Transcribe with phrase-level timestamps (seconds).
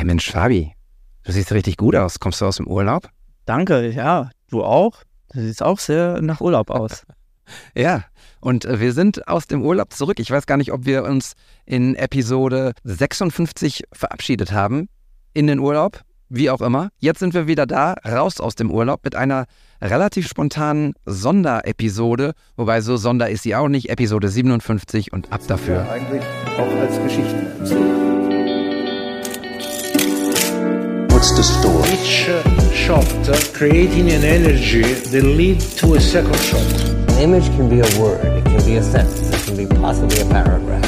[0.00, 0.72] Hey Mensch, Fabi,
[1.24, 2.20] du siehst richtig gut aus.
[2.20, 3.10] Kommst du aus dem Urlaub?
[3.44, 5.02] Danke, ja, du auch.
[5.30, 7.04] Du siehst auch sehr nach Urlaub aus.
[7.74, 8.04] ja,
[8.40, 10.18] und äh, wir sind aus dem Urlaub zurück.
[10.18, 11.34] Ich weiß gar nicht, ob wir uns
[11.66, 14.88] in Episode 56 verabschiedet haben
[15.34, 16.88] in den Urlaub, wie auch immer.
[16.96, 19.44] Jetzt sind wir wieder da, raus aus dem Urlaub mit einer
[19.82, 25.84] relativ spontanen Sonderepisode, wobei so Sonder ist sie auch nicht, Episode 57 und ab dafür.
[25.84, 26.22] Ja, eigentlich
[26.56, 28.09] auch als Geschichten
[31.20, 31.86] What's the story?
[31.92, 36.64] Each uh, shot uh, creating an energy that lead to a second shot.
[37.10, 40.18] An image can be a word, it can be a sentence, it can be possibly
[40.22, 40.82] a paragraph.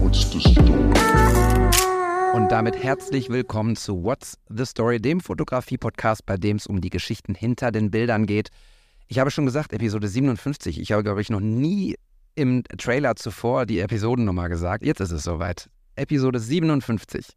[0.00, 0.88] What's the story?
[2.32, 6.90] Und damit herzlich willkommen zu What's the Story, dem Fotografie-Podcast, bei dem es um die
[6.90, 8.50] Geschichten hinter den Bildern geht.
[9.08, 10.78] Ich habe schon gesagt, Episode 57.
[10.80, 11.96] Ich habe, glaube ich, noch nie
[12.36, 14.86] im Trailer zuvor die Episodennummer gesagt.
[14.86, 15.68] Jetzt ist es soweit.
[15.96, 17.34] Episode 57.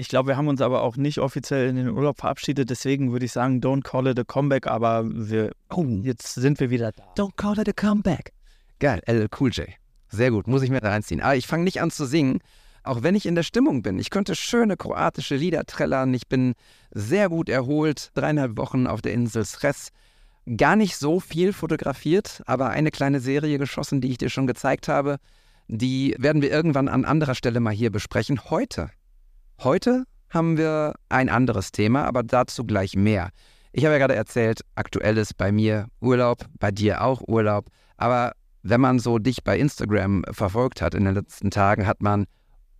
[0.00, 2.70] Ich glaube, wir haben uns aber auch nicht offiziell in den Urlaub verabschiedet.
[2.70, 4.68] Deswegen würde ich sagen, don't call it a comeback.
[4.68, 7.02] Aber wir, oh, jetzt sind wir wieder da.
[7.16, 8.32] Don't call it a comeback.
[8.78, 9.66] Geil, LL Cool J.
[10.08, 11.20] Sehr gut, muss ich mir reinziehen.
[11.20, 12.38] Aber ich fange nicht an zu singen,
[12.84, 13.98] auch wenn ich in der Stimmung bin.
[13.98, 16.14] Ich könnte schöne kroatische Lieder trällern.
[16.14, 16.54] Ich bin
[16.92, 18.12] sehr gut erholt.
[18.14, 19.88] Dreieinhalb Wochen auf der Insel Sres.
[20.56, 24.86] Gar nicht so viel fotografiert, aber eine kleine Serie geschossen, die ich dir schon gezeigt
[24.86, 25.16] habe.
[25.66, 28.48] Die werden wir irgendwann an anderer Stelle mal hier besprechen.
[28.48, 28.90] Heute
[29.60, 33.30] Heute haben wir ein anderes Thema, aber dazu gleich mehr.
[33.72, 37.66] Ich habe ja gerade erzählt, aktuell ist bei mir Urlaub, bei dir auch Urlaub.
[37.96, 42.26] Aber wenn man so dich bei Instagram verfolgt hat in den letzten Tagen, hat man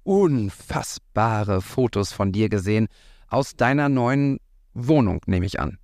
[0.04, 2.86] unfassbare Fotos von dir gesehen
[3.26, 4.38] aus deiner neuen
[4.72, 5.78] Wohnung, nehme ich an.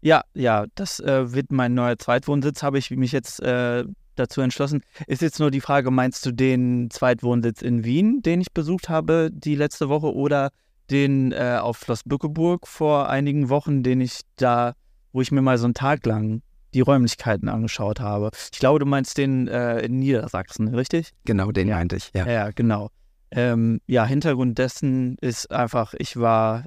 [0.00, 3.84] Ja, ja, das äh, wird mein neuer Zweitwohnsitz, habe ich mich jetzt äh,
[4.18, 4.82] dazu entschlossen.
[5.06, 9.30] Ist jetzt nur die Frage, meinst du den Zweitwohnsitz in Wien, den ich besucht habe
[9.32, 10.50] die letzte Woche, oder
[10.90, 14.74] den äh, auf Schloss Bückeburg vor einigen Wochen, den ich da,
[15.12, 16.42] wo ich mir mal so einen Tag lang
[16.74, 18.30] die Räumlichkeiten angeschaut habe.
[18.52, 21.12] Ich glaube, du meinst den äh, in Niedersachsen, richtig?
[21.24, 22.26] Genau, den meinte ich, ja.
[22.26, 22.90] Ja, genau.
[23.30, 26.64] Ähm, ja, Hintergrund dessen ist einfach, ich war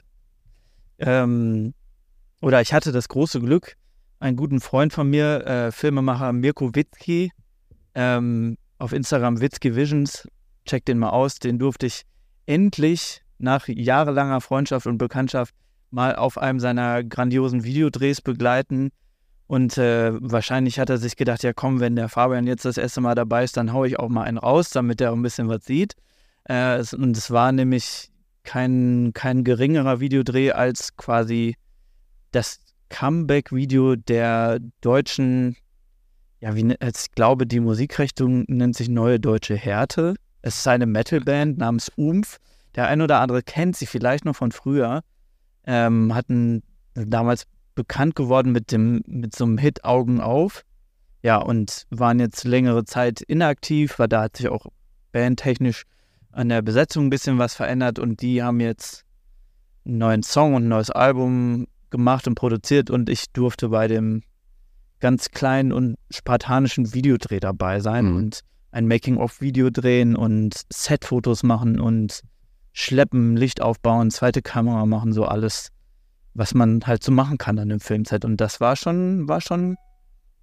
[1.00, 1.73] ähm,
[2.41, 3.75] oder ich hatte das große Glück,
[4.19, 7.31] einen guten Freund von mir, äh, Filmemacher Mirko Witzki,
[7.96, 10.28] ähm, auf Instagram Witzki Visions,
[10.66, 12.03] check den mal aus, den durfte ich
[12.46, 15.53] endlich nach jahrelanger Freundschaft und Bekanntschaft
[15.90, 18.91] mal auf einem seiner grandiosen Videodrehs begleiten.
[19.47, 23.01] Und äh, wahrscheinlich hat er sich gedacht, ja komm, wenn der Fabian jetzt das erste
[23.01, 25.66] Mal dabei ist, dann haue ich auch mal einen raus, damit er ein bisschen was
[25.66, 25.96] sieht.
[26.46, 28.09] Äh, und es war nämlich
[28.44, 31.56] kein, kein geringerer Videodreh als quasi
[32.31, 32.59] das
[32.90, 35.57] Comeback-Video der deutschen,
[36.41, 40.16] ja, wie, ne, ich glaube, die Musikrichtung nennt sich Neue Deutsche Härte.
[40.41, 42.38] Es ist eine Metalband namens Umf.
[42.75, 45.01] Der ein oder andere kennt sie vielleicht noch von früher.
[45.66, 46.63] Ähm, hatten
[46.96, 50.63] damals bekannt geworden mit dem, mit so einem Hit Augen auf.
[51.22, 54.66] Ja, und waren jetzt längere Zeit inaktiv, weil da hat sich auch
[55.12, 55.84] bandtechnisch
[56.31, 59.03] an der Besetzung ein bisschen was verändert und die haben jetzt
[59.85, 64.24] einen neuen Song und ein neues Album gemacht und produziert und ich durfte bei dem
[65.01, 68.16] ganz kleinen und spartanischen Videodreh dabei sein mhm.
[68.16, 68.39] und
[68.72, 72.22] ein Making-of-Video drehen und Set-Fotos machen und
[72.73, 75.69] schleppen, Licht aufbauen, zweite Kamera machen, so alles,
[76.34, 78.23] was man halt so machen kann an einem Filmset.
[78.23, 79.75] Und das war schon, war schon,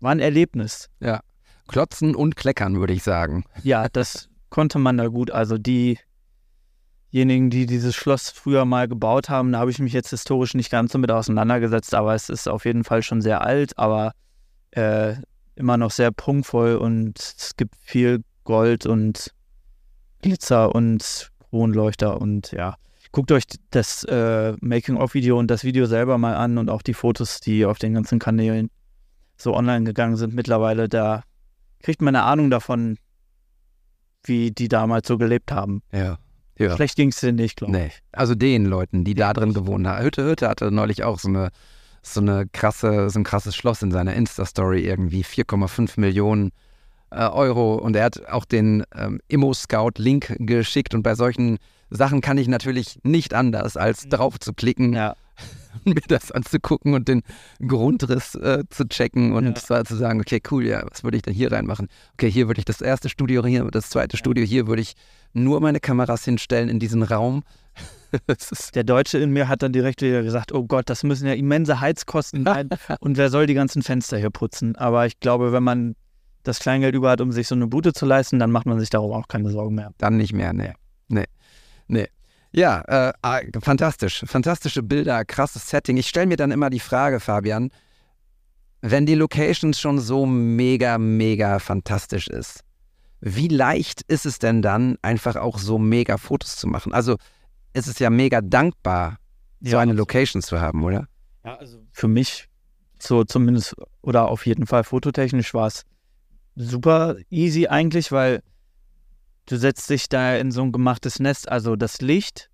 [0.00, 0.88] war ein Erlebnis.
[1.00, 1.20] Ja.
[1.68, 3.44] Klotzen und kleckern, würde ich sagen.
[3.62, 5.30] Ja, das konnte man da gut.
[5.30, 5.98] Also die,
[7.12, 10.70] diejenigen, die dieses Schloss früher mal gebaut haben, da habe ich mich jetzt historisch nicht
[10.70, 14.12] ganz so mit auseinandergesetzt, aber es ist auf jeden Fall schon sehr alt, aber
[14.72, 15.14] äh,
[15.56, 19.32] immer noch sehr prunkvoll und es gibt viel Gold und
[20.22, 22.76] Glitzer und Kronleuchter und ja.
[23.10, 27.40] Guckt euch das äh, Making-of-Video und das Video selber mal an und auch die Fotos,
[27.40, 28.70] die auf den ganzen Kanälen
[29.36, 30.88] so online gegangen sind mittlerweile.
[30.88, 31.22] Da
[31.80, 32.98] kriegt man eine Ahnung davon,
[34.24, 35.82] wie die damals so gelebt haben.
[35.90, 36.18] Ja.
[36.58, 36.74] Ja.
[36.74, 37.86] Schlecht ging es dir nicht, glaube nee.
[37.86, 38.02] ich.
[38.12, 40.04] Also den Leuten, die da drin gewohnt haben.
[40.04, 41.50] Hütte Hütte hatte neulich auch so eine,
[42.14, 46.52] so eine krasse, so ein krasses Schloss in seiner Insta-Story irgendwie 4,5 Millionen
[47.10, 51.58] äh, Euro und er hat auch den ähm, Immo-Scout-Link geschickt und bei solchen
[51.90, 54.10] Sachen kann ich natürlich nicht anders, als mhm.
[54.10, 54.92] drauf zu klicken.
[54.92, 55.14] Ja.
[55.84, 57.22] mir das anzugucken und den
[57.66, 59.54] Grundriss äh, zu checken und ja.
[59.54, 61.88] zwar zu sagen, okay, cool, ja, was würde ich denn hier reinmachen?
[62.14, 64.18] Okay, hier würde ich das erste Studio, hier das zweite ja.
[64.18, 64.94] Studio, hier würde ich
[65.32, 67.44] nur meine Kameras hinstellen in diesen Raum.
[68.74, 71.80] Der Deutsche in mir hat dann direkt wieder gesagt, oh Gott, das müssen ja immense
[71.80, 72.68] Heizkosten sein
[73.00, 74.76] und wer soll die ganzen Fenster hier putzen?
[74.76, 75.94] Aber ich glaube, wenn man
[76.42, 78.90] das Kleingeld über hat, um sich so eine Bude zu leisten, dann macht man sich
[78.90, 79.92] darüber auch keine Sorgen mehr.
[79.98, 80.72] Dann nicht mehr, nee.
[81.08, 81.26] Nee.
[81.86, 82.08] Nee.
[82.52, 84.24] Ja, äh, ah, fantastisch.
[84.26, 85.96] Fantastische Bilder, krasses Setting.
[85.96, 87.70] Ich stelle mir dann immer die Frage, Fabian,
[88.80, 92.60] wenn die Locations schon so mega, mega fantastisch ist,
[93.20, 96.94] wie leicht ist es denn dann, einfach auch so mega Fotos zu machen?
[96.94, 97.16] Also,
[97.72, 99.18] es ist ja mega dankbar,
[99.60, 99.98] so Ja, eine absolut.
[99.98, 101.06] Location zu haben, oder?
[101.44, 102.48] Ja, also für mich,
[102.98, 105.84] so zumindest oder auf jeden Fall fototechnisch war es
[106.56, 108.42] super easy eigentlich, weil
[109.46, 111.48] du setzt dich da in so ein gemachtes Nest.
[111.48, 112.50] Also das Licht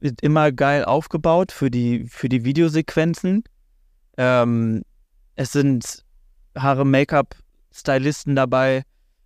[0.00, 3.44] wird immer geil aufgebaut für die, für die Videosequenzen.
[4.16, 4.82] Ähm,
[5.34, 6.04] es sind
[6.56, 8.84] Haare, Make-up-Stylisten dabei,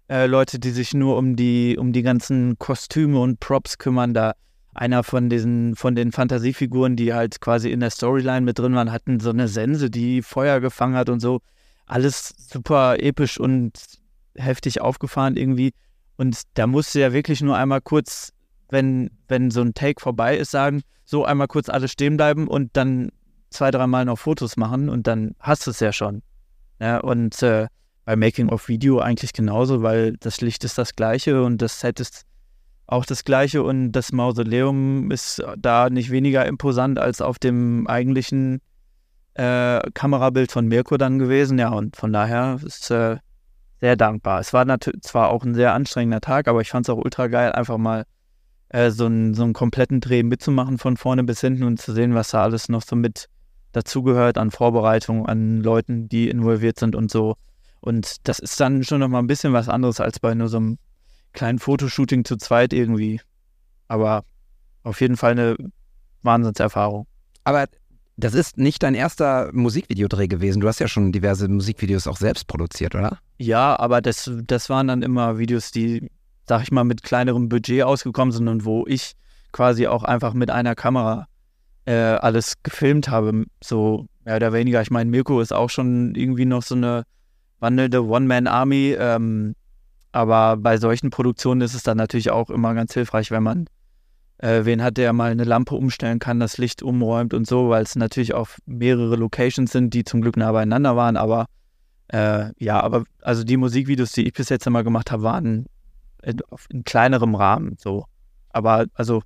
[0.09, 4.13] äh, Leute, die sich nur um die, um die ganzen Kostüme und Props kümmern.
[4.15, 4.35] Da
[4.75, 8.93] einer von diesen, von den Fantasiefiguren, die halt quasi in der Storyline mit drin waren,
[8.93, 11.41] hatten so eine Sense, die Feuer gefangen hat und so.
[11.87, 13.73] Alles super episch und
[14.37, 15.73] heftig aufgefahren irgendwie.
[16.17, 18.33] Und da musste ja wirklich nur einmal kurz,
[18.69, 22.77] wenn, wenn so ein Take vorbei ist, sagen, so einmal kurz alle stehen bleiben und
[22.77, 23.11] dann
[23.51, 26.23] zwei, dreimal noch Fotos machen und dann hast du es ja schon.
[26.81, 27.67] Ja, und äh,
[28.05, 32.01] bei Making of Video eigentlich genauso, weil das Licht ist das gleiche und das Set
[32.01, 32.25] ist
[32.91, 38.61] auch das gleiche und das Mausoleum ist da nicht weniger imposant als auf dem eigentlichen
[39.35, 41.59] äh, Kamerabild von Mirko dann gewesen.
[41.59, 43.19] Ja, und von daher ist äh,
[43.81, 44.41] sehr dankbar.
[44.41, 47.29] Es war natürlich zwar auch ein sehr anstrengender Tag, aber ich fand es auch ultra
[47.29, 48.05] geil, einfach mal
[48.71, 52.15] äh, so, einen, so einen kompletten Dreh mitzumachen von vorne bis hinten und zu sehen,
[52.15, 53.29] was da alles noch so mit
[53.73, 57.37] dazugehört an Vorbereitung, an Leuten, die involviert sind und so.
[57.81, 60.57] Und das ist dann schon noch mal ein bisschen was anderes als bei nur so
[60.57, 60.79] einem
[61.33, 63.21] kleinen Fotoshooting zu zweit irgendwie.
[63.89, 64.25] Aber
[64.83, 65.57] auf jeden Fall eine
[66.23, 67.07] Wahnsinnserfahrung.
[67.45, 67.67] Aber
[68.17, 70.61] das ist nicht dein erster Musikvideodreh gewesen.
[70.61, 73.19] Du hast ja schon diverse Musikvideos auch selbst produziert, oder?
[73.39, 76.11] Ja, aber das, das waren dann immer Videos, die,
[76.47, 79.13] sag ich mal, mit kleinerem Budget ausgekommen sind und wo ich
[79.53, 81.27] quasi auch einfach mit einer Kamera
[81.87, 83.45] äh, alles gefilmt habe.
[83.63, 84.83] So mehr oder weniger.
[84.83, 87.05] Ich meine, Mirko ist auch schon irgendwie noch so eine
[87.59, 88.97] wandelnde One-Man-Army.
[88.99, 89.55] Ähm,
[90.13, 93.67] aber bei solchen Produktionen ist es dann natürlich auch immer ganz hilfreich, wenn man
[94.39, 97.83] äh, wen hat, der mal eine Lampe umstellen kann, das Licht umräumt und so, weil
[97.83, 101.17] es natürlich auch mehrere Locations sind, die zum Glück nah beieinander waren.
[101.17, 101.47] Aber
[102.09, 105.67] äh, ja, aber also die Musikvideos, die ich bis jetzt immer gemacht habe, waren
[106.23, 106.41] in,
[106.71, 108.07] in kleinerem Rahmen so.
[108.49, 109.23] Aber also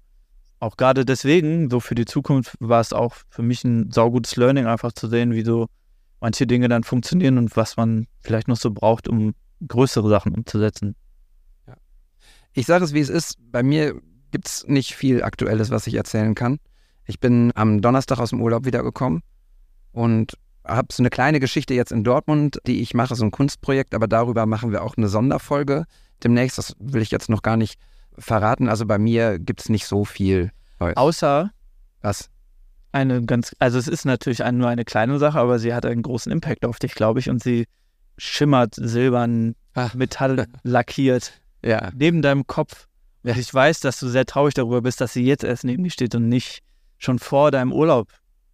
[0.59, 4.67] auch gerade deswegen, so für die Zukunft, war es auch für mich ein saugutes Learning,
[4.67, 5.67] einfach zu sehen, wie so
[6.21, 9.35] manche Dinge dann funktionieren und was man vielleicht noch so braucht, um
[9.67, 10.97] größere Sachen umzusetzen.
[12.53, 13.37] Ich sage es, wie es ist.
[13.51, 16.59] Bei mir gibt es nicht viel Aktuelles, was ich erzählen kann.
[17.07, 19.23] Ich bin am Donnerstag aus dem Urlaub wiedergekommen
[19.93, 20.35] und
[20.65, 24.09] habe so eine kleine Geschichte jetzt in Dortmund, die ich mache, so ein Kunstprojekt, aber
[24.09, 25.85] darüber machen wir auch eine Sonderfolge
[26.23, 26.57] demnächst.
[26.57, 27.79] Das will ich jetzt noch gar nicht
[28.17, 28.69] verraten.
[28.69, 30.51] Also bei mir gibt es nicht so viel
[30.81, 30.97] Neues.
[30.97, 31.51] Außer
[32.01, 32.31] Was?
[32.93, 36.31] eine ganz, also es ist natürlich nur eine kleine Sache, aber sie hat einen großen
[36.31, 37.67] Impact auf dich, glaube ich, und sie
[38.19, 39.91] schimmert silbern, Ah.
[39.95, 41.33] Metall lackiert
[41.63, 41.91] Ja.
[41.95, 42.87] neben deinem Kopf.
[43.25, 43.37] Und Ja.
[43.37, 46.15] ich weiß, dass du sehr traurig darüber bist, dass sie jetzt erst neben dir steht
[46.15, 46.61] und nicht
[46.99, 48.09] schon vor deinem Urlaub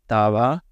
[0.07, 0.63] da war.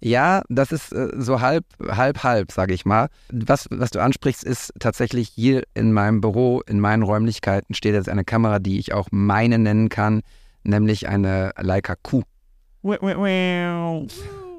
[0.00, 3.08] Ja, das ist äh, so halb, halb, halb, sage ich mal.
[3.32, 8.08] Was, was du ansprichst, ist tatsächlich hier in meinem Büro, in meinen Räumlichkeiten steht jetzt
[8.10, 10.20] eine Kamera, die ich auch meine nennen kann,
[10.64, 12.22] nämlich eine Leica Q.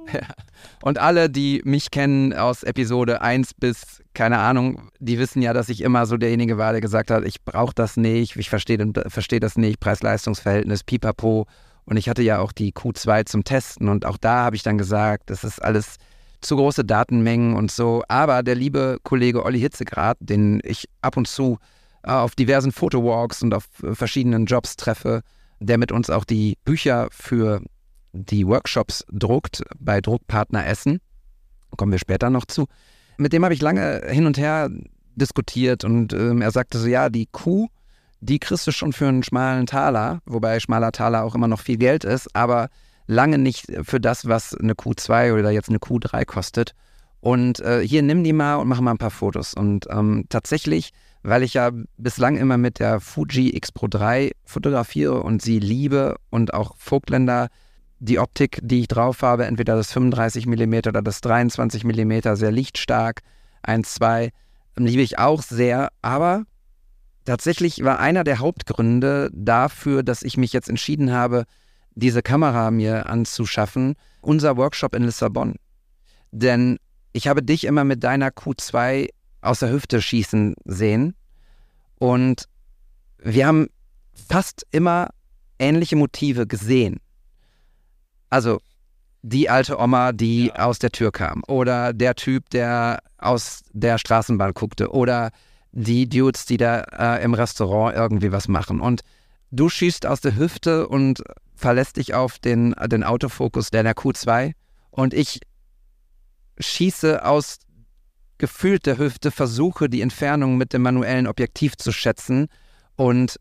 [0.81, 5.69] Und alle, die mich kennen aus Episode 1 bis, keine Ahnung, die wissen ja, dass
[5.69, 9.39] ich immer so derjenige war, der gesagt hat, ich brauche das nicht, ich verstehe versteh
[9.39, 11.45] das nicht, Preis-Leistungs-Verhältnis, pipapo.
[11.85, 14.77] Und ich hatte ja auch die Q2 zum Testen und auch da habe ich dann
[14.77, 15.95] gesagt, das ist alles
[16.41, 18.03] zu große Datenmengen und so.
[18.09, 21.59] Aber der liebe Kollege Olli Hitzegrad, den ich ab und zu
[22.03, 25.21] äh, auf diversen Fotowalks und auf äh, verschiedenen Jobs treffe,
[25.59, 27.61] der mit uns auch die Bücher für
[28.17, 30.99] die Workshops druckt bei Druckpartner Essen.
[31.75, 32.67] Kommen wir später noch zu.
[33.17, 34.69] Mit dem habe ich lange hin und her
[35.15, 37.67] diskutiert und ähm, er sagte so, ja, die Kuh,
[38.19, 41.77] die kriegst du schon für einen schmalen Taler, wobei schmaler Taler auch immer noch viel
[41.77, 42.69] Geld ist, aber
[43.07, 46.73] lange nicht für das, was eine Q2 oder jetzt eine Q3 kostet.
[47.19, 49.53] Und äh, hier nimm die mal und mach mal ein paar Fotos.
[49.53, 50.91] Und ähm, tatsächlich,
[51.23, 56.17] weil ich ja bislang immer mit der Fuji X Pro 3 fotografiere und sie liebe
[56.29, 57.47] und auch Vogtländer
[57.99, 62.51] die Optik, die ich drauf habe, entweder das 35 mm oder das 23 mm, sehr
[62.51, 63.21] lichtstark,
[63.65, 64.31] 1,2,
[64.75, 65.89] liebe ich auch sehr.
[66.01, 66.43] Aber
[67.25, 71.45] tatsächlich war einer der Hauptgründe dafür, dass ich mich jetzt entschieden habe,
[71.95, 75.55] diese Kamera mir anzuschaffen, unser Workshop in Lissabon.
[76.31, 76.77] Denn
[77.13, 79.09] ich habe dich immer mit deiner Q2
[79.41, 81.15] aus der Hüfte schießen sehen
[81.97, 82.47] und
[83.17, 83.67] wir haben
[84.13, 85.09] fast immer
[85.57, 86.99] ähnliche Motive gesehen.
[88.29, 88.59] Also
[89.21, 91.43] die alte Oma, die aus der Tür kam.
[91.47, 94.91] Oder der Typ, der aus der Straßenbahn guckte.
[94.91, 95.31] Oder
[95.71, 98.79] die Dudes, die da äh, im Restaurant irgendwie was machen.
[98.79, 99.01] Und
[99.51, 101.23] du schießt aus der Hüfte und
[101.55, 104.53] verlässt dich auf den, den Autofokus deiner Q2.
[104.91, 105.41] Und ich
[106.59, 107.59] schieße aus
[108.37, 112.47] gefühlt der Hüfte, versuche die Entfernung mit dem manuellen Objektiv zu schätzen.
[112.95, 113.39] Und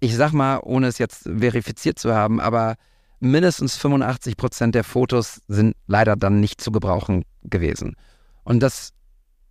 [0.00, 2.76] ich sag mal, ohne es jetzt verifiziert zu haben, aber
[3.20, 7.96] mindestens 85 Prozent der Fotos sind leider dann nicht zu gebrauchen gewesen.
[8.44, 8.92] Und das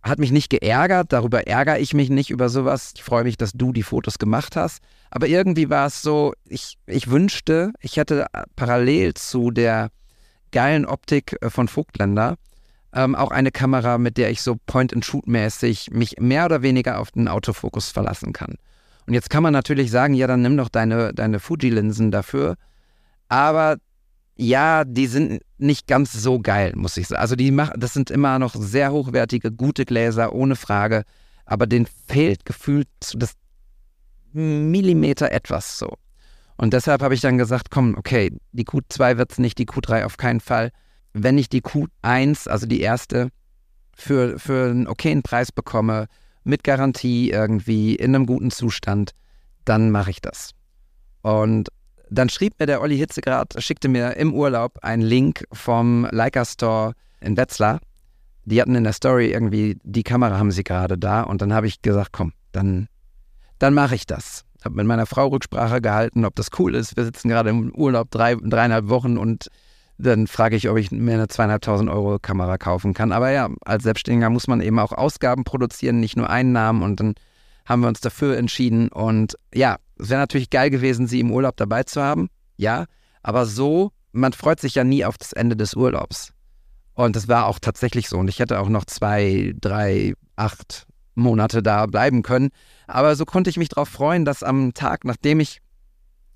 [0.02, 2.92] hat mich nicht geärgert, darüber ärgere ich mich nicht über sowas.
[2.94, 4.82] Ich freue mich, dass du die Fotos gemacht hast.
[5.10, 9.90] Aber irgendwie war es so, ich, ich wünschte, ich hätte parallel zu der
[10.52, 12.36] geilen Optik äh, von Vogtländer
[12.94, 17.28] ähm, auch eine Kamera, mit der ich so Point-and-Shoot-mäßig mich mehr oder weniger auf den
[17.28, 18.54] Autofokus verlassen kann.
[19.06, 22.56] Und jetzt kann man natürlich sagen, ja, dann nimm doch deine, deine Fuji-Linsen dafür.
[23.28, 23.76] Aber
[24.36, 27.20] ja, die sind nicht ganz so geil, muss ich sagen.
[27.20, 31.02] Also die machen, das sind immer noch sehr hochwertige, gute Gläser, ohne Frage.
[31.44, 33.34] Aber denen fehlt gefühlt das
[34.32, 35.94] Millimeter etwas so.
[36.56, 40.04] Und deshalb habe ich dann gesagt, komm, okay, die Q2 wird es nicht, die Q3
[40.04, 40.70] auf keinen Fall.
[41.12, 43.30] Wenn ich die Q1, also die erste,
[43.94, 46.06] für, für einen okayen Preis bekomme,
[46.44, 49.12] mit Garantie irgendwie, in einem guten Zustand,
[49.64, 50.52] dann mache ich das.
[51.22, 51.68] Und
[52.10, 56.92] dann schrieb mir der Olli Hitzegrad, schickte mir im Urlaub einen Link vom Leica Store
[57.20, 57.80] in Wetzlar.
[58.44, 61.22] Die hatten in der Story irgendwie, die Kamera haben sie gerade da.
[61.22, 62.88] Und dann habe ich gesagt, komm, dann,
[63.58, 64.44] dann mache ich das.
[64.64, 66.96] Habe mit meiner Frau Rücksprache gehalten, ob das cool ist.
[66.96, 69.48] Wir sitzen gerade im Urlaub drei, dreieinhalb Wochen und
[69.98, 73.12] dann frage ich, ob ich mir eine zweieinhalbtausend Euro Kamera kaufen kann.
[73.12, 76.82] Aber ja, als Selbstständiger muss man eben auch Ausgaben produzieren, nicht nur Einnahmen.
[76.82, 77.14] Und dann
[77.66, 78.88] haben wir uns dafür entschieden.
[78.88, 82.28] Und ja, es wäre natürlich geil gewesen, sie im Urlaub dabei zu haben.
[82.56, 82.86] Ja,
[83.22, 86.32] aber so, man freut sich ja nie auf das Ende des Urlaubs.
[86.94, 88.18] Und das war auch tatsächlich so.
[88.18, 92.50] Und ich hätte auch noch zwei, drei, acht Monate da bleiben können.
[92.86, 95.60] Aber so konnte ich mich darauf freuen, dass am Tag, nachdem ich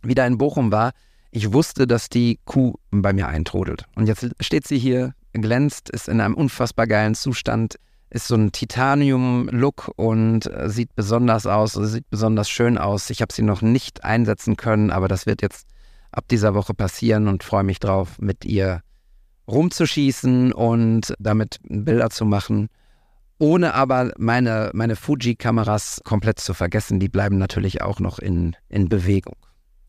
[0.02, 0.92] wieder in Bochum war,
[1.30, 3.86] ich wusste, dass die Kuh bei mir eintrudelt.
[3.96, 7.76] Und jetzt steht sie hier, glänzt, ist in einem unfassbar geilen Zustand,
[8.12, 13.08] ist so ein Titanium-Look und äh, sieht besonders aus, sieht besonders schön aus.
[13.08, 15.66] Ich habe sie noch nicht einsetzen können, aber das wird jetzt
[16.10, 18.82] ab dieser Woche passieren und freue mich drauf, mit ihr
[19.48, 22.68] rumzuschießen und damit Bilder zu machen,
[23.38, 27.00] ohne aber meine, meine Fuji-Kameras komplett zu vergessen.
[27.00, 29.36] Die bleiben natürlich auch noch in, in Bewegung.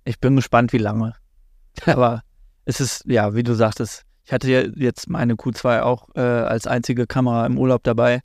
[0.06, 1.14] Ich bin gespannt, wie lange.
[1.86, 2.22] Aber
[2.66, 7.08] es ist, ja, wie du sagtest, ich hatte jetzt meine Q2 auch äh, als einzige
[7.08, 8.22] Kamera im Urlaub dabei.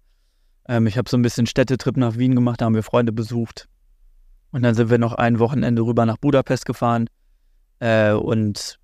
[0.69, 3.69] Ähm, ich habe so ein bisschen Städtetrip nach Wien gemacht, da haben wir Freunde besucht.
[4.53, 7.09] Und dann sind wir noch ein Wochenende rüber nach Budapest gefahren.
[7.81, 8.79] Äh, und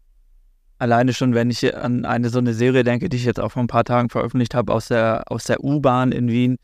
[0.78, 3.62] alleine schon, wenn ich an eine so eine Serie denke, die ich jetzt auch vor
[3.62, 6.58] ein paar Tagen veröffentlicht habe, aus der, aus der U-Bahn in Wien,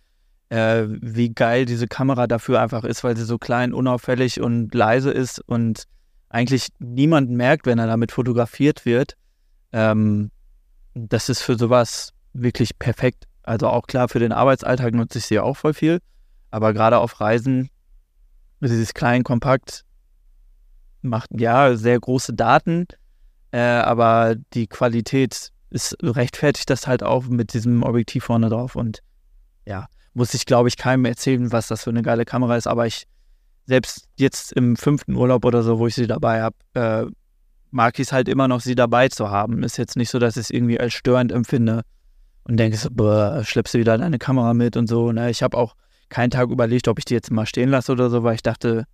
[0.49, 5.12] äh, wie geil diese Kamera dafür einfach ist, weil sie so klein, unauffällig und leise
[5.12, 5.85] ist und
[6.28, 9.14] eigentlich niemand merkt, wenn er damit fotografiert wird.
[9.73, 10.30] Ähm,
[11.09, 13.26] das ist für sowas wirklich perfekt.
[13.42, 16.00] Also auch klar, für den Arbeitsalltag nutze ich sie auch voll viel.
[16.50, 17.71] Aber gerade auf Reisen,
[18.61, 19.85] dieses klein, kompakt,
[21.02, 22.87] macht ja sehr große Daten,
[23.52, 28.76] äh, aber die Qualität ist rechtfertigt das halt auch mit diesem Objektiv vorne drauf.
[28.76, 29.02] Und
[29.66, 32.66] ja, muss ich, glaube ich, keinem erzählen, was das für eine geile Kamera ist.
[32.66, 33.07] Aber ich
[33.66, 37.07] selbst jetzt im fünften Urlaub oder so, wo ich sie dabei habe, äh,
[37.71, 39.62] mag ich es halt immer noch, sie dabei zu haben.
[39.62, 41.83] Ist jetzt nicht so, dass ich es irgendwie als störend empfinde
[42.45, 45.12] und denke so, boah, schleppst du wieder deine Kamera mit und so.
[45.12, 45.31] Ne?
[45.31, 45.75] Ich habe auch
[46.09, 48.85] keinen Tag überlegt, ob ich die jetzt mal stehen lasse oder so, weil ich dachte,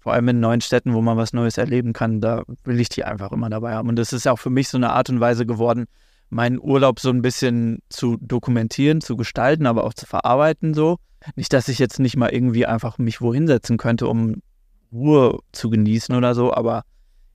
[0.00, 3.04] vor allem in neuen Städten, wo man was Neues erleben kann, da will ich die
[3.04, 3.88] einfach immer dabei haben.
[3.88, 5.86] Und das ist auch für mich so eine Art und Weise geworden,
[6.30, 10.98] meinen Urlaub so ein bisschen zu dokumentieren, zu gestalten, aber auch zu verarbeiten so.
[11.34, 14.42] Nicht, dass ich jetzt nicht mal irgendwie einfach mich wohin setzen könnte, um
[14.92, 16.82] Ruhe zu genießen oder so, aber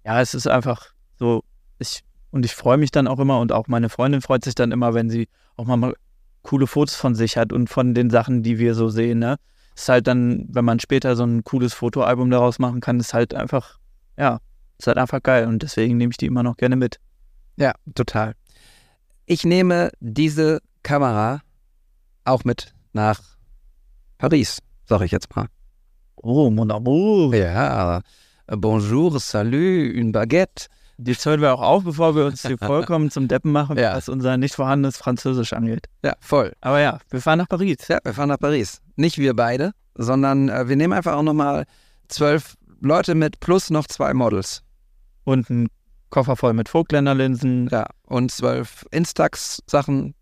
[0.06, 1.44] ja, es ist einfach so,
[1.80, 4.72] ich, und ich freue mich dann auch immer und auch meine Freundin freut sich dann
[4.72, 5.28] immer, wenn sie
[5.58, 5.94] auch mal
[6.44, 9.38] coole Fotos von sich hat und von den Sachen, die wir so sehen, ne?
[9.76, 13.34] Ist halt dann, wenn man später so ein cooles Fotoalbum daraus machen kann, ist halt
[13.34, 13.80] einfach,
[14.18, 14.40] ja,
[14.78, 17.00] ist halt einfach geil und deswegen nehme ich die immer noch gerne mit.
[17.58, 18.34] Ja, total.
[19.26, 21.42] Ich nehme diese Kamera
[22.26, 23.22] auch mit nach
[24.18, 25.48] Paris, sage ich jetzt mal.
[26.16, 27.34] Oh, mon amour.
[27.34, 28.02] Ja,
[28.58, 30.68] bonjour, salut, une baguette.
[30.98, 33.96] Die hören wir auch auf, bevor wir uns hier vollkommen zum Deppen machen, Ja.
[33.96, 35.88] was unser nicht vorhandenes Französisch angeht.
[36.04, 36.54] Ja, voll.
[36.62, 37.88] Aber ja, wir fahren nach Paris.
[37.88, 38.82] Ja, wir fahren nach Paris.
[38.98, 41.66] Nicht wir beide, sondern äh, wir nehmen einfach auch nochmal
[42.08, 44.62] zwölf Leute mit plus noch zwei Models.
[45.24, 45.68] und ein
[46.12, 47.70] Koffer voll mit Vogtländer-Linsen.
[47.72, 50.14] Ja, und zwölf Instax-Sachen.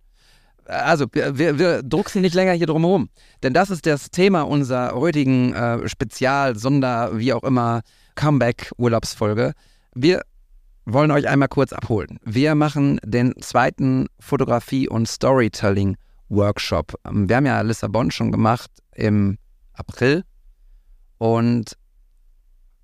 [0.65, 3.09] Also, wir, wir, wir drucksen nicht länger hier drum herum.
[3.41, 7.81] Denn das ist das Thema unserer heutigen äh, Spezial-, Sonder-, wie auch immer,
[8.19, 9.53] Comeback-Urlaubsfolge.
[9.95, 10.23] Wir
[10.85, 12.19] wollen euch einmal kurz abholen.
[12.25, 16.95] Wir machen den zweiten Fotografie- und Storytelling-Workshop.
[17.09, 19.37] Wir haben ja Lissabon schon gemacht im
[19.71, 20.25] April.
[21.17, 21.77] Und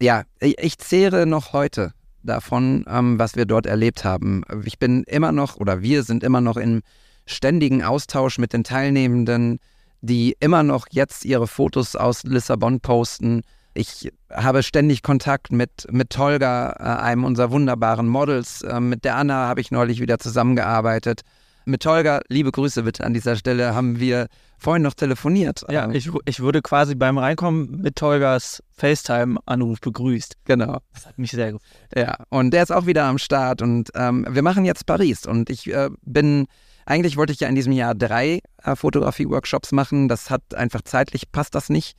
[0.02, 1.92] ja, ich, zehre noch heute
[2.24, 4.44] davon, ähm, was wir dort erlebt haben.
[4.64, 6.82] Ich bin immer noch oder wir sind immer noch im
[7.26, 9.60] ständigen Austausch mit den Teilnehmenden,
[10.00, 13.42] die immer noch jetzt ihre Fotos aus Lissabon posten.
[13.78, 18.62] Ich habe ständig Kontakt mit, mit Tolga, äh, einem unserer wunderbaren Models.
[18.62, 21.22] Äh, mit der Anna habe ich neulich wieder zusammengearbeitet.
[21.66, 24.28] Mit Tolga, liebe Grüße bitte an dieser Stelle, haben wir
[24.58, 25.66] vorhin noch telefoniert.
[25.70, 30.38] Ja, Ähm, ich, ich wurde quasi beim Reinkommen mit Tolgas FaceTime-Anruf begrüßt.
[30.46, 30.80] genau.
[30.94, 31.70] Das hat mich sehr gefreut.
[31.94, 35.50] Ja, und der ist auch wieder am Start und ähm, wir machen jetzt Paris und
[35.50, 36.46] ich äh, bin,
[36.86, 41.30] eigentlich wollte ich ja in diesem Jahr drei äh, Fotografie-Workshops machen, das hat einfach zeitlich,
[41.34, 41.98] passt das nicht,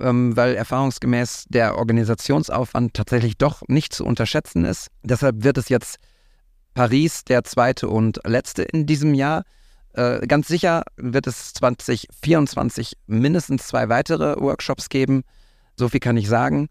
[0.00, 4.88] ähm, weil erfahrungsgemäß der Organisationsaufwand tatsächlich doch nicht zu unterschätzen ist.
[5.02, 5.98] Deshalb wird es jetzt
[6.74, 9.44] Paris der zweite und letzte in diesem Jahr.
[9.94, 15.22] Äh, ganz sicher wird es 2024 mindestens zwei weitere Workshops geben,
[15.76, 16.68] so viel kann ich sagen.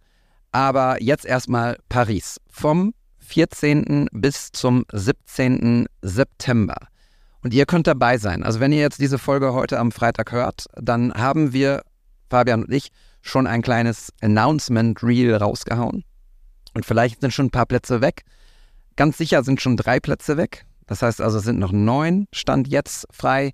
[0.52, 2.40] Aber jetzt erstmal Paris.
[2.50, 4.08] Vom 14.
[4.12, 5.88] bis zum 17.
[6.02, 6.76] September.
[7.42, 8.44] Und ihr könnt dabei sein.
[8.44, 11.82] Also wenn ihr jetzt diese Folge heute am Freitag hört, dann haben wir,
[12.30, 12.90] Fabian und ich,
[13.26, 16.04] schon ein kleines Announcement-Reel rausgehauen.
[16.74, 18.24] Und vielleicht sind schon ein paar Plätze weg.
[18.96, 20.66] Ganz sicher sind schon drei Plätze weg.
[20.86, 23.54] Das heißt also, es sind noch neun, Stand jetzt frei.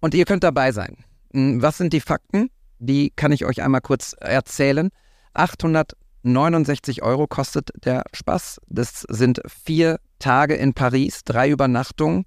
[0.00, 0.96] Und ihr könnt dabei sein.
[1.32, 2.50] Hm, Was sind die Fakten?
[2.78, 4.90] Die kann ich euch einmal kurz erzählen.
[5.34, 8.60] 869 Euro kostet der Spaß.
[8.68, 12.24] Das sind vier Tage in Paris, drei Übernachtungen.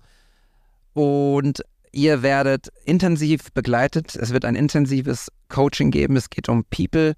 [0.93, 1.63] Und
[1.93, 4.15] ihr werdet intensiv begleitet.
[4.15, 6.15] Es wird ein intensives Coaching geben.
[6.15, 7.13] Es geht um People,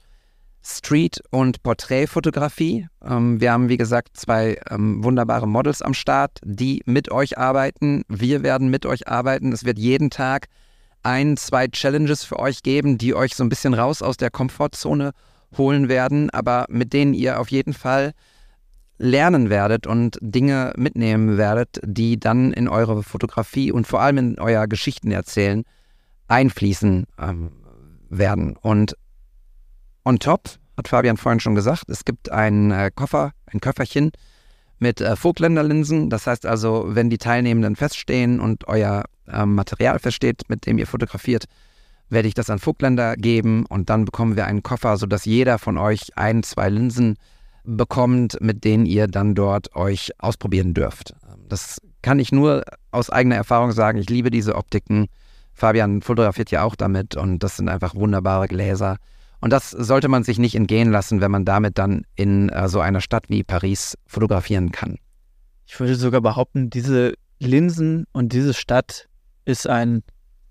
[0.64, 2.88] Street und Porträtfotografie.
[3.04, 8.04] Ähm, wir haben, wie gesagt, zwei ähm, wunderbare Models am Start, die mit euch arbeiten.
[8.10, 9.54] Wir werden mit euch arbeiten.
[9.54, 10.48] Es wird jeden Tag
[11.04, 15.12] ein, zwei Challenges für euch geben, die euch so ein bisschen raus aus der Komfortzone
[15.58, 18.14] holen werden, aber mit denen ihr auf jeden Fall
[18.98, 24.40] lernen werdet und Dinge mitnehmen werdet, die dann in eure Fotografie und vor allem in
[24.40, 25.64] euer Geschichtenerzählen
[26.28, 27.52] einfließen ähm,
[28.10, 28.56] werden.
[28.56, 28.96] Und
[30.06, 34.12] on top, hat Fabian vorhin schon gesagt, es gibt einen äh, Koffer, ein Köfferchen
[34.80, 36.10] mit äh, Vogtländerlinsen.
[36.10, 40.88] Das heißt also, wenn die Teilnehmenden feststehen und euer ähm, Material feststeht, mit dem ihr
[40.88, 41.46] fotografiert,
[42.10, 45.78] werde ich das an Vogtländer geben und dann bekommen wir einen Koffer, sodass jeder von
[45.78, 47.18] euch ein, zwei Linsen
[47.64, 51.16] bekommt, mit denen ihr dann dort euch ausprobieren dürft.
[51.50, 53.98] Das kann ich nur aus eigener Erfahrung sagen.
[53.98, 55.08] Ich liebe diese Optiken.
[55.58, 58.98] Fabian fotografiert ja auch damit und das sind einfach wunderbare Gläser.
[59.42, 62.80] Und das sollte man sich nicht entgehen lassen, wenn man damit dann in äh, so
[62.80, 64.98] einer Stadt wie Paris fotografieren kann.
[65.66, 69.08] Ich würde sogar behaupten, diese Linsen und diese Stadt
[69.46, 70.04] ist ein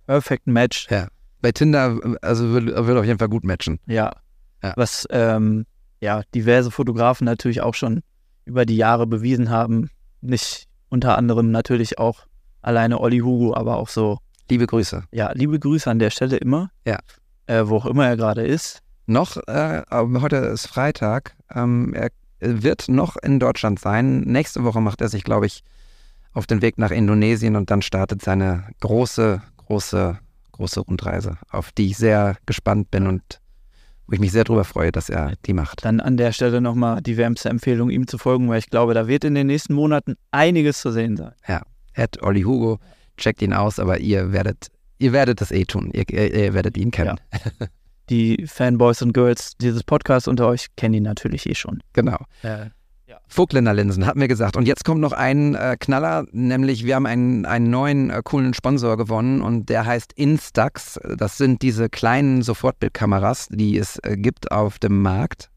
[0.07, 0.88] Perfect Match.
[0.90, 1.07] Ja.
[1.40, 3.79] Bei Tinder, also würde würd auf jeden Fall gut matchen.
[3.87, 4.12] Ja.
[4.62, 4.73] Ja.
[4.77, 5.66] Was ähm,
[6.01, 8.03] ja diverse Fotografen natürlich auch schon
[8.45, 9.88] über die Jahre bewiesen haben.
[10.21, 12.27] Nicht unter anderem natürlich auch
[12.61, 14.19] alleine Olli Hugo, aber auch so.
[14.48, 15.04] Liebe Grüße.
[15.12, 16.70] Ja, liebe Grüße an der Stelle immer.
[16.87, 16.98] Ja.
[17.46, 18.82] Äh, wo auch immer er gerade ist.
[19.06, 24.20] Noch, äh, heute ist Freitag, ähm, er wird noch in Deutschland sein.
[24.20, 25.62] Nächste Woche macht er sich, glaube ich,
[26.32, 30.18] auf den Weg nach Indonesien und dann startet seine große, große,
[30.52, 33.40] große Rundreise, auf die ich sehr gespannt bin und
[34.06, 35.85] wo ich mich sehr darüber freue, dass er die macht.
[35.85, 39.09] Dann an der Stelle nochmal die wärmste Empfehlung, ihm zu folgen, weil ich glaube, da
[39.09, 41.32] wird in den nächsten Monaten einiges zu sehen sein.
[41.94, 42.78] Ed Olli Hugo,
[43.16, 45.90] checkt ihn aus, aber ihr werdet, ihr werdet es eh tun.
[45.92, 47.18] Ihr, ihr, ihr werdet ihn kennen.
[48.11, 51.83] Die Fanboys und Girls dieses Podcasts unter euch kennen ihn natürlich eh schon.
[51.92, 52.18] Genau.
[52.42, 52.66] Äh,
[53.29, 54.57] Vogtländer Linsen, hatten wir gesagt.
[54.57, 58.55] Und jetzt kommt noch ein äh, Knaller, nämlich wir haben einen, einen neuen äh, coolen
[58.55, 61.00] Sponsor gewonnen und der heißt Instax.
[61.16, 65.50] Das sind diese kleinen Sofortbildkameras, die es äh, gibt auf dem Markt.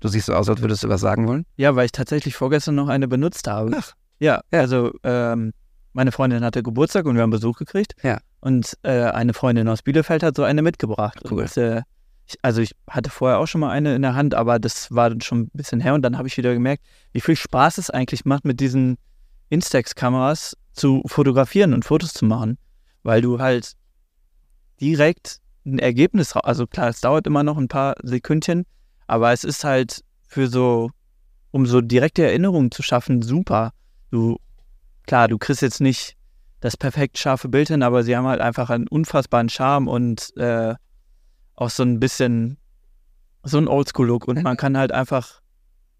[0.00, 1.46] Du siehst so aus, als würdest du was sagen wollen.
[1.56, 3.72] Ja, weil ich tatsächlich vorgestern noch eine benutzt habe.
[3.78, 3.92] Ach.
[4.18, 4.60] Ja, Ja.
[4.60, 5.52] also ähm,
[5.96, 7.94] meine Freundin hatte Geburtstag und wir haben Besuch gekriegt.
[8.02, 8.18] Ja.
[8.40, 11.22] Und äh, eine Freundin aus Bielefeld hat so eine mitgebracht.
[11.28, 11.44] Cool.
[11.44, 11.82] Und, äh,
[12.26, 15.08] ich, also ich hatte vorher auch schon mal eine in der Hand, aber das war
[15.08, 17.88] dann schon ein bisschen her und dann habe ich wieder gemerkt, wie viel Spaß es
[17.88, 18.98] eigentlich macht, mit diesen
[19.48, 22.58] Instax-Kameras zu fotografieren und Fotos zu machen,
[23.02, 23.72] weil du halt
[24.80, 28.66] direkt ein Ergebnis, also klar, es dauert immer noch ein paar Sekündchen,
[29.06, 30.90] aber es ist halt für so
[31.52, 33.72] um so direkte Erinnerungen zu schaffen, super.
[34.10, 34.38] Du,
[35.06, 36.16] klar, du kriegst jetzt nicht
[36.60, 40.74] das perfekt scharfe Bild hin, aber sie haben halt einfach einen unfassbaren Charme und äh,
[41.54, 42.58] auch so ein bisschen
[43.42, 45.40] so ein Oldschool-Look und man kann halt einfach,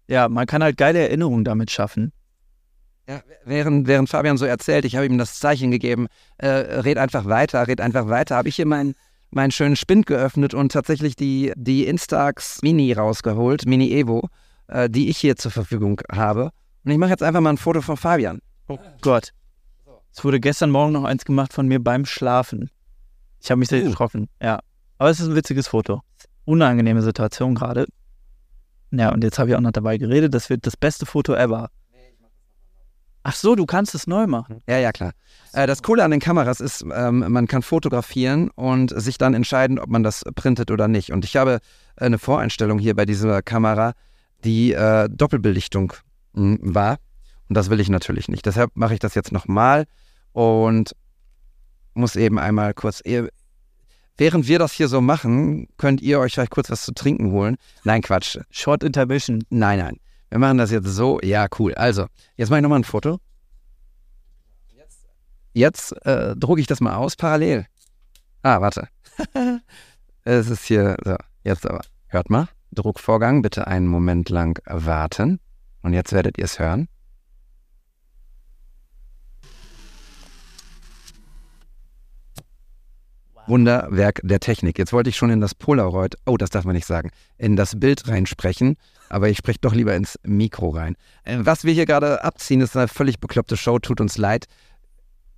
[0.07, 2.11] ja, man kann halt geile Erinnerungen damit schaffen.
[3.07, 7.25] Ja, während, während Fabian so erzählt, ich habe ihm das Zeichen gegeben, äh, red einfach
[7.25, 8.95] weiter, red einfach weiter, habe ich hier meinen
[9.29, 14.29] meinen schönen Spind geöffnet und tatsächlich die, die Instax Mini rausgeholt, Mini Evo,
[14.67, 16.51] äh, die ich hier zur Verfügung habe.
[16.85, 18.39] Und ich mache jetzt einfach mal ein Foto von Fabian.
[18.67, 19.33] Oh Gott.
[20.13, 22.69] Es wurde gestern Morgen noch eins gemacht von mir beim Schlafen.
[23.41, 23.87] Ich habe mich sehr Uh.
[23.87, 24.59] erschrocken, ja.
[24.97, 26.01] Aber es ist ein witziges Foto.
[26.45, 27.85] Unangenehme Situation gerade.
[28.91, 31.69] Ja, und jetzt habe ich auch noch dabei geredet, das wird das beste Foto ever.
[33.23, 34.61] Ach so, du kannst es neu machen.
[34.69, 35.11] Ja, ja, klar.
[35.51, 39.79] Äh, das Coole an den Kameras ist, ähm, man kann fotografieren und sich dann entscheiden,
[39.79, 41.11] ob man das printet oder nicht.
[41.11, 41.59] Und ich habe
[41.97, 43.91] eine Voreinstellung hier bei dieser Kamera,
[44.45, 45.91] die äh, Doppelbelichtung
[46.33, 46.97] mh, war.
[47.49, 48.45] Und das will ich natürlich nicht.
[48.45, 49.85] Deshalb mache ich das jetzt nochmal
[50.33, 50.95] und
[51.93, 53.01] muss eben einmal kurz.
[54.17, 57.57] Während wir das hier so machen, könnt ihr euch vielleicht kurz was zu trinken holen.
[57.83, 58.39] Nein, Quatsch.
[58.49, 59.43] Short Intermission.
[59.49, 59.97] Nein, nein.
[60.29, 61.19] Wir machen das jetzt so.
[61.21, 61.73] Ja, cool.
[61.75, 63.19] Also, jetzt mache ich nochmal ein Foto.
[65.53, 67.65] Jetzt äh, drucke ich das mal aus parallel.
[68.43, 68.89] Ah, warte.
[70.23, 71.81] es ist hier, so, jetzt aber.
[72.07, 72.47] Hört mal.
[72.71, 75.39] Druckvorgang, bitte einen Moment lang warten.
[75.81, 76.87] Und jetzt werdet ihr es hören.
[83.47, 84.77] Wunderwerk der Technik.
[84.77, 87.79] Jetzt wollte ich schon in das Polaroid, oh, das darf man nicht sagen, in das
[87.79, 88.75] Bild reinsprechen,
[89.09, 90.95] aber ich spreche doch lieber ins Mikro rein.
[91.23, 94.45] Äh, Was wir hier gerade abziehen, ist eine völlig bekloppte Show, tut uns leid.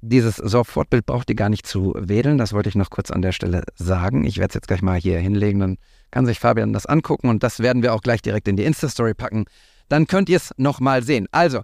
[0.01, 3.33] Dieses Sofortbild braucht ihr gar nicht zu wählen, das wollte ich noch kurz an der
[3.33, 4.23] Stelle sagen.
[4.23, 5.77] Ich werde es jetzt gleich mal hier hinlegen, dann
[6.09, 9.13] kann sich Fabian das angucken und das werden wir auch gleich direkt in die Insta-Story
[9.13, 9.45] packen.
[9.89, 11.27] Dann könnt ihr es nochmal sehen.
[11.31, 11.61] Also,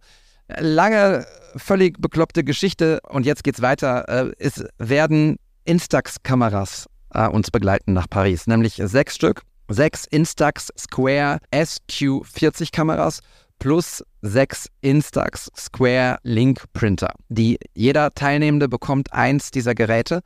[0.59, 4.09] lange, völlig bekloppte Geschichte und jetzt geht's weiter.
[4.09, 9.41] Äh, Es werden Instax-Kameras äh, uns begleiten nach Paris, nämlich sechs Stück.
[9.67, 13.21] Sechs Instax Square SQ40 Kameras
[13.57, 17.13] plus sechs Instax Square Link Printer.
[17.29, 20.21] Die jeder Teilnehmende bekommt eins dieser Geräte.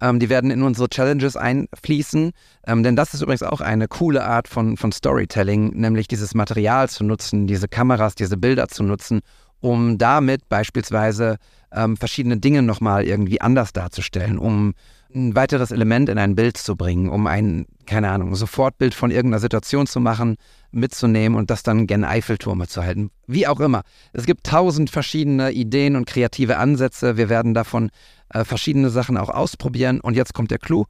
[0.00, 2.32] Ähm, die werden in unsere Challenges einfließen,
[2.66, 6.88] ähm, denn das ist übrigens auch eine coole Art von, von Storytelling, nämlich dieses Material
[6.88, 9.20] zu nutzen, diese Kameras, diese Bilder zu nutzen,
[9.60, 11.36] um damit beispielsweise
[11.74, 14.74] ähm, verschiedene Dinge nochmal irgendwie anders darzustellen, um
[15.14, 19.40] ein weiteres Element in ein Bild zu bringen, um ein, keine Ahnung, Sofortbild von irgendeiner
[19.40, 20.36] Situation zu machen,
[20.72, 23.10] mitzunehmen und das dann gen Eiffelturme zu halten.
[23.26, 23.82] Wie auch immer.
[24.12, 27.16] Es gibt tausend verschiedene Ideen und kreative Ansätze.
[27.16, 27.90] Wir werden davon
[28.30, 30.00] äh, verschiedene Sachen auch ausprobieren.
[30.00, 30.86] Und jetzt kommt der Clou.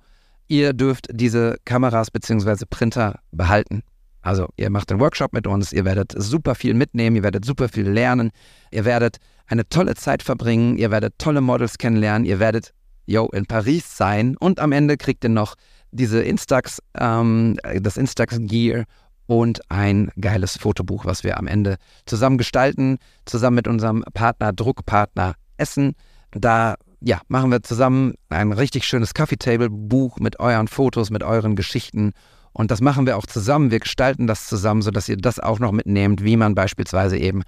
[0.48, 2.64] Ihr dürft diese Kameras bzw.
[2.68, 3.82] Printer behalten.
[4.24, 7.68] Also ihr macht den Workshop mit uns, ihr werdet super viel mitnehmen, ihr werdet super
[7.68, 8.30] viel lernen,
[8.70, 12.72] ihr werdet eine tolle Zeit verbringen, ihr werdet tolle Models kennenlernen, ihr werdet
[13.04, 15.56] yo, in Paris sein und am Ende kriegt ihr noch
[15.90, 18.84] diese Instax, ähm, das Instax Gear
[19.26, 25.34] und ein geiles Fotobuch, was wir am Ende zusammen gestalten, zusammen mit unserem Partner, Druckpartner
[25.58, 25.96] Essen.
[26.32, 31.22] Da ja, machen wir zusammen ein richtig schönes Coffee Table Buch mit euren Fotos, mit
[31.22, 32.12] euren Geschichten.
[32.54, 33.70] Und das machen wir auch zusammen.
[33.70, 37.42] Wir gestalten das zusammen, sodass ihr das auch noch mitnehmt, wie man beispielsweise eben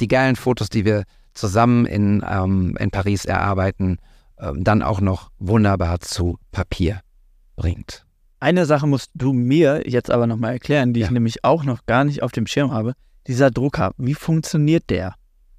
[0.00, 3.98] die geilen Fotos, die wir zusammen in, ähm, in Paris erarbeiten,
[4.38, 7.00] ähm, dann auch noch wunderbar zu Papier
[7.56, 8.04] bringt.
[8.40, 11.06] Eine Sache musst du mir jetzt aber nochmal erklären, die Ja.
[11.06, 12.94] ich nämlich auch noch gar nicht auf dem Schirm habe.
[13.26, 15.14] Dieser Drucker, wie funktioniert der?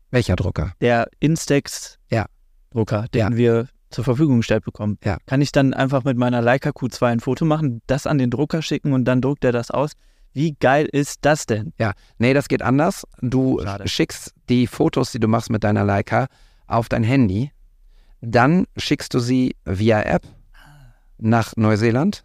[0.10, 0.74] Welcher Drucker?
[0.82, 2.26] Der Instax Ja.
[2.72, 3.36] Drucker, den Ja.
[3.38, 4.98] wir zur Verfügung gestellt bekommen.
[5.04, 5.18] Ja.
[5.26, 8.62] Kann ich dann einfach mit meiner Leica Q2 ein Foto machen, das an den Drucker
[8.62, 9.92] schicken und dann druckt er das aus?
[10.34, 11.74] Wie geil ist das denn?
[11.80, 13.08] Ja, nee, das geht anders.
[13.22, 13.88] Du Schade.
[13.88, 16.28] schickst die Fotos, die du machst mit deiner Leica,
[16.68, 17.52] auf dein Handy.
[18.22, 20.28] Dann schickst du sie via App
[21.18, 22.24] nach Neuseeland.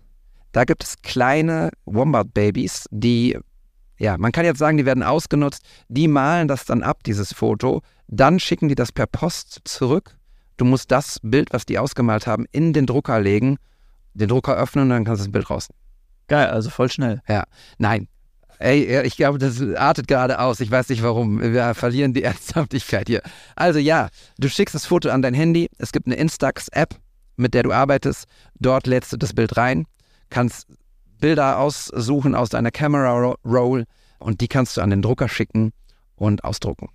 [0.52, 3.38] Da gibt es kleine Wombat-Babys, die,
[3.98, 5.62] ja, man kann jetzt sagen, die werden ausgenutzt.
[5.88, 7.80] Die malen das dann ab, dieses Foto.
[8.08, 10.18] Dann schicken die das per Post zurück.
[10.56, 13.56] Du musst das Bild, was die ausgemalt haben, in den Drucker legen,
[14.14, 15.68] den Drucker öffnen und dann kannst du das Bild raus.
[16.28, 17.20] Geil, also voll schnell.
[17.78, 18.08] Nein.
[18.58, 20.60] Ey, ja, ich glaube, das artet gerade aus.
[20.60, 21.40] Ich weiß nicht warum.
[21.40, 23.22] Wir verlieren die Ernsthaftigkeit hier.
[23.56, 25.68] Also ja, du schickst das Foto an dein Handy.
[25.78, 26.94] Es gibt eine Instax-App,
[27.36, 28.26] mit der du arbeitest.
[28.54, 29.86] Dort lädst du das Bild rein,
[30.30, 30.68] kannst
[31.18, 33.84] Bilder aussuchen aus deiner Camera Ro- Roll
[34.20, 35.72] und die kannst du an den Drucker schicken
[36.14, 36.88] und ausdrucken.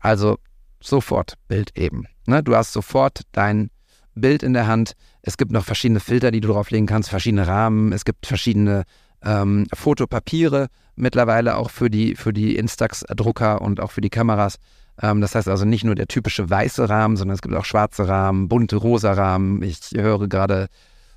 [0.00, 0.38] Also
[0.80, 2.06] sofort Bild eben.
[2.26, 2.42] Ne?
[2.42, 3.70] Du hast sofort dein
[4.14, 4.92] Bild in der Hand.
[5.22, 7.92] Es gibt noch verschiedene Filter, die du drauflegen kannst, verschiedene Rahmen.
[7.92, 8.84] Es gibt verschiedene
[9.22, 14.56] ähm, Fotopapiere, mittlerweile auch für die, für die Instax-Drucker und auch für die Kameras.
[15.00, 18.08] Ähm, das heißt also nicht nur der typische weiße Rahmen, sondern es gibt auch schwarze
[18.08, 19.62] Rahmen, bunte rosa Rahmen.
[19.62, 20.68] Ich höre gerade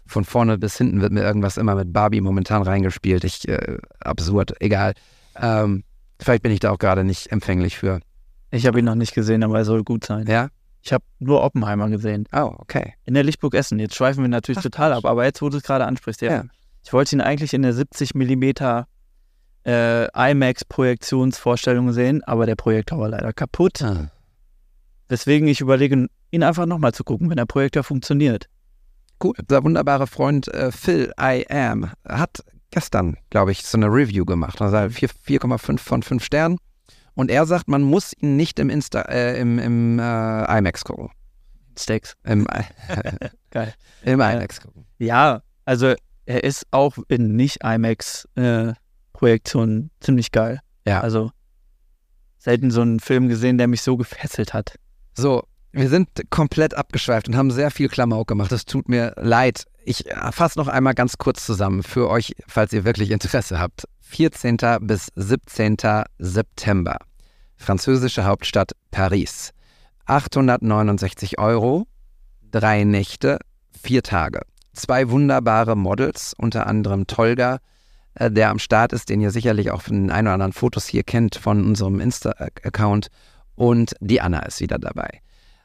[0.05, 3.23] von vorne bis hinten wird mir irgendwas immer mit Barbie momentan reingespielt.
[3.23, 4.93] Ich, äh, absurd, egal.
[5.39, 5.83] Ähm,
[6.19, 7.99] vielleicht bin ich da auch gerade nicht empfänglich für.
[8.51, 10.25] Ich habe ihn noch nicht gesehen, aber er soll gut sein.
[10.27, 10.49] Ja?
[10.81, 12.27] Ich habe nur Oppenheimer gesehen.
[12.31, 12.93] Oh, okay.
[13.05, 13.79] In der Lichtburg Essen.
[13.79, 16.31] Jetzt schweifen wir natürlich Ach, total ab, aber jetzt, wo du es gerade ansprichst, ja.
[16.31, 16.43] Ja.
[16.83, 18.43] Ich wollte ihn eigentlich in der 70 mm
[19.65, 23.81] äh, IMAX-Projektionsvorstellung sehen, aber der Projektor war leider kaputt.
[23.81, 24.09] Ah.
[25.09, 28.47] Deswegen ich überlege, ihn einfach nochmal zu gucken, wenn der Projektor funktioniert.
[29.21, 29.33] Cool.
[29.37, 34.61] Unser wunderbarer Freund äh, Phil I Am hat gestern, glaube ich, so eine Review gemacht.
[34.61, 36.57] Also 4 4,5 von 5 Sternen.
[37.15, 41.09] Und er sagt, man muss ihn nicht im, Insta, äh, im, im äh, IMAX gucken.
[41.77, 42.15] Steaks.
[42.23, 42.47] Im,
[43.51, 43.73] Geil.
[44.03, 44.31] im Ja.
[44.31, 44.85] IMAX gucken.
[44.97, 45.93] Ja, also
[46.25, 50.59] er ist auch in Nicht-IMAX-Projektionen ziemlich geil.
[50.85, 51.01] Ja.
[51.01, 51.31] Also
[52.37, 54.75] selten so einen Film gesehen, der mich so gefesselt hat.
[55.13, 58.51] So, wir sind komplett abgeschweift und haben sehr viel Klamauk gemacht.
[58.51, 59.65] Es tut mir leid.
[59.85, 63.87] Ich fasse noch einmal ganz kurz zusammen für euch, falls ihr wirklich Interesse habt.
[64.11, 64.57] 14.
[64.81, 65.77] bis 17.
[66.17, 66.97] September.
[67.57, 69.51] Französische Hauptstadt Paris.
[70.07, 71.85] 869 Euro,
[72.41, 73.37] drei Nächte,
[73.71, 74.41] vier Tage.
[74.73, 77.59] Zwei wunderbare Models, unter anderem Tolga,
[78.15, 80.87] äh, der am Start ist, den ihr sicherlich auch von den ein oder anderen Fotos
[80.87, 83.09] hier kennt von unserem Insta-Account.
[83.53, 85.21] Und die Anna ist wieder dabei.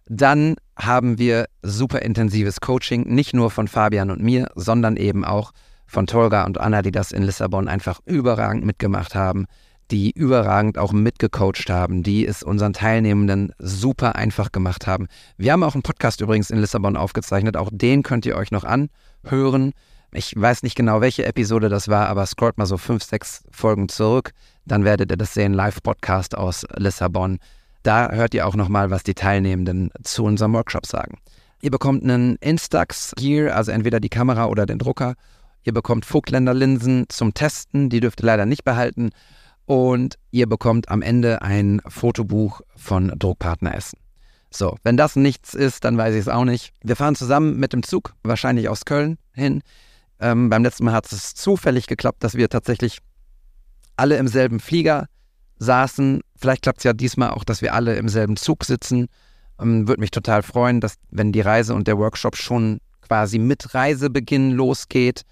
[0.06, 5.52] Dann haben wir super intensives Coaching, nicht nur von Fabian und mir, sondern eben auch
[5.52, 5.64] von
[6.06, 9.46] Tolga und Anna, die das in Lissabon einfach überragend mitgemacht haben,
[9.90, 15.06] die überragend auch mitgecoacht haben, die es unseren Teilnehmenden super einfach gemacht haben.
[15.36, 18.64] Wir haben auch einen Podcast übrigens in Lissabon aufgezeichnet, auch den könnt ihr euch noch
[18.64, 19.72] anhören.
[20.12, 23.88] Ich weiß nicht genau, welche Episode das war, aber scrollt mal so fünf, sechs Folgen
[23.88, 24.32] zurück,
[24.64, 27.38] dann werdet ihr das sehen, Live-Podcast aus Lissabon.
[27.82, 31.18] Da hört ihr auch nochmal, was die Teilnehmenden zu unserem Workshop sagen.
[31.60, 35.14] Ihr bekommt einen Instax Gear, also entweder die Kamera oder den Drucker.
[35.64, 39.10] Ihr bekommt Vogtländer Linsen zum Testen, die dürft ihr leider nicht behalten.
[39.66, 43.98] Und ihr bekommt am Ende ein Fotobuch von Druckpartner Essen.
[44.50, 46.72] So, wenn das nichts ist, dann weiß ich es auch nicht.
[46.82, 49.62] Wir fahren zusammen mit dem Zug, wahrscheinlich aus Köln hin.
[50.20, 52.98] Ähm, beim letzten Mal hat es zufällig geklappt, dass wir tatsächlich
[53.96, 55.06] alle im selben Flieger
[55.58, 56.20] saßen.
[56.36, 59.08] Vielleicht klappt es ja diesmal auch, dass wir alle im selben Zug sitzen.
[59.60, 63.74] Ähm, Würde mich total freuen, dass, wenn die Reise und der Workshop schon quasi mit
[63.74, 65.22] Reisebeginn losgeht.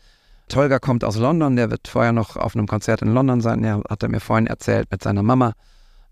[0.53, 3.83] Tolga kommt aus London, der wird vorher noch auf einem Konzert in London sein, der
[3.89, 5.55] hat er mir vorhin erzählt mit seiner Mama.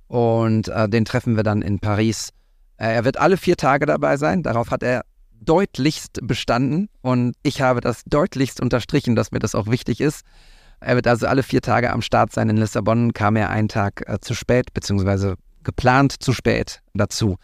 [0.08, 2.30] Und äh, den treffen wir dann in Paris.
[2.78, 5.04] Äh, er wird alle vier Tage dabei sein, darauf hat er
[5.42, 10.24] deutlichst bestanden und ich habe das deutlichst unterstrichen, dass mir das auch wichtig ist.
[10.80, 12.48] Er wird also alle vier Tage am Start sein.
[12.48, 17.36] In Lissabon kam er einen Tag äh, zu spät, beziehungsweise geplant zu spät dazu.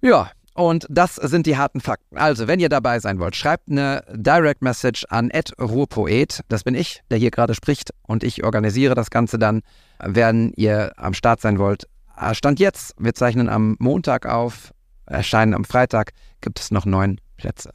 [0.00, 2.16] Ja, und das sind die harten Fakten.
[2.16, 6.40] Also, wenn ihr dabei sein wollt, schreibt eine Direct Message an Ruhrpoet.
[6.48, 7.90] Das bin ich, der hier gerade spricht.
[8.06, 9.62] Und ich organisiere das Ganze dann,
[9.98, 11.88] wenn ihr am Start sein wollt.
[12.14, 14.72] Ah, Stand jetzt, wir zeichnen am Montag auf,
[15.06, 17.72] erscheinen am Freitag, gibt es noch neun Plätze.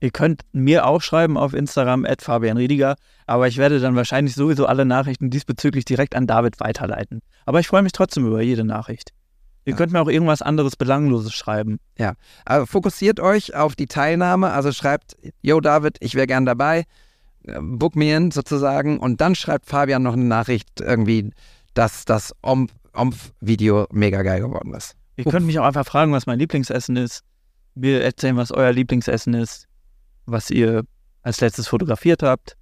[0.00, 2.96] Ihr könnt mir auch schreiben auf Instagram Fabian Riediger,
[3.28, 7.20] aber ich werde dann wahrscheinlich sowieso alle Nachrichten diesbezüglich direkt an David weiterleiten.
[7.46, 9.12] Aber ich freue mich trotzdem über jede Nachricht.
[9.64, 9.76] Ihr Ja.
[9.76, 11.78] könnt mir auch irgendwas anderes Belangloses schreiben.
[12.44, 16.84] Also fokussiert euch auf die Teilnahme, also schreibt, yo David, ich wäre gern dabei,
[17.44, 21.30] äh, book me in sozusagen und dann schreibt Fabian noch eine Nachricht irgendwie,
[21.74, 24.96] dass das Omp-Video mega geil geworden ist.
[25.16, 25.32] Ihr Uff.
[25.32, 27.22] könnt mich auch einfach fragen, was mein Lieblingsessen ist.
[27.74, 29.66] Wir erzählen, was euer Lieblingsessen ist,
[30.26, 30.82] was ihr
[31.22, 32.56] als letztes fotografiert habt.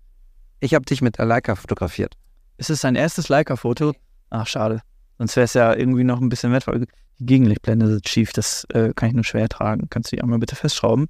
[0.61, 2.15] Ich habe dich mit der Leica fotografiert.
[2.59, 3.95] Ist es sein erstes Leica-Foto?
[4.29, 4.83] Ach, schade.
[5.21, 6.87] Sonst wäre es ja irgendwie noch ein bisschen wertvoll.
[7.19, 9.91] Die Gegenlichtblende sitzt schief, das äh, kann ich nur schwer tragen.
[9.91, 11.09] Kannst du die einmal bitte festschrauben?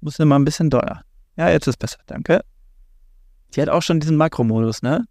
[0.00, 1.02] Muss immer ein bisschen doller.
[1.36, 2.40] Ja, jetzt ist besser, danke.
[3.54, 5.04] Die hat auch schon diesen Makromodus, ne?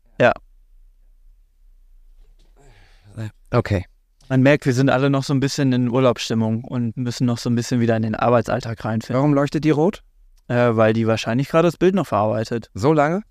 [3.52, 3.86] Okay.
[4.30, 7.52] Man merkt, wir sind alle noch so ein bisschen in Urlaubsstimmung und müssen noch so
[7.52, 9.16] ein bisschen wieder in den Arbeitsalltag reinfinden.
[9.16, 10.02] Warum leuchtet die rot?
[10.48, 12.72] Äh, weil die wahrscheinlich gerade das Bild noch verarbeitet.
[12.74, 13.22] So lange?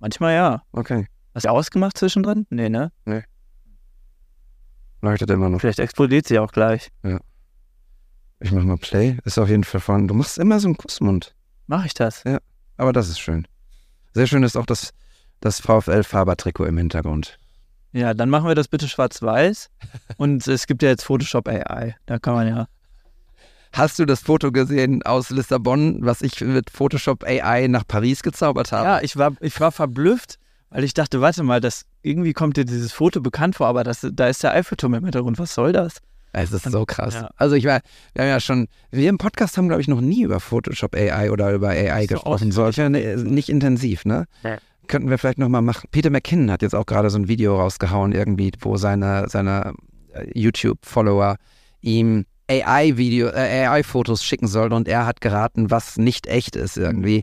[0.00, 0.62] Manchmal ja.
[0.72, 1.06] Okay.
[1.34, 2.46] Hast du ausgemacht zwischendrin?
[2.50, 2.92] Nee, ne?
[5.04, 5.60] Leuchtet immer noch.
[5.60, 6.90] Vielleicht explodiert sie auch gleich.
[8.40, 9.18] Ich mach mal Play.
[9.24, 10.08] Ist auf jeden Fall von.
[10.08, 11.34] Du machst immer so einen Kussmund.
[11.66, 12.24] Mach ich das?
[12.78, 13.46] Aber das ist schön.
[14.14, 14.90] Sehr schön ist auch das,
[15.40, 17.38] das VfL-Faber-Trikot im Hintergrund.
[17.92, 19.68] Ja, dann machen wir das bitte schwarz-weiß.
[20.16, 21.96] Und es gibt ja jetzt Photoshop AI.
[22.06, 22.66] Da kann man ja.
[23.74, 28.72] Hast du das Foto gesehen aus Lissabon, was ich mit Photoshop AI nach Paris gezaubert
[28.72, 28.86] habe?
[28.86, 30.38] Ja, ich war, ich war verblüfft,
[30.74, 34.04] weil ich dachte, warte mal, das, irgendwie kommt dir dieses Foto bekannt vor, aber das,
[34.12, 35.38] da ist der Eiffelturm im Hintergrund.
[35.38, 35.98] Was soll das?
[36.32, 37.14] Es ist so krass.
[37.14, 37.30] Ja.
[37.36, 37.80] Also ich war,
[38.12, 41.30] wir haben ja schon, wir im Podcast haben, glaube ich, noch nie über Photoshop AI
[41.30, 42.50] oder über AI So gesprochen.
[42.50, 44.26] So, ich nicht intensiv, ne?
[44.42, 44.56] Nee.
[44.88, 45.88] Könnten wir vielleicht nochmal machen.
[45.92, 49.74] Peter McKinnon hat jetzt auch gerade so ein Video rausgehauen, irgendwie, wo seine, seine
[50.12, 51.36] äh, YouTube-Follower
[51.82, 57.22] ihm AI-Video, äh, AI-Fotos schicken sollen und er hat geraten, was nicht echt ist irgendwie.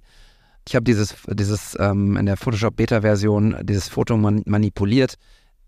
[0.68, 5.16] Ich habe dieses, dieses ähm, in der Photoshop Beta-Version dieses Foto man manipuliert.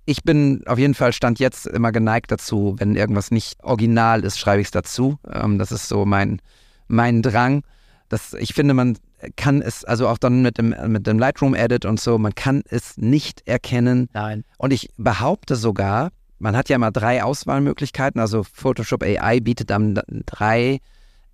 [0.05, 4.37] Ich bin auf jeden Fall Stand jetzt immer geneigt dazu, wenn irgendwas nicht original ist,
[4.37, 5.17] schreibe ich es dazu.
[5.31, 6.41] Ähm, das ist so mein,
[6.87, 7.63] mein Drang.
[8.09, 8.97] Das, ich finde, man
[9.35, 12.97] kann es, also auch dann mit dem, mit dem Lightroom-Edit und so, man kann es
[12.97, 14.09] nicht erkennen.
[14.13, 14.43] Nein.
[14.57, 19.99] Und ich behaupte sogar, man hat ja mal drei Auswahlmöglichkeiten, also Photoshop AI bietet dann
[20.25, 20.79] drei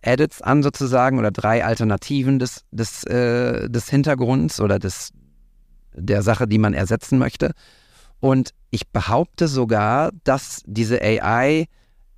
[0.02, 5.12] Edits an sozusagen oder drei Alternativen des, des, äh, des Hintergrunds oder des,
[5.94, 7.52] der Sache, die man ersetzen möchte.
[8.20, 11.68] Und ich behaupte sogar, dass diese AI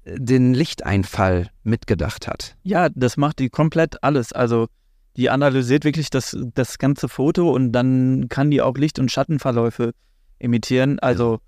[0.05, 2.55] den Lichteinfall mitgedacht hat.
[2.63, 4.33] Ja, das macht die komplett alles.
[4.33, 4.67] Also
[5.17, 9.93] die analysiert wirklich das, das ganze Foto und dann kann die auch Licht- und Schattenverläufe
[10.39, 10.99] imitieren.
[10.99, 11.39] Also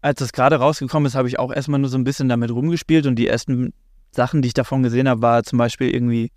[0.00, 3.06] als das gerade rausgekommen ist, habe ich auch erstmal nur so ein bisschen damit rumgespielt
[3.06, 3.72] und die ersten
[4.14, 6.30] Sachen, die ich davon gesehen habe, war zum Beispiel irgendwie,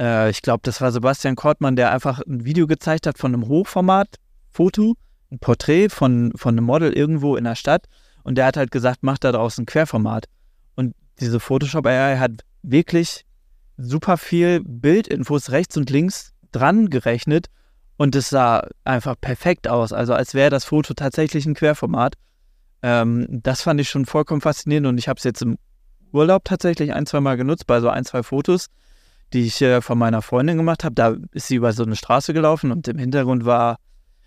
[0.00, 3.48] äh, ich glaube, das war Sebastian Kortmann, der einfach ein Video gezeigt hat von einem
[3.48, 4.94] Hochformat-Foto,
[5.30, 7.86] ein Porträt von, von einem Model irgendwo in der Stadt
[8.22, 10.26] und der hat halt gesagt, mach da draußen ein Querformat.
[10.74, 13.24] Und diese Photoshop AI hat wirklich
[13.76, 17.48] super viel Bildinfos rechts und links dran gerechnet
[17.96, 19.92] und es sah einfach perfekt aus.
[19.92, 22.14] Also als wäre das Foto tatsächlich ein Querformat.
[22.82, 25.58] Ähm, das fand ich schon vollkommen faszinierend und ich habe es jetzt im
[26.14, 28.66] Urlaub tatsächlich ein, zwei Mal genutzt bei so ein, zwei Fotos,
[29.32, 30.94] die ich äh, von meiner Freundin gemacht habe.
[30.94, 33.78] Da ist sie über so eine Straße gelaufen und im Hintergrund war,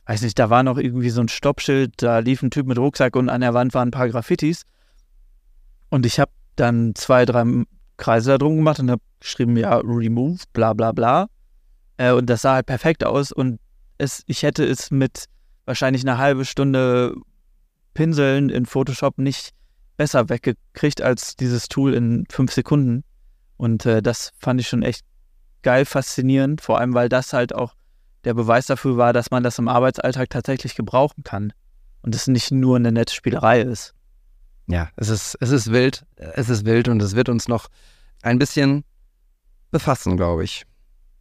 [0.06, 3.16] weiß nicht, da war noch irgendwie so ein Stoppschild, da lief ein Typ mit Rucksack
[3.16, 4.64] und an der Wand waren ein paar Graffitis.
[5.90, 7.46] Und ich habe dann zwei, drei
[7.96, 11.28] Kreise da drum gemacht und habe geschrieben, ja, remove, bla bla bla.
[11.98, 13.60] Äh, und das sah halt perfekt aus und
[13.98, 15.26] es, ich hätte es mit
[15.66, 17.16] wahrscheinlich eine halbe Stunde
[17.94, 19.52] Pinseln in Photoshop nicht
[19.98, 23.04] besser weggekriegt als dieses Tool in fünf Sekunden.
[23.58, 25.04] Und äh, das fand ich schon echt
[25.64, 27.74] geil, faszinierend, vor allem weil das halt auch
[28.24, 31.54] der Beweis dafür war, dass man das im Arbeitsalltag tatsächlich gebrauchen kann
[32.02, 33.94] und es nicht nur eine nette Spielerei ist.
[34.68, 37.68] Ja, es ist, es ist wild, es ist wild und es wird uns noch
[38.22, 38.84] ein bisschen
[39.72, 40.64] befassen, glaube ich.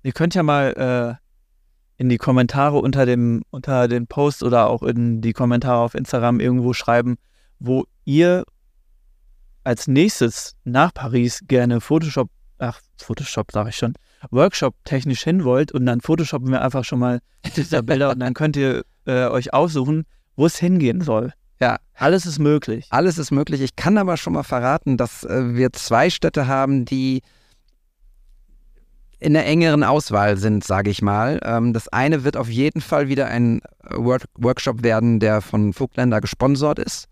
[0.03, 4.83] Ihr könnt ja mal äh, in die Kommentare unter dem, unter den Post oder auch
[4.83, 7.17] in die Kommentare auf Instagram irgendwo schreiben,
[7.59, 8.45] wo ihr
[9.67, 13.95] als nächstes nach Paris gerne Photoshop, ach, Photoshop sage ich schon,
[14.31, 17.21] Workshop technisch hin wollt und dann photoshoppen wir einfach schon mal
[17.57, 21.33] diese Bilder und dann könnt ihr äh, euch aussuchen, wo es hingehen soll.
[21.61, 21.79] Ja.
[21.95, 22.87] Alles ist möglich.
[22.91, 23.61] Alles ist möglich.
[23.61, 27.23] Ich kann aber schon mal verraten, dass äh, wir zwei Städte haben, die
[29.19, 31.41] in der engeren Auswahl sind, sage ich mal.
[31.43, 36.21] Ähm, das eine wird auf jeden Fall wieder ein Work Workshop werden, der von Vogtländer
[36.21, 37.09] gesponsert ist.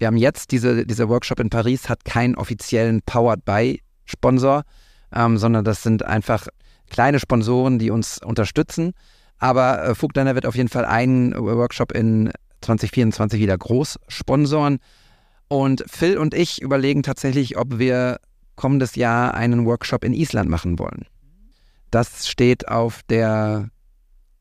[0.00, 4.62] Wir haben jetzt diese, dieser Workshop in Paris hat keinen offiziellen Powered by Sponsor,
[5.14, 6.48] ähm, sondern das sind einfach
[6.88, 8.94] kleine Sponsoren, die uns unterstützen.
[9.38, 12.32] Aber äh, Vogtländer wird auf jeden Fall einen Workshop in
[12.62, 14.78] 2024 wieder groß sponsoren.
[15.48, 18.20] Und Phil und ich überlegen tatsächlich, ob wir
[18.56, 21.04] kommendes Jahr einen Workshop in Island machen wollen.
[21.90, 23.68] Das steht auf der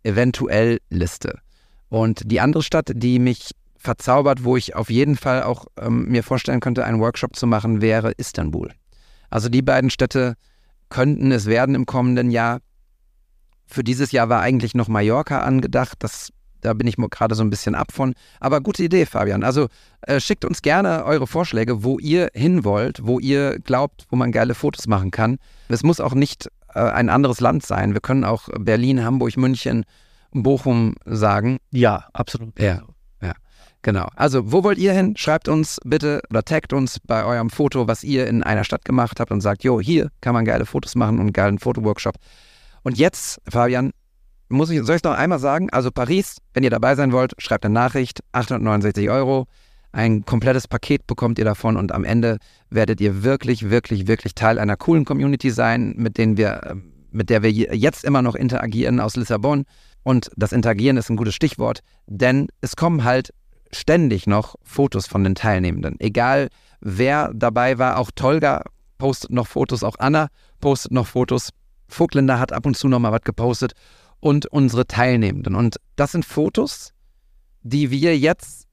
[0.04, 1.39] eventuell Liste.
[1.89, 6.22] Und die andere Stadt, die mich verzaubert, wo ich auf jeden Fall auch ähm, mir
[6.24, 8.72] vorstellen könnte, einen Workshop zu machen, wäre Istanbul.
[9.30, 10.36] Also die beiden Städte
[10.89, 12.60] könnten es werden im kommenden Jahr.
[13.65, 15.98] Für dieses Jahr war eigentlich noch Mallorca angedacht.
[16.00, 18.13] Das, da bin ich gerade so ein bisschen ab von.
[18.39, 19.44] Aber gute Idee, Fabian.
[19.44, 19.68] Also
[20.02, 24.32] äh, schickt uns gerne eure Vorschläge, wo ihr hin wollt, wo ihr glaubt, wo man
[24.32, 25.38] geile Fotos machen kann.
[25.70, 27.94] Es muss auch nicht äh, ein anderes Land sein.
[27.94, 29.86] Wir können auch Berlin, Hamburg, München,
[30.32, 31.60] Bochum sagen.
[31.72, 32.60] Ja, absolut.
[32.60, 32.82] Ja.
[33.82, 34.10] Genau.
[34.15, 35.15] Also, wo wollt ihr hin?
[35.15, 39.19] Schreibt uns bitte oder taggt uns bei eurem Foto, was ihr in einer Stadt gemacht
[39.19, 42.15] habt und sagt, jo, hier kann man geile Fotos machen und einen geilen Fotoworkshop.
[42.84, 43.92] Und jetzt, Fabian,
[44.50, 45.69] muss ich, soll ich noch einmal sagen?
[45.69, 49.48] Also Paris, wenn ihr dabei sein wollt, schreibt eine Nachricht, 869 Euro.
[49.92, 52.38] Ein komplettes Paket bekommt ihr davon und am Ende
[52.69, 56.77] werdet ihr wirklich, wirklich, wirklich Teil einer coolen Community sein, mit denen wir,
[57.12, 59.65] mit der wir jetzt immer noch interagieren aus Lissabon.
[60.04, 63.32] Und das Interagieren ist ein gutes Stichwort, denn es kommen halt
[63.72, 66.00] ständig noch Fotos von den Teilnehmenden.
[66.00, 66.50] Egal
[66.82, 68.63] wer dabei war, auch Tolga
[68.98, 71.50] postet noch Fotos, auch Anna postet noch Fotos.
[71.88, 73.74] Vogtländer hat ab und zu noch mal was gepostet
[74.20, 75.56] und unsere Teilnehmenden.
[75.56, 76.94] Und das sind Fotos,
[77.63, 78.67] die wir jetzt,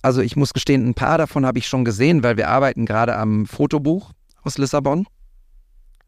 [0.00, 3.16] also ich muss gestehen, ein paar davon habe ich schon gesehen, weil wir arbeiten gerade
[3.16, 5.06] am Fotobuch aus Lissabon.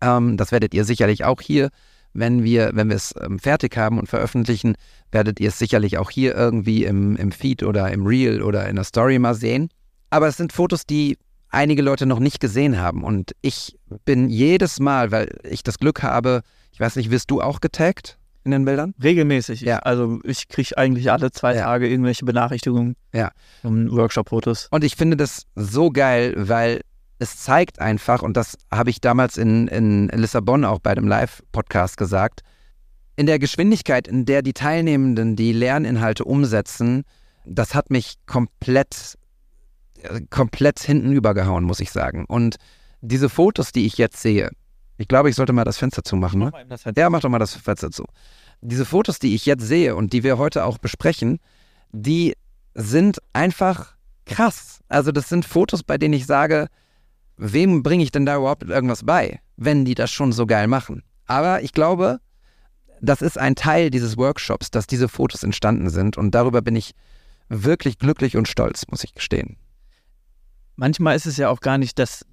[0.01, 1.71] Ähm, das werdet ihr sicherlich auch hier,
[2.15, 4.77] wenn wir, wenn wir es ähm, fertig haben und veröffentlichen,
[5.13, 8.77] werdet ihr es sicherlich auch hier irgendwie im, im Feed oder im Reel oder in
[8.77, 9.69] der Story mal sehen.
[10.11, 11.19] Aber es sind Fotos, die
[11.51, 13.05] einige Leute noch nicht gesehen haben.
[13.05, 16.43] Und ich bin jedes Mal, weil ich das Glück habe,
[16.73, 18.95] ich weiß nicht, wirst du auch getaggt in den Bildern?
[19.03, 19.63] Regelmäßig.
[19.63, 19.79] Ja.
[19.79, 21.65] Also ich kriege eigentlich alle zwei Ja.
[21.65, 23.31] Tage irgendwelche Benachrichtigungen Ja.
[23.63, 24.69] um Workshop-Fotos.
[24.71, 26.83] Und ich finde das so geil, weil
[27.19, 31.97] es zeigt einfach, und das habe ich damals in, in Lissabon auch bei dem Live-Podcast
[31.97, 32.41] gesagt,
[33.17, 37.05] in der Geschwindigkeit, in der die Teilnehmenden die Lerninhalte umsetzen,
[37.45, 39.17] das hat mich komplett,
[40.03, 42.25] äh, komplett hinten übergehauen, muss ich sagen.
[42.27, 42.57] Und
[43.01, 44.51] diese Fotos, die ich jetzt sehe,
[44.97, 46.53] ich glaube, ich sollte mal das Fenster zumachen, ne?
[46.97, 48.05] Ja, mach doch mal das Fenster zu.
[48.61, 51.39] Diese Fotos, die ich jetzt sehe und die wir heute auch besprechen,
[51.93, 52.35] die
[52.75, 53.95] sind einfach
[54.25, 54.81] krass.
[54.89, 56.69] Also das sind Fotos, bei denen ich sage,
[57.37, 61.03] wem bringe ich denn da überhaupt irgendwas bei, wenn die das schon so geil machen?
[61.27, 62.21] Aber ich glaube,
[63.01, 66.95] das ist ein Teil dieses Workshops, dass diese Fotos entstanden sind und darüber bin ich
[67.49, 69.57] wirklich glücklich und stolz, muss ich gestehen.
[70.77, 72.25] Manchmal ist es ja auch gar nicht das,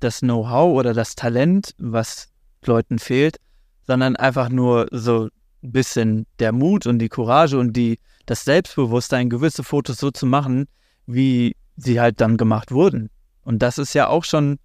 [0.00, 2.28] das Know-how oder das Talent, was
[2.64, 3.38] Leuten fehlt,
[3.86, 5.28] sondern einfach nur so
[5.62, 10.26] ein bisschen der Mut und die Courage und die, das Selbstbewusstsein, gewisse Fotos so zu
[10.26, 10.66] machen,
[11.06, 13.10] wie sie halt dann gemacht wurden.
[13.50, 14.60] Und das ist ja auch schon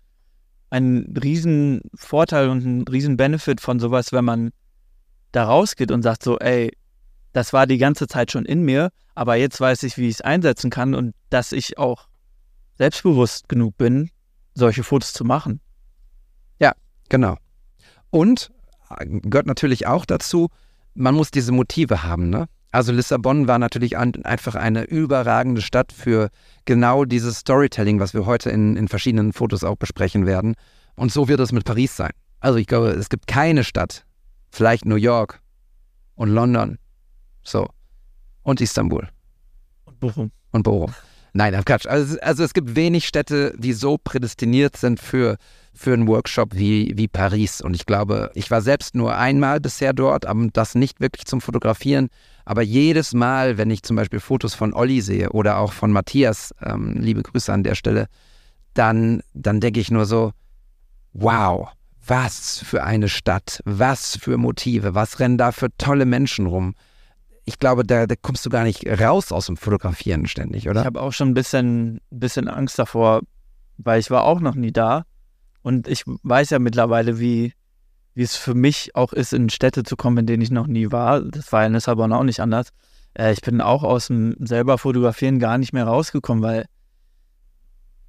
[0.69, 4.51] ein riesen Vorteil und ein riesen Benefit von sowas, wenn man
[5.31, 6.71] da rausgeht und sagt so, ey,
[7.33, 10.21] das war die ganze Zeit schon in mir, aber jetzt weiß ich, wie ich es
[10.21, 12.07] einsetzen kann und dass ich auch
[12.77, 14.11] selbstbewusst genug bin,
[14.53, 15.61] solche Fotos zu machen.
[17.09, 17.37] Genau.
[18.11, 18.51] Und
[18.99, 20.49] äh, gehört natürlich auch dazu,
[20.93, 22.45] man muss diese Motive haben, ne?
[22.75, 26.27] Also Lissabon war natürlich ein, einfach eine überragende Stadt für
[26.65, 30.55] genau dieses Storytelling, was wir heute in, in verschiedenen Fotos auch besprechen werden.
[30.97, 32.11] Und so wird es mit Paris sein.
[32.41, 34.05] Also ich glaube, es gibt keine Stadt,
[34.51, 35.39] vielleicht New York
[36.15, 36.77] und London,
[37.43, 37.69] so,
[38.43, 39.07] und Istanbul
[39.85, 40.31] Und Bochum.
[40.51, 40.93] und Bochum.
[41.31, 41.87] Nein, Quatsch.
[41.87, 45.37] Also, also es gibt wenig Städte, die so prädestiniert sind für,
[45.75, 47.61] für einen Workshop wie, wie Paris.
[47.61, 51.41] Und ich glaube, ich war selbst nur einmal bisher dort, aber das nicht wirklich zum
[51.41, 52.09] Fotografieren.
[52.45, 56.55] Aber jedes Mal, wenn ich zum Beispiel Fotos von Olli sehe oder auch von Matthias,
[56.63, 58.07] ähm, liebe Grüße an der Stelle,
[58.73, 60.31] dann, dann denke ich nur so,
[61.13, 61.69] wow,
[62.07, 66.75] was für eine Stadt, was für Motive, was rennen da für tolle Menschen rum.
[67.45, 70.81] Ich glaube, da, da kommst du gar nicht raus aus dem Fotografieren ständig, oder?
[70.81, 73.21] Ich habe auch schon ein bisschen, bisschen Angst davor,
[73.77, 75.05] weil ich war auch noch nie da.
[75.65, 77.53] Und ich weiß ja mittlerweile, wie,
[78.13, 80.91] wie es für mich auch ist, in Städte zu kommen, in denen ich noch nie
[80.91, 81.21] war.
[81.21, 82.67] Das war in Lissabon auch nicht anders.
[83.15, 86.65] Äh, ich bin auch aus dem selber Fotografieren gar nicht mehr rausgekommen, weil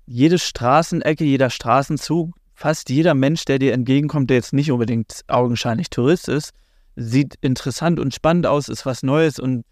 [0.04, 5.88] jede Straßenecke, jeder Straßenzug, fast jeder Mensch, der dir entgegenkommt, der jetzt nicht unbedingt augenscheinlich
[5.88, 6.52] Tourist ist,
[6.94, 9.64] sieht interessant und spannend aus, ist was Neues und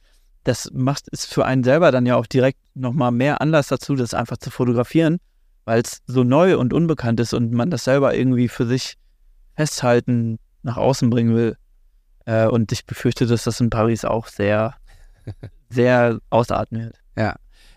[0.44, 4.14] das macht es für einen selber dann ja auch direkt nochmal mehr Anlass dazu, das
[4.14, 5.18] einfach zu fotografieren,
[5.64, 8.94] weil es so neu und unbekannt ist und man das selber irgendwie für sich
[9.56, 11.56] festhalten, nach außen bringen will.
[12.26, 14.74] Äh, und ich befürchte, dass das in Paris auch sehr,
[15.68, 16.96] sehr ausarten wird.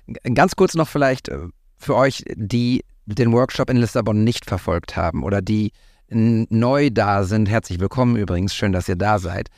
[0.07, 1.39] G- Ganz kurz noch vielleicht äh,
[1.77, 5.71] für euch, die den Workshop in Lissabon nicht verfolgt haben oder die
[6.09, 7.49] neu da sind.
[7.49, 9.49] Herzlich willkommen übrigens, schön, dass ihr da seid.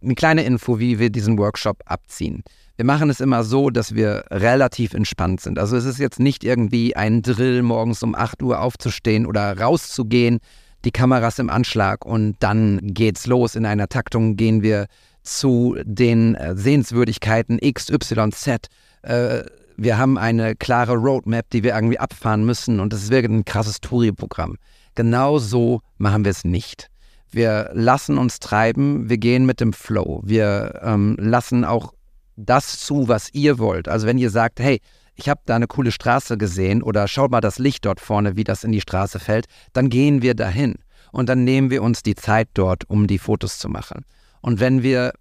[0.00, 2.44] Eine kleine Info, wie wir diesen Workshop abziehen.
[2.76, 5.58] Wir machen es immer so, dass wir relativ entspannt sind.
[5.58, 10.40] Also es ist jetzt nicht irgendwie ein Drill, morgens um 8 Uhr aufzustehen oder rauszugehen,
[10.84, 13.56] die Kameras im Anschlag und dann geht's los.
[13.56, 14.88] In einer Taktung gehen wir
[15.22, 18.68] zu den äh, Sehenswürdigkeiten XYZ.
[19.02, 19.44] Äh,
[19.78, 23.44] wir haben eine klare Roadmap, die wir irgendwie abfahren müssen und es ist wirklich ein
[23.46, 24.56] krasses Touri-Programm.
[24.94, 26.88] Genau so machen wir es nicht.
[27.30, 30.20] Wir lassen uns treiben, wir gehen mit dem Flow.
[30.24, 31.92] Wir ähm, lassen auch
[32.36, 33.88] das zu, was ihr wollt.
[33.88, 34.80] Also wenn ihr sagt, hey,
[35.14, 38.44] ich habe da eine coole Straße gesehen oder schaut mal das Licht dort vorne, wie
[38.44, 40.74] das in die Straße fällt, dann gehen wir dahin
[41.10, 44.04] und dann nehmen wir uns die Zeit dort, um die Fotos zu machen.
[44.42, 45.12] Und wenn wir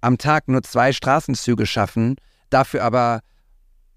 [0.00, 2.16] am Tag nur zwei Straßenzüge schaffen,
[2.50, 3.20] dafür aber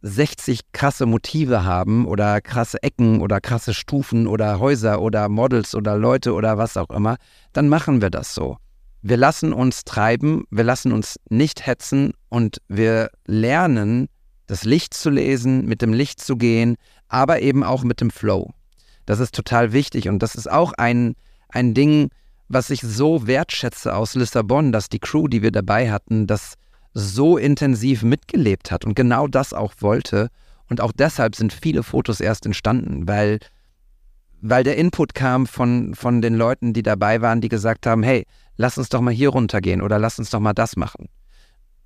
[0.02, 5.98] 60 krasse Motive haben oder krasse Ecken oder krasse Stufen oder Häuser oder Models oder
[5.98, 7.18] Leute oder was auch immer,
[7.54, 8.58] dann machen wir das so.
[9.08, 14.08] Wir lassen uns treiben, wir lassen uns nicht hetzen und wir lernen,
[14.48, 16.76] das Licht zu lesen, mit dem Licht zu gehen,
[17.08, 18.50] aber eben auch mit dem Flow.
[19.06, 21.14] Das ist total wichtig und das ist auch ein,
[21.50, 22.10] ein Ding,
[22.48, 26.56] was ich so wertschätze aus Lissabon, dass die Crew, die wir dabei hatten, das
[26.96, 30.30] so intensiv mitgelebt hat und genau das auch wollte.
[30.68, 33.38] Und auch deshalb sind viele Fotos erst entstanden, weil,
[34.42, 38.26] weil der Input kam von, von den Leuten, die dabei waren, die gesagt haben, hey,
[38.58, 41.10] lass uns doch mal hier runtergehen oder lass uns doch mal das machen.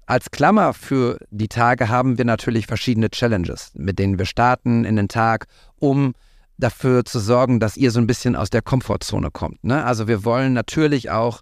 [0.05, 4.95] Als Klammer für die Tage haben wir natürlich verschiedene Challenges, mit denen wir starten in
[4.95, 5.45] den Tag,
[5.75, 6.13] um
[6.57, 9.63] dafür zu sorgen, dass ihr so ein bisschen aus der Komfortzone kommt.
[9.63, 9.83] Ne?
[9.83, 11.41] Also wir wollen natürlich auch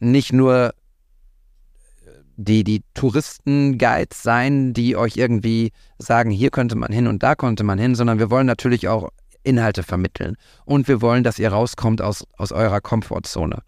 [0.00, 0.72] nicht nur
[2.36, 7.64] die, die Touristenguides sein, die euch irgendwie sagen, hier könnte man hin und da konnte
[7.64, 9.10] man hin, sondern wir wollen natürlich auch
[9.42, 10.36] Inhalte vermitteln.
[10.64, 13.62] Und wir wollen, dass ihr rauskommt aus, aus eurer Komfortzone.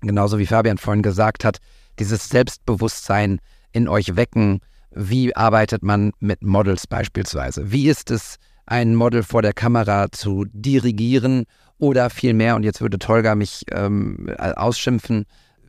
[0.00, 1.58] Genauso wie Fabian vorhin gesagt hat,
[1.98, 3.40] dieses Selbstbewusstsein
[3.72, 4.60] in euch wecken.
[4.90, 7.70] Wie arbeitet man mit Models beispielsweise?
[7.70, 8.36] Wie ist es,
[8.66, 11.44] ein Model vor der Kamera zu dirigieren
[11.78, 15.24] oder vielmehr, und jetzt würde Tolga mich ähm, ausschimpfen,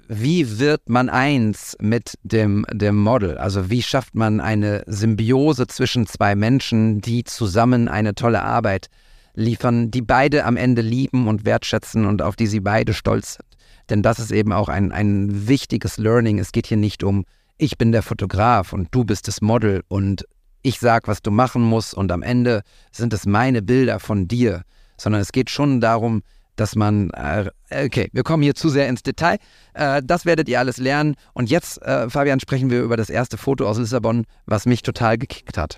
[0.08, 3.38] wie wird man eins mit dem, dem Model?
[3.38, 8.88] Also wie schafft man eine Symbiose zwischen zwei Menschen, die zusammen eine tolle Arbeit
[9.36, 13.57] liefern, die beide am Ende lieben und wertschätzen und auf die sie beide stolz sind?
[13.90, 16.40] Denn das ist eben auch ein, ein wichtiges Learning.
[16.40, 17.26] Es geht hier nicht um,
[17.58, 20.26] ich bin der Fotograf und du bist das Model und
[20.62, 22.62] ich sag, was du machen musst und am Ende
[22.92, 24.64] sind es meine Bilder von dir,
[24.98, 26.22] sondern es geht schon darum,
[26.58, 29.38] dass man, äh, okay, wir kommen hier zu sehr ins Detail.
[29.74, 31.16] Äh, das werdet ihr alles lernen.
[31.34, 35.18] Und jetzt, äh, Fabian, sprechen wir über das erste Foto aus Lissabon, was mich total
[35.18, 35.78] gekickt hat.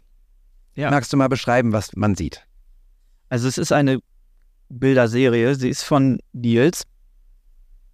[0.75, 0.89] Ja.
[0.89, 2.45] Magst du mal beschreiben, was man sieht?
[3.27, 3.99] Also es ist eine
[4.69, 5.53] Bilderserie.
[5.55, 6.83] Sie ist von Nils,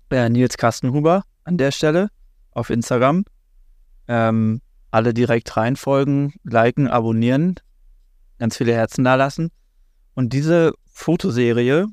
[0.09, 2.09] äh, Nils Kastenhuber an der Stelle
[2.51, 3.25] auf Instagram.
[4.07, 7.55] Ähm, alle direkt reinfolgen, liken, abonnieren,
[8.39, 9.51] ganz viele Herzen da lassen.
[10.13, 11.87] Und diese Fotoserie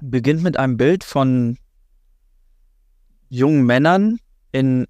[0.00, 1.58] beginnt mit einem Bild von
[3.28, 4.18] jungen Männern
[4.52, 4.86] in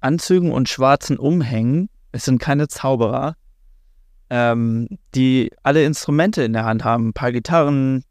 [0.00, 1.88] Anzügen und schwarzen Umhängen.
[2.10, 3.34] Es sind keine Zauberer,
[4.30, 7.08] ähm, die alle Instrumente in der Hand haben.
[7.08, 8.04] Ein paar Gitarren,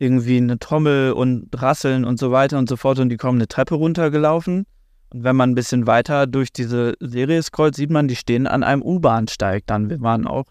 [0.00, 2.98] irgendwie eine Trommel und Rasseln und so weiter und so fort.
[2.98, 4.66] Und die kommen eine Treppe runtergelaufen.
[5.10, 8.62] Und wenn man ein bisschen weiter durch diese Serie scrollt, sieht man, die stehen an
[8.62, 9.90] einem U-Bahnsteig dann.
[9.90, 10.46] Wir waren auch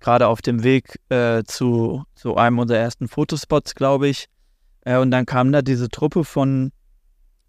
[0.00, 4.26] gerade auf dem Weg äh, zu, zu einem unserer ersten Fotospots, glaube ich.
[4.86, 6.72] Äh, und dann kam da diese Truppe von,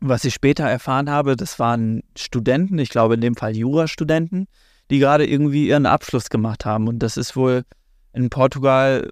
[0.02, 4.48] was ich später erfahren habe, das waren Studenten, ich glaube in dem Fall Jurastudenten,
[4.90, 6.90] die gerade irgendwie ihren Abschluss gemacht haben.
[6.90, 7.64] Und das ist wohl
[8.12, 9.10] in Portugal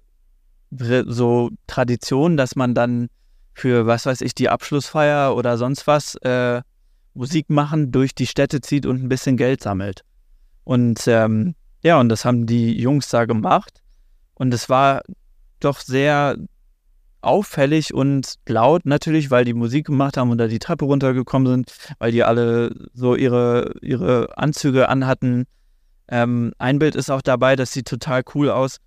[0.70, 3.08] so Tradition, dass man dann
[3.52, 6.62] für, was weiß ich, die Abschlussfeier oder sonst was äh,
[7.14, 10.04] Musik machen durch die Städte zieht und ein bisschen Geld sammelt.
[10.64, 13.82] Und ähm, ja, und das haben die Jungs da gemacht.
[14.34, 15.02] Und es war
[15.58, 16.36] doch sehr
[17.22, 21.74] auffällig und laut natürlich, weil die Musik gemacht haben und da die Treppe runtergekommen sind,
[21.98, 25.46] weil die alle so ihre, ihre Anzüge anhatten.
[26.08, 28.78] Ähm, ein Bild ist auch dabei, das sieht total cool aus.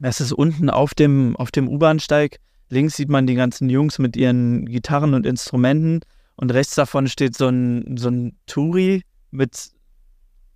[0.00, 2.38] Es ist unten auf dem, auf dem U-Bahnsteig.
[2.68, 6.00] Links sieht man die ganzen Jungs mit ihren Gitarren und Instrumenten
[6.36, 9.70] und rechts davon steht so ein, so ein Touri mit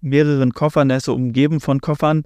[0.00, 2.22] mehreren Koffern, der ist so umgeben von Koffern.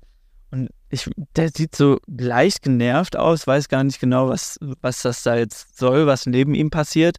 [0.51, 5.23] Und ich, der sieht so leicht genervt aus, weiß gar nicht genau, was, was das
[5.23, 7.17] da jetzt soll, was neben ihm passiert.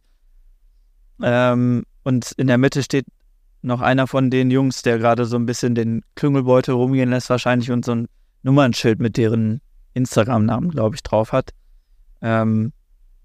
[1.22, 3.06] Ähm, und in der Mitte steht
[3.62, 7.70] noch einer von den Jungs, der gerade so ein bisschen den Klüngelbeutel rumgehen lässt, wahrscheinlich
[7.70, 8.08] und so ein
[8.42, 9.60] Nummernschild mit deren
[9.94, 11.50] Instagram-Namen, glaube ich, drauf hat.
[12.22, 12.72] Ähm,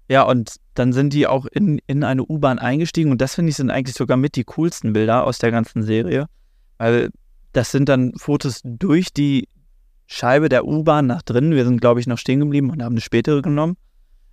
[0.08, 3.56] ja, und dann sind die auch in, in eine U-Bahn eingestiegen und das finde ich
[3.56, 6.26] sind eigentlich sogar mit die coolsten Bilder aus der ganzen Serie,
[6.78, 7.10] weil
[7.52, 9.48] das sind dann Fotos durch die
[10.06, 11.52] Scheibe der U-Bahn nach drinnen.
[11.52, 13.76] Wir sind, glaube ich, noch stehen geblieben und haben eine spätere genommen.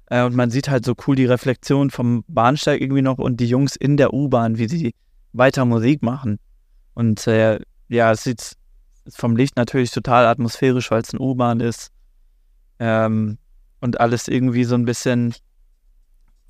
[0.08, 3.48] Äh, und man sieht halt so cool die Reflexion vom Bahnsteig irgendwie noch und die
[3.48, 4.94] Jungs in der U-Bahn, wie sie
[5.32, 6.38] weiter Musik machen.
[6.94, 7.60] Und äh,
[7.90, 8.56] ja, es sieht
[9.10, 11.90] vom Licht natürlich total atmosphärisch, weil es eine U-Bahn ist.
[12.84, 13.38] Ähm,
[13.80, 15.34] und alles irgendwie so ein bisschen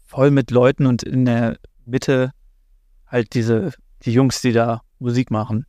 [0.07, 2.31] voll mit Leuten und in der Mitte
[3.05, 3.71] halt diese,
[4.03, 5.67] die Jungs, die da Musik machen.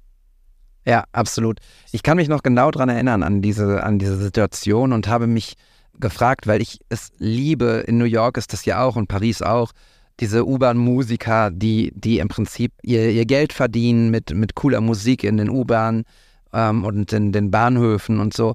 [0.86, 1.60] Ja, absolut.
[1.92, 5.54] Ich kann mich noch genau daran erinnern, an diese, an diese Situation und habe mich
[6.00, 9.72] gefragt, weil ich es liebe, in New York ist das ja auch und Paris auch,
[10.20, 15.36] diese U-Bahn-Musiker, die, die im Prinzip ihr, ihr Geld verdienen mit, mit cooler Musik in
[15.36, 16.04] den U-Bahnen
[16.52, 18.54] ähm, und in den Bahnhöfen und so.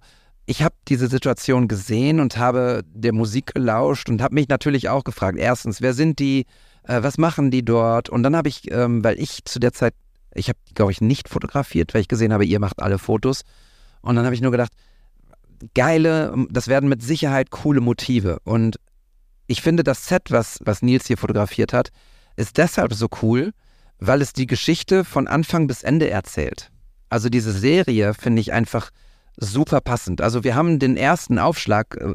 [0.50, 5.04] Ich habe diese Situation gesehen und habe der Musik gelauscht und habe mich natürlich auch
[5.04, 6.48] gefragt, erstens, wer sind die,
[6.84, 8.10] äh, was machen die dort?
[8.10, 9.94] Und dann habe ich, ähm, weil ich zu der Zeit
[10.34, 13.44] ich habe glaube ich, nicht fotografiert, weil ich gesehen habe, ihr macht alle Fotos.
[14.02, 14.72] Und dann habe ich nur gedacht,
[15.74, 18.40] geile, das werden mit Sicherheit coole Motive.
[18.44, 18.80] Und
[19.48, 21.90] ich finde, das Set, was, was Nils hier fotografiert hat,
[22.36, 23.52] ist deshalb so cool,
[23.98, 26.72] weil es die Geschichte von Anfang bis Ende erzählt.
[27.10, 28.92] Also diese Serie finde ich einfach
[29.40, 30.22] super passend.
[30.22, 32.14] Also wir haben den ersten Aufschlag äh,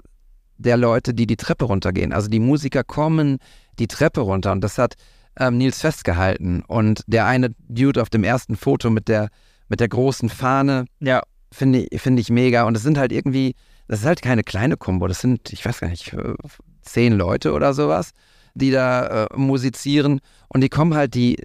[0.59, 2.13] der Leute, die die Treppe runtergehen.
[2.13, 3.39] Also die Musiker kommen
[3.79, 4.95] die Treppe runter und das hat
[5.39, 6.63] ähm, Nils festgehalten.
[6.67, 9.31] Und der eine Dude auf dem ersten Foto mit der,
[9.69, 11.23] mit der großen Fahne, Ja.
[11.53, 12.65] finde ich, finde ich mega.
[12.65, 13.55] Und es sind halt irgendwie,
[13.89, 15.09] das ist halt keine kleine Kombo.
[15.09, 16.35] Das sind, ich weiß gar nicht, äh,
[16.83, 18.11] zehn Leute oder sowas,
[18.55, 20.21] die da äh, musizieren.
[20.49, 21.37] Und die kommen halt die,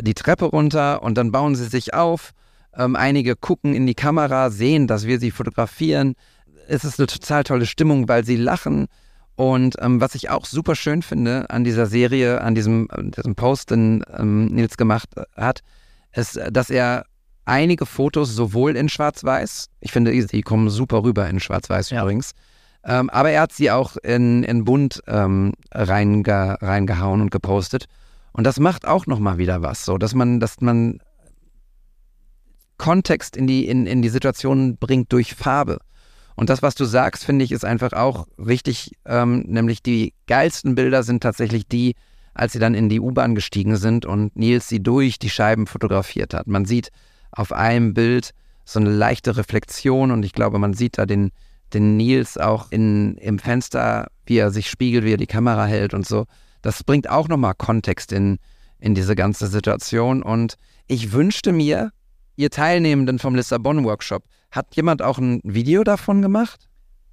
[0.00, 2.32] die Treppe runter und dann bauen sie sich auf.
[2.76, 6.14] Ähm, einige gucken in die Kamera, sehen, dass wir sie fotografieren.
[6.68, 8.86] Es ist eine total tolle Stimmung, weil sie lachen.
[9.36, 13.70] Und ähm, was ich auch super schön finde an dieser Serie, an diesem, diesem Post,
[13.70, 15.60] den ähm, Nils gemacht hat,
[16.12, 17.04] ist, dass er
[17.44, 22.02] einige Fotos sowohl in Schwarz-Weiß, ich finde, die kommen super rüber in Schwarz-Weiß Ja.
[22.02, 22.32] übrigens,
[22.84, 27.86] ähm, aber er hat sie auch in, in bunt ähm, reinge, reingehauen und gepostet.
[28.32, 31.00] Und das macht auch nochmal wieder was, so dass man, dass man
[32.78, 35.78] Kontext in die, in, in die Situation bringt durch Farbe.
[36.36, 40.74] Und das, was du sagst, finde ich, ist einfach auch richtig, ähm, nämlich die geilsten
[40.74, 41.94] Bilder sind tatsächlich die,
[42.34, 46.34] als sie dann in die U-Bahn gestiegen sind und Nils sie durch die Scheiben fotografiert
[46.34, 46.48] hat.
[46.48, 46.90] Man sieht
[47.30, 48.30] auf einem Bild
[48.64, 51.30] so eine leichte Reflexion und ich glaube, man sieht da den,
[51.72, 55.94] den Nils auch in, im Fenster, wie er sich spiegelt, wie er die Kamera hält
[55.94, 56.24] und so.
[56.62, 58.38] Das bringt auch nochmal Kontext in,
[58.80, 60.56] in diese ganze Situation und
[60.86, 61.92] ich wünschte mir,
[62.36, 66.68] ihr Teilnehmenden vom Lissabon-Workshop, hat jemand auch ein Video davon gemacht?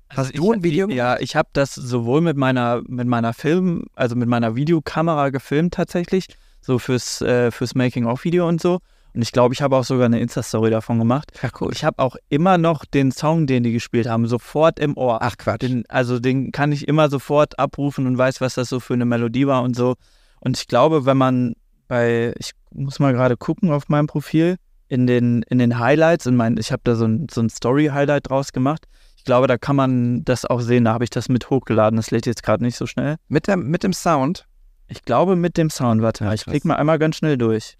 [0.09, 4.15] Hast du ein Video Ja, ich habe das sowohl mit meiner, mit meiner Film, also
[4.15, 6.27] mit meiner Videokamera gefilmt tatsächlich,
[6.59, 8.79] so fürs, äh, fürs Making-of-Video und so.
[9.13, 11.31] Und ich glaube, ich habe auch sogar eine Insta-Story davon gemacht.
[11.41, 11.71] Ja, cool.
[11.73, 15.19] Ich habe auch immer noch den Song, den die gespielt haben, sofort im Ohr.
[15.21, 15.61] Ach Quatsch.
[15.63, 19.05] Den, also den kann ich immer sofort abrufen und weiß, was das so für eine
[19.05, 19.95] Melodie war und so.
[20.39, 21.55] Und ich glaube, wenn man
[21.87, 24.55] bei, ich muss mal gerade gucken auf meinem Profil,
[24.91, 28.29] in den, in den Highlights, in mein, ich habe da so ein, so ein Story-Highlight
[28.29, 28.89] draus gemacht.
[29.15, 30.83] Ich glaube, da kann man das auch sehen.
[30.83, 31.95] Da habe ich das mit hochgeladen.
[31.95, 33.15] Das lädt jetzt gerade nicht so schnell.
[33.29, 34.47] Mit, der, mit dem Sound?
[34.89, 36.01] Ich glaube mit dem Sound.
[36.01, 37.77] Warte mal, Ja, ich klicke mal einmal ganz schnell durch.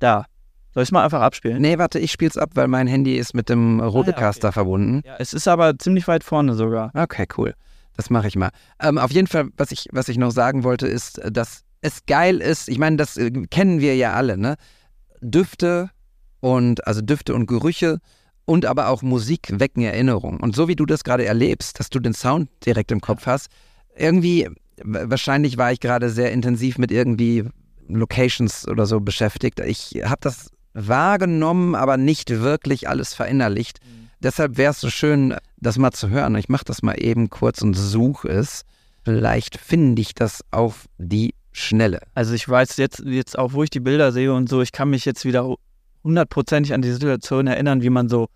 [0.00, 0.26] Da.
[0.74, 1.62] Soll ich es mal einfach abspielen?
[1.62, 4.54] Nee, warte, ich spiel's ab, weil mein Handy ist mit dem Rodecaster okay.
[4.54, 5.02] verbunden.
[5.04, 6.90] Ja, es ist aber ziemlich weit vorne sogar.
[6.94, 7.54] Okay, cool.
[7.96, 8.50] Das mache ich mal.
[8.80, 12.38] Ähm, auf jeden Fall, was ich, was ich noch sagen wollte, ist, dass es geil
[12.38, 12.68] ist.
[12.68, 14.56] Ich meine, das äh, kennen wir ja alle, ne?
[15.20, 15.90] Düfte
[16.42, 18.00] und also Düfte und Gerüche
[18.44, 20.40] und aber auch Musik wecken Erinnerungen.
[20.40, 23.48] Und so wie du das gerade erlebst, dass du den Sound direkt im Kopf hast,
[23.96, 24.48] irgendwie,
[24.82, 27.44] wahrscheinlich war ich gerade sehr intensiv mit irgendwie
[27.86, 29.60] Locations oder so beschäftigt.
[29.60, 33.78] Ich habe das wahrgenommen, aber nicht wirklich alles verinnerlicht.
[34.20, 36.34] Deshalb wäre es so schön, das mal zu hören.
[36.34, 38.62] Ich mache das mal eben kurz und suche es.
[39.04, 42.00] Vielleicht finde ich das auf die Schnelle.
[42.14, 44.90] Also ich weiß jetzt, jetzt auch, wo ich die Bilder sehe und so, ich kann
[44.90, 45.54] mich jetzt wieder
[46.04, 48.28] hundertprozentig an die Situation erinnern, wie man so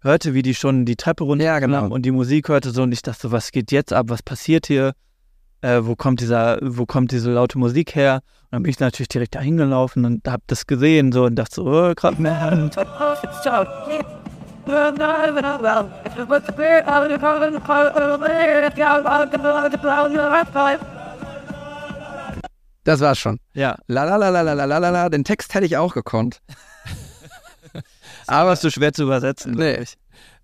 [0.00, 1.86] hörte, wie die schon die Treppe runter ja, genau.
[1.86, 4.66] und die Musik hörte so und ich dachte so, was geht jetzt ab, was passiert
[4.66, 4.92] hier,
[5.60, 8.20] äh, wo kommt dieser, wo kommt diese laute Musik her?
[8.44, 11.54] Und dann bin ich natürlich direkt da hingelaufen und hab das gesehen so und dachte
[11.54, 12.70] so, oh, gerade man.
[22.84, 23.38] Das war's schon.
[23.54, 23.76] Ja.
[23.86, 25.08] La la la la la la la la.
[25.08, 26.40] Den Text hätte ich auch gekonnt
[28.32, 29.52] aber ist so schwer zu übersetzen.
[29.52, 29.84] Nee.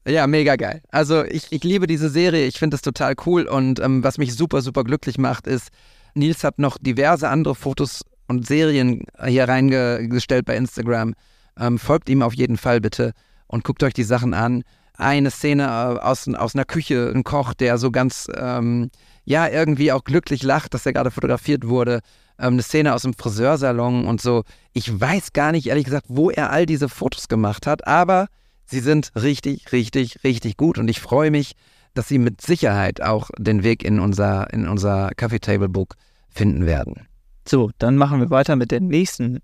[0.07, 0.82] Ja, mega geil.
[0.91, 4.34] Also ich, ich liebe diese Serie, ich finde das total cool und ähm, was mich
[4.34, 5.68] super, super glücklich macht, ist,
[6.14, 11.14] Nils hat noch diverse andere Fotos und Serien hier reingestellt bei Instagram.
[11.59, 13.12] Ähm, folgt ihm auf jeden Fall bitte
[13.47, 14.62] und guckt euch die Sachen an.
[14.95, 18.91] Eine Szene äh, aus, aus einer Küche, ein Koch, der so ganz, ähm,
[19.24, 22.01] ja, irgendwie auch glücklich lacht, dass er gerade fotografiert wurde.
[22.39, 24.45] Ähm, eine Szene aus dem Friseursalon und so.
[24.72, 28.28] Ich weiß gar nicht, ehrlich gesagt, wo er all diese Fotos gemacht hat, aber
[28.70, 31.53] Sie sind richtig, richtig, richtig gut und ich freue mich,
[31.95, 35.95] dass sie mit Sicherheit auch den Weg in unser, in unser Coffee Table Book
[36.28, 37.09] finden werden.
[37.49, 39.39] So, dann machen wir weiter mit der nächsten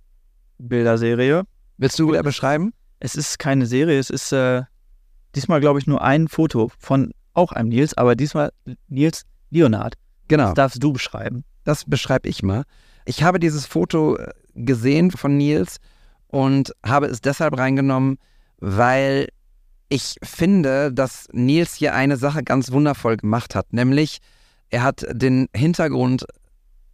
[0.59, 1.45] Bilderserie.
[1.78, 2.74] Willst du wieder beschreiben?
[3.01, 4.62] Es ist keine Serie, es ist äh,
[5.34, 8.53] diesmal, glaube ich, nur ein Foto von auch einem Nils, aber diesmal
[8.88, 9.95] Nils Leonard.
[10.28, 11.45] Genau, Das darfst du beschreiben.
[11.64, 12.64] das beschreibe ich mal.
[13.05, 15.78] Ich habe dieses Foto äh, gesehen von Nils
[16.28, 18.18] und habe es deshalb reingenommen,
[18.59, 19.28] weil
[19.88, 24.18] ich finde, dass Nils hier eine Sache ganz wundervoll gemacht hat, nämlich
[24.70, 26.24] er hat den Hintergrund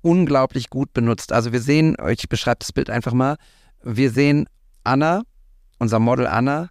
[0.02, 1.32] unglaublich gut benutzt.
[1.32, 3.36] Also wir sehen, ich beschreibe das Bild einfach mal,
[3.82, 4.46] wir sehen
[4.84, 5.22] Anna,
[5.78, 6.70] unser Model Anna,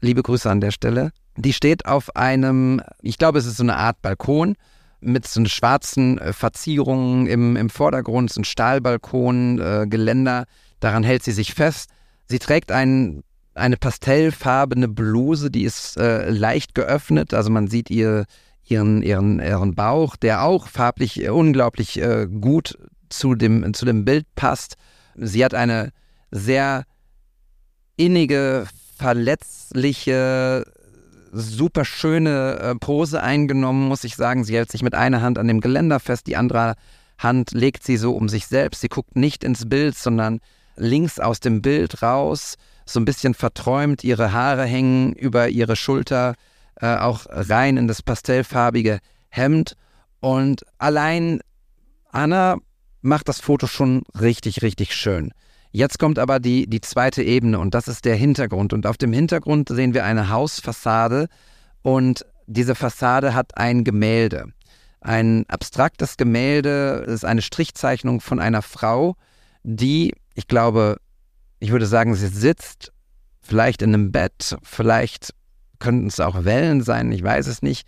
[0.00, 3.76] liebe Grüße an der Stelle, Die steht auf einem, ich glaube, es ist so eine
[3.76, 4.56] Art Balkon
[5.00, 10.44] mit so schwarzen äh, Verzierungen im, im Vordergrund, so ein Stahlbalkon, äh, Geländer.
[10.80, 11.90] Daran hält sie sich fest.
[12.26, 13.22] Sie trägt ein,
[13.54, 17.34] eine pastellfarbene Bluse, die ist äh, leicht geöffnet.
[17.34, 18.24] Also man sieht ihr,
[18.64, 22.78] ihren, ihren, ihren Bauch, der auch farblich unglaublich äh, gut
[23.08, 24.76] zu dem, zu dem Bild passt.
[25.16, 25.92] Sie hat eine
[26.30, 26.84] sehr
[27.96, 30.64] innige, verletzliche,
[31.32, 34.44] super schöne äh, Pose eingenommen, muss ich sagen.
[34.44, 36.74] Sie hält sich mit einer Hand an dem Geländer fest, die andere
[37.18, 38.80] Hand legt sie so um sich selbst.
[38.80, 40.40] Sie guckt nicht ins Bild, sondern
[40.76, 42.56] links aus dem Bild raus,
[42.86, 44.02] so ein bisschen verträumt.
[44.02, 46.34] Ihre Haare hängen über ihre Schulter,
[46.80, 49.76] äh, auch rein in das pastellfarbige Hemd.
[50.20, 51.40] Und allein
[52.10, 52.56] Anna
[53.02, 55.32] macht das Foto schon richtig, richtig schön.
[55.72, 58.72] Jetzt kommt aber die, die zweite Ebene und das ist der Hintergrund.
[58.72, 61.28] Und auf dem Hintergrund sehen wir eine Hausfassade
[61.82, 64.46] und diese Fassade hat ein Gemälde.
[65.00, 69.16] Ein abstraktes Gemälde ist eine Strichzeichnung von einer Frau,
[69.62, 70.96] die, ich glaube,
[71.60, 72.92] ich würde sagen, sie sitzt
[73.40, 75.34] vielleicht in einem Bett, vielleicht
[75.78, 77.86] könnten es auch Wellen sein, ich weiß es nicht.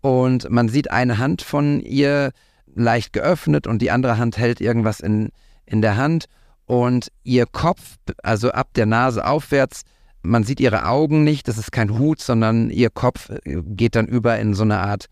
[0.00, 2.30] Und man sieht eine Hand von ihr
[2.74, 5.30] leicht geöffnet und die andere Hand hält irgendwas in,
[5.66, 6.26] in der Hand
[6.66, 9.82] und ihr Kopf, also ab der Nase aufwärts,
[10.22, 14.06] man sieht ihre Augen nicht, das ist kein Hut, sondern ihr Kopf äh, geht dann
[14.06, 15.06] über in so eine Art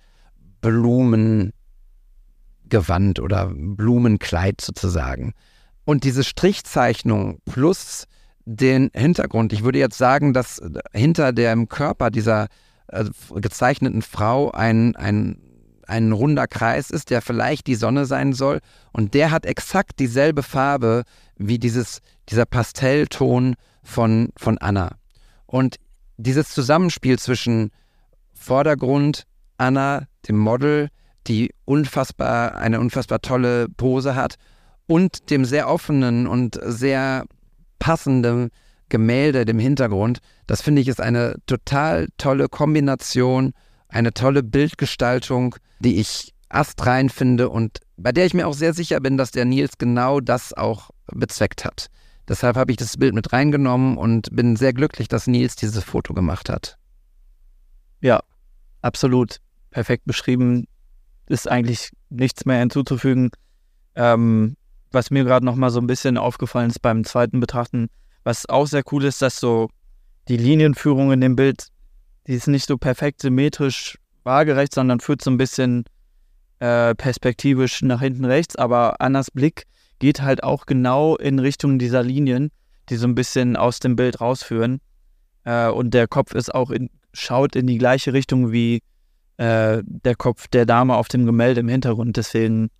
[0.60, 1.52] Blumengewand
[3.20, 5.34] oder Blumenkleid sozusagen.
[5.84, 8.06] Und diese Strichzeichnung plus
[8.44, 12.46] den Hintergrund, ich würde jetzt sagen, dass hinter dem Körper dieser
[12.88, 15.51] äh, gezeichneten Frau ein, ein
[15.86, 18.60] ein runder Kreis ist, der vielleicht die Sonne sein soll.
[18.92, 21.04] Und der hat exakt dieselbe Farbe
[21.36, 24.96] wie dieses, dieser Pastellton von, von Anna.
[25.46, 25.76] Und
[26.16, 27.70] dieses Zusammenspiel zwischen
[28.32, 29.24] Vordergrund,
[29.58, 30.88] Anna, dem Model,
[31.26, 34.36] die unfassbar, eine unfassbar tolle Pose hat,
[34.86, 37.24] und dem sehr offenen und sehr
[37.78, 38.50] passenden
[38.88, 43.54] Gemälde, dem Hintergrund, das finde ich ist eine total tolle Kombination
[43.92, 49.00] eine tolle Bildgestaltung, die ich astrein finde und bei der ich mir auch sehr sicher
[49.00, 51.88] bin, dass der Nils genau das auch bezweckt hat.
[52.28, 56.14] Deshalb habe ich das Bild mit reingenommen und bin sehr glücklich, dass Nils dieses Foto
[56.14, 56.78] gemacht hat.
[58.00, 58.20] Ja,
[58.80, 59.38] absolut.
[59.70, 60.66] Perfekt beschrieben.
[61.26, 63.30] Ist eigentlich nichts mehr hinzuzufügen.
[63.94, 64.56] Ähm,
[64.90, 67.88] was mir gerade noch mal so ein bisschen aufgefallen ist beim zweiten Betrachten,
[68.24, 69.68] was auch sehr cool ist, dass so
[70.28, 71.68] die Linienführung in dem Bild
[72.26, 75.84] die ist nicht so perfekt symmetrisch waagerecht, sondern führt so ein bisschen
[76.60, 78.56] äh, perspektivisch nach hinten rechts.
[78.56, 79.64] Aber Annas Blick
[79.98, 82.50] geht halt auch genau in Richtung dieser Linien,
[82.88, 84.80] die so ein bisschen aus dem Bild rausführen.
[85.44, 88.82] Äh, und der Kopf ist auch in, schaut in die gleiche Richtung wie
[89.38, 92.16] äh, der Kopf der Dame auf dem Gemälde im Hintergrund.
[92.16, 92.70] Deswegen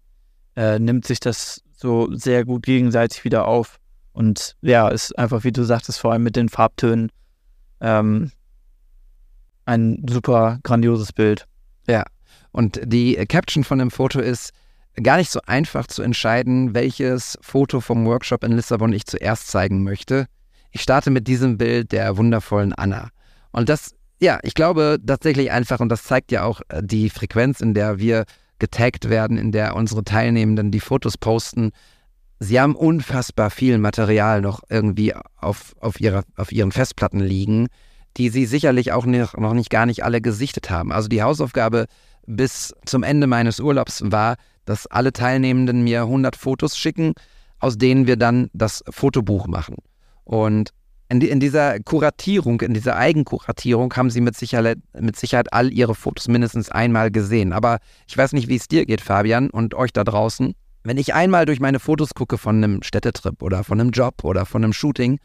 [0.57, 3.79] äh, nimmt sich das so sehr gut gegenseitig wieder auf.
[4.13, 7.11] Und ja, ist einfach, wie du sagtest, vor allem mit den Farbtönen
[7.81, 8.31] ähm,
[9.65, 11.47] ein super grandioses Bild.
[11.87, 12.05] Ja.
[12.53, 14.51] Und die Caption von dem Foto ist
[15.03, 19.83] gar nicht so einfach zu entscheiden, welches Foto vom Workshop in Lissabon ich zuerst zeigen
[19.83, 20.27] möchte.
[20.71, 23.09] Ich starte mit diesem Bild der wundervollen Anna.
[23.53, 27.61] Und das, ja, ich glaube tatsächlich einfach, und das zeigt ja auch äh, die Frequenz,
[27.61, 28.25] in der wir
[28.59, 31.73] getaggt werden, in der unsere Teilnehmenden die Fotos posten.
[32.39, 37.69] Sie haben unfassbar viel Material noch irgendwie auf, auf, ihrer, auf ihren Festplatten liegen
[38.17, 40.93] die sie sicherlich auch noch nicht gar nicht alle gesichtet haben.
[40.93, 41.87] Also die Hausaufgabe
[42.27, 47.15] bis zum Ende meines Urlaubs war, dass alle Teilnehmenden mir 100 Fotos schicken,
[47.59, 49.77] aus denen wir dann das Fotobuch machen.
[50.25, 50.71] Und
[51.09, 55.95] in, in dieser Kuratierung, in dieser Eigenkuratierung haben sie mit Sicherheit, mit Sicherheit all ihre
[55.95, 57.53] Fotos mindestens einmal gesehen.
[57.53, 60.55] Aber ich weiß nicht, wie es dir geht, Fabian, und euch da draußen.
[60.85, 64.47] Wenn ich einmal durch meine Fotos gucke von einem Städtetrip oder von einem Job oder
[64.47, 65.19] von einem Shooting,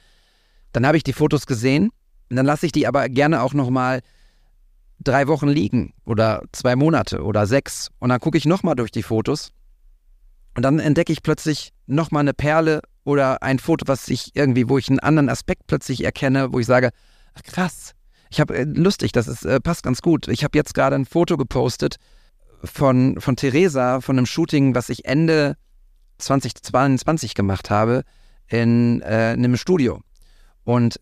[0.71, 1.89] dann habe ich die Fotos gesehen
[2.36, 4.01] dann lasse ich die aber gerne auch nochmal
[4.99, 7.89] drei Wochen liegen oder zwei Monate oder sechs.
[7.99, 9.51] Und dann gucke ich nochmal durch die Fotos.
[10.55, 14.78] Und dann entdecke ich plötzlich nochmal eine Perle oder ein Foto, was ich irgendwie, wo
[14.78, 16.89] ich einen anderen Aspekt plötzlich erkenne, wo ich sage,
[17.43, 17.93] krass,
[18.30, 20.28] ich habe äh, lustig, das ist, äh, passt ganz gut.
[20.28, 21.97] Ich habe jetzt gerade ein Foto gepostet
[22.63, 25.55] von, von Theresa, von einem Shooting, was ich Ende
[26.17, 28.03] 2022 gemacht habe
[28.47, 30.01] in, äh, in einem Studio.
[30.63, 30.99] Und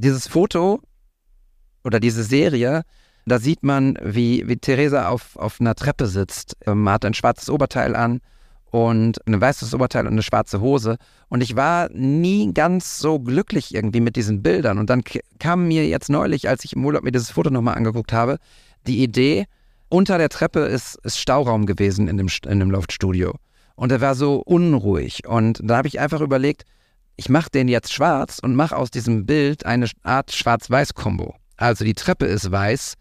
[0.00, 0.80] dieses Foto
[1.84, 2.82] oder diese Serie,
[3.26, 6.56] da sieht man, wie, wie Theresa auf, auf einer Treppe sitzt.
[6.66, 8.20] Man hat ein schwarzes Oberteil an
[8.70, 10.96] und ein weißes Oberteil und eine schwarze Hose.
[11.28, 14.78] Und ich war nie ganz so glücklich irgendwie mit diesen Bildern.
[14.78, 15.02] Und dann
[15.38, 18.38] kam mir jetzt neulich, als ich im Urlaub mir dieses Foto nochmal angeguckt habe,
[18.86, 19.46] die Idee,
[19.88, 23.34] unter der Treppe ist, ist Stauraum gewesen in dem, in dem Loftstudio.
[23.74, 25.26] Und er war so unruhig.
[25.26, 26.64] Und da habe ich einfach überlegt,
[27.20, 31.34] ich mache den jetzt schwarz und mache aus diesem Bild eine Art Schwarz-Weiß-Kombo.
[31.58, 32.94] Also die Treppe ist weiß,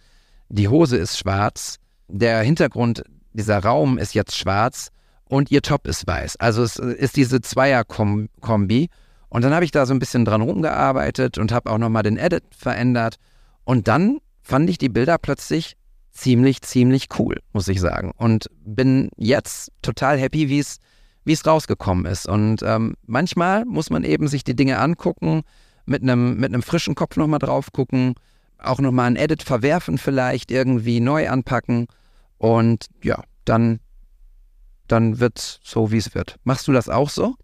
[0.50, 1.78] die Hose ist schwarz,
[2.10, 4.90] der Hintergrund, dieser Raum ist jetzt schwarz
[5.24, 6.36] und ihr Top ist weiß.
[6.36, 8.90] Also es ist diese Zweier-Kombi.
[9.30, 12.18] Und dann habe ich da so ein bisschen dran rumgearbeitet und habe auch nochmal den
[12.18, 13.16] Edit verändert.
[13.64, 15.78] Und dann fand ich die Bilder plötzlich
[16.12, 18.12] ziemlich, ziemlich cool, muss ich sagen.
[18.18, 20.80] Und bin jetzt total happy, wie es
[21.30, 22.28] wie es rausgekommen ist.
[22.28, 25.44] Und ähm, manchmal muss man eben sich die Dinge angucken,
[25.86, 28.16] mit einem mit frischen Kopf nochmal drauf gucken,
[28.58, 31.86] auch nochmal ein Edit verwerfen vielleicht, irgendwie neu anpacken.
[32.40, 33.80] Und ja, dann,
[34.88, 36.38] dann wird so, wie es wird.
[36.46, 37.36] Machst du das auch so?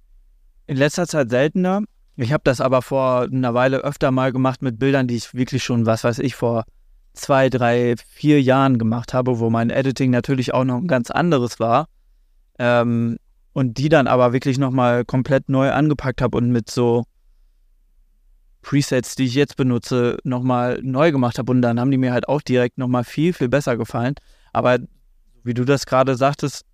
[0.66, 1.84] In letzter Zeit seltener.
[2.16, 5.64] Ich habe das aber vor einer Weile öfter mal gemacht mit Bildern, die ich wirklich
[5.64, 6.64] schon, was weiß ich, vor
[7.14, 11.60] zwei, drei, vier Jahren gemacht habe, wo mein Editing natürlich auch noch ein ganz anderes
[11.60, 11.88] war.
[12.58, 13.18] Ähm,
[13.56, 17.06] und die dann aber wirklich nochmal komplett neu angepackt habe und mit so
[18.62, 21.52] Presets, die ich jetzt benutze, nochmal neu gemacht habe.
[21.54, 24.16] Und dann haben die mir halt auch direkt nochmal viel, viel besser gefallen.
[24.52, 24.80] Aber
[25.44, 26.66] wie du das gerade sagtest,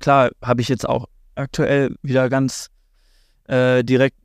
[0.00, 2.70] klar, habe ich jetzt auch aktuell wieder ganz
[3.44, 4.16] äh, direkt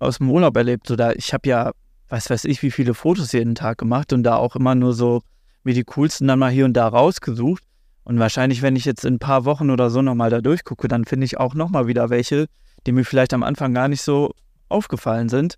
[0.00, 0.88] aus dem Urlaub erlebt.
[0.88, 1.72] So ich habe ja
[2.10, 5.22] was weiß ich, wie viele Fotos jeden Tag gemacht und da auch immer nur so
[5.62, 7.64] mir die coolsten dann mal hier und da rausgesucht.
[8.04, 11.04] Und wahrscheinlich, wenn ich jetzt in ein paar Wochen oder so nochmal da durchgucke, dann
[11.04, 12.46] finde ich auch nochmal wieder welche,
[12.86, 14.34] die mir vielleicht am Anfang gar nicht so
[14.68, 15.56] aufgefallen sind,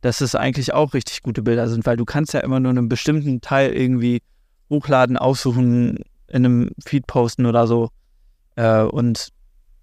[0.00, 2.88] dass es eigentlich auch richtig gute Bilder sind, weil du kannst ja immer nur einen
[2.88, 4.22] bestimmten Teil irgendwie
[4.70, 7.90] hochladen, aussuchen, in einem Feed posten oder so.
[8.56, 9.28] Äh, und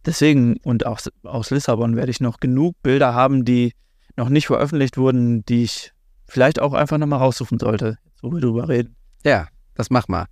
[0.05, 3.74] deswegen, und auch aus Lissabon werde ich noch genug Bilder haben, die
[4.18, 5.93] noch nicht veröffentlicht wurden, die ich
[6.28, 8.95] vielleicht auch einfach nochmal raussuchen sollte, wo wir drüber reden.
[9.24, 10.26] Ja, das mach mal.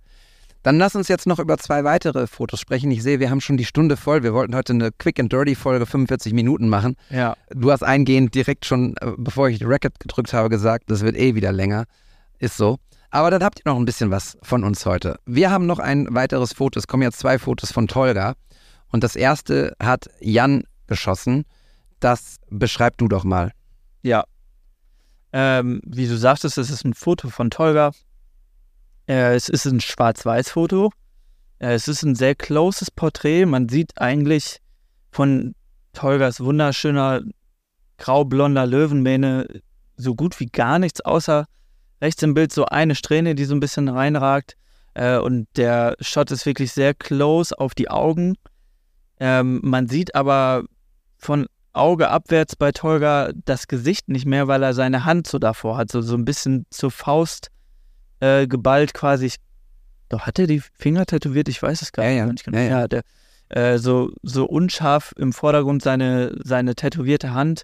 [0.62, 2.90] Dann lass uns jetzt noch über zwei weitere Fotos sprechen.
[2.90, 4.22] Ich sehe, wir haben schon die Stunde voll.
[4.22, 6.96] Wir wollten heute eine Quick and Dirty Folge 45 Minuten machen.
[7.08, 7.34] Ja.
[7.50, 11.16] Du hast eingehend direkt schon, äh, bevor ich die Record gedrückt habe, gesagt, das wird
[11.16, 11.84] eh wieder länger.
[12.38, 12.78] Ist so.
[13.10, 15.16] Aber dann habt ihr noch ein bisschen was von uns heute.
[15.26, 16.78] Wir haben noch ein weiteres Foto.
[16.78, 18.34] Es kommen jetzt zwei Fotos von Tolga.
[18.92, 21.44] Und das erste hat Jan geschossen.
[22.00, 23.52] Das beschreib du doch mal.
[24.02, 24.24] Ja,
[25.32, 27.92] ähm, wie du sagtest, es ist ein Foto von Tolga.
[29.10, 30.92] Äh, es ist ein Schwarz-Weiß-Foto.
[31.58, 33.44] Äh, es ist ein sehr closes Porträt.
[33.44, 34.58] Man sieht eigentlich
[35.10, 35.56] von
[35.92, 37.22] Tolgas wunderschöner
[37.98, 39.48] grau-blonder Löwenmähne
[39.96, 41.46] so gut wie gar nichts, außer
[42.00, 44.54] rechts im Bild so eine Strähne, die so ein bisschen reinragt.
[44.94, 48.36] Äh, und der Shot ist wirklich sehr close auf die Augen.
[49.18, 50.62] Ähm, man sieht aber
[51.18, 55.76] von Auge abwärts bei Tolga das Gesicht nicht mehr, weil er seine Hand so davor
[55.76, 57.50] hat, so, so ein bisschen zur Faust
[58.20, 59.32] äh, geballt quasi.
[60.08, 61.48] Doch, hat er die Finger tätowiert?
[61.48, 62.46] Ich weiß es gar ja, nicht.
[62.46, 62.68] Ja, ja.
[62.68, 63.02] ja der,
[63.48, 67.62] äh, so, so unscharf im Vordergrund seine, seine tätowierte Hand,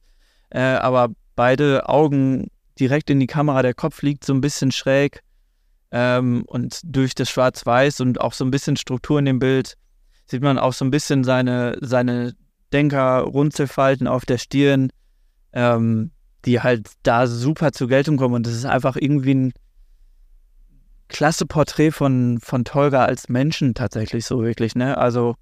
[0.50, 2.48] äh, aber beide Augen
[2.78, 5.22] direkt in die Kamera, der Kopf liegt so ein bisschen schräg
[5.90, 9.76] ähm, und durch das Schwarz-Weiß und auch so ein bisschen Struktur in dem Bild
[10.26, 12.34] sieht man auch so ein bisschen seine, seine
[12.72, 14.90] Denker, Runzelfalten auf der Stirn,
[15.52, 16.10] ähm,
[16.44, 18.34] die halt da super zur Geltung kommen.
[18.34, 19.52] Und das ist einfach irgendwie ein
[21.08, 24.98] klasse Porträt von, von Tolga als Menschen tatsächlich so wirklich, ne?
[24.98, 25.36] Also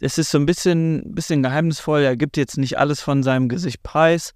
[0.00, 2.02] es ist so ein bisschen, bisschen geheimnisvoll.
[2.02, 4.32] Er gibt jetzt nicht alles von seinem Gesicht preis,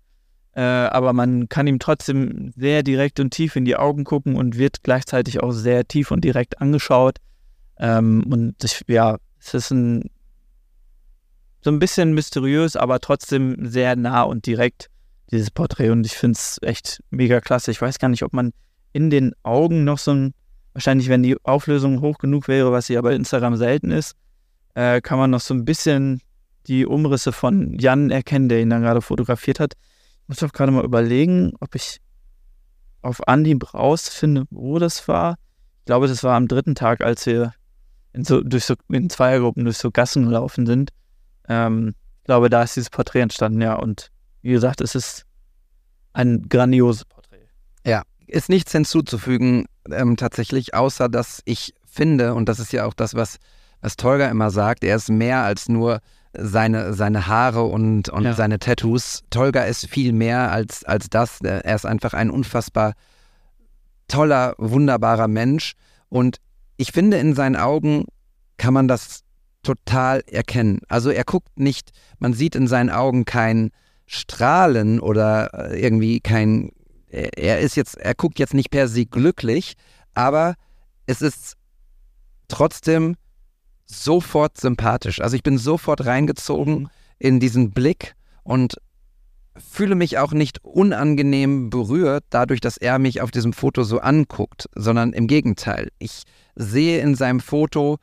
[0.54, 4.58] äh, aber man kann ihm trotzdem sehr direkt und tief in die Augen gucken und
[4.58, 7.18] wird gleichzeitig auch sehr tief und direkt angeschaut.
[7.78, 10.10] Ähm, und ich, ja, es ist ein
[11.62, 14.90] so ein bisschen mysteriös, aber trotzdem sehr nah und direkt,
[15.30, 15.90] dieses Porträt.
[15.90, 17.70] Und ich finde es echt mega klasse.
[17.70, 18.52] Ich weiß gar nicht, ob man
[18.92, 20.34] in den Augen noch so ein,
[20.72, 24.16] wahrscheinlich, wenn die Auflösung hoch genug wäre, was sie aber Instagram selten ist,
[24.74, 26.20] äh, kann man noch so ein bisschen
[26.66, 29.74] die Umrisse von Jan erkennen, der ihn dann gerade fotografiert hat.
[30.22, 31.98] Ich muss doch gerade mal überlegen, ob ich
[33.02, 35.36] auf Anhieb rausfinde, wo das war.
[35.80, 37.52] Ich glaube, das war am dritten Tag, als wir
[38.12, 40.90] in, so, durch so, in Zweiergruppen durch so Gassen gelaufen sind.
[41.48, 43.74] Ähm, ich glaube, da ist dieses Porträt entstanden, ja.
[43.74, 44.10] Und
[44.42, 45.24] wie gesagt, es ist
[46.12, 47.21] ein grandioses Porträt.
[48.32, 53.14] Ist nichts hinzuzufügen, ähm, tatsächlich, außer dass ich finde, und das ist ja auch das,
[53.14, 53.36] was,
[53.82, 56.00] was Tolga immer sagt, er ist mehr als nur
[56.32, 58.32] seine, seine Haare und, und ja.
[58.32, 59.22] seine Tattoos.
[59.28, 61.42] Tolga ist viel mehr als, als das.
[61.42, 62.94] Er ist einfach ein unfassbar
[64.08, 65.74] toller, wunderbarer Mensch.
[66.08, 66.38] Und
[66.78, 68.06] ich finde, in seinen Augen
[68.56, 69.24] kann man das
[69.62, 70.80] total erkennen.
[70.88, 73.70] Also er guckt nicht, man sieht in seinen Augen kein
[74.06, 76.70] Strahlen oder äh, irgendwie kein,
[77.12, 79.74] er ist jetzt, er guckt jetzt nicht per se glücklich,
[80.14, 80.54] aber
[81.06, 81.56] es ist
[82.48, 83.16] trotzdem
[83.86, 85.20] sofort sympathisch.
[85.20, 86.88] Also ich bin sofort reingezogen
[87.18, 88.76] in diesen Blick und
[89.56, 94.68] fühle mich auch nicht unangenehm berührt dadurch, dass er mich auf diesem Foto so anguckt,
[94.74, 95.88] sondern im Gegenteil.
[95.98, 96.22] Ich
[96.54, 97.98] sehe in seinem Foto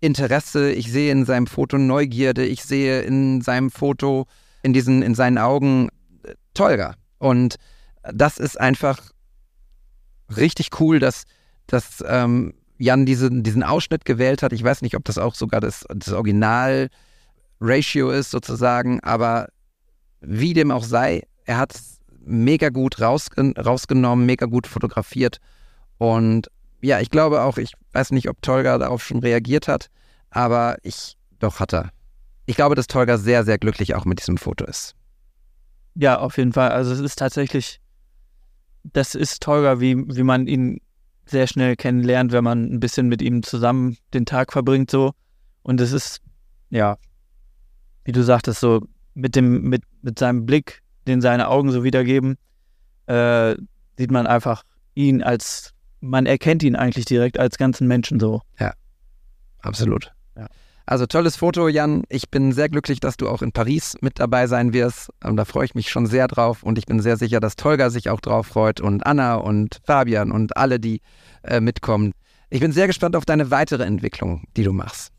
[0.00, 4.26] Interesse, ich sehe in seinem Foto Neugierde, ich sehe in seinem Foto,
[4.62, 5.88] in diesen, in seinen Augen
[6.24, 6.94] äh, Tolga.
[7.18, 7.56] Und
[8.12, 9.00] das ist einfach
[10.36, 11.24] richtig cool, dass,
[11.66, 14.52] dass ähm, Jan diese, diesen Ausschnitt gewählt hat.
[14.52, 19.48] Ich weiß nicht, ob das auch sogar das, das Original-Ratio ist, sozusagen, aber
[20.20, 25.38] wie dem auch sei, er hat es mega gut rausgen rausgenommen, mega gut fotografiert.
[25.98, 26.48] Und
[26.80, 29.88] ja, ich glaube auch, ich weiß nicht, ob Tolga darauf schon reagiert hat,
[30.30, 31.90] aber ich, doch hat er.
[32.46, 34.94] Ich glaube, dass Tolga sehr, sehr glücklich auch mit diesem Foto ist.
[35.94, 36.70] Ja, auf jeden Fall.
[36.70, 37.80] Also es ist tatsächlich,
[38.84, 40.80] das ist Tolga, wie, wie man ihn
[41.26, 45.12] sehr schnell kennenlernt, wenn man ein bisschen mit ihm zusammen den Tag verbringt so.
[45.62, 46.20] Und es ist,
[46.70, 46.98] ja,
[48.04, 52.36] wie du sagtest, so mit dem, mit, mit seinem Blick, den seine Augen so wiedergeben,
[53.06, 53.54] äh,
[53.96, 54.62] sieht man einfach
[54.94, 58.42] ihn als, man erkennt ihn eigentlich direkt als ganzen Menschen so.
[58.58, 58.74] Ja,
[59.60, 60.12] absolut.
[60.86, 62.04] Also tolles Foto, Jan.
[62.10, 65.08] Ich bin sehr glücklich, dass du auch in Paris mit dabei sein wirst.
[65.20, 66.62] Da freue ich mich schon sehr drauf.
[66.62, 70.30] Und ich bin sehr sicher, dass Tolga sich auch drauf freut und Anna und Fabian
[70.30, 71.00] und alle, die
[71.42, 72.12] äh, mitkommen.
[72.50, 75.10] Ich bin sehr gespannt auf deine weitere Entwicklung, die du machst.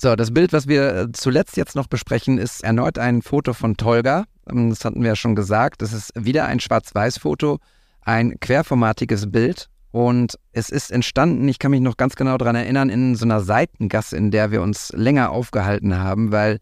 [0.00, 3.76] So, das Bild, was wir äh, zuletzt jetzt noch besprechen, ist erneut ein Foto von
[3.76, 4.24] Tolga.
[4.48, 5.82] Ähm, das hatten wir ja schon gesagt.
[5.82, 7.58] Das ist wieder ein Schwarz-Weiß-Foto,
[8.02, 9.68] ein querformatiges Bild.
[9.92, 13.40] Und es ist entstanden, ich kann mich noch ganz genau daran erinnern, in so einer
[13.40, 16.58] Seitengasse, in der wir uns länger aufgehalten haben, weil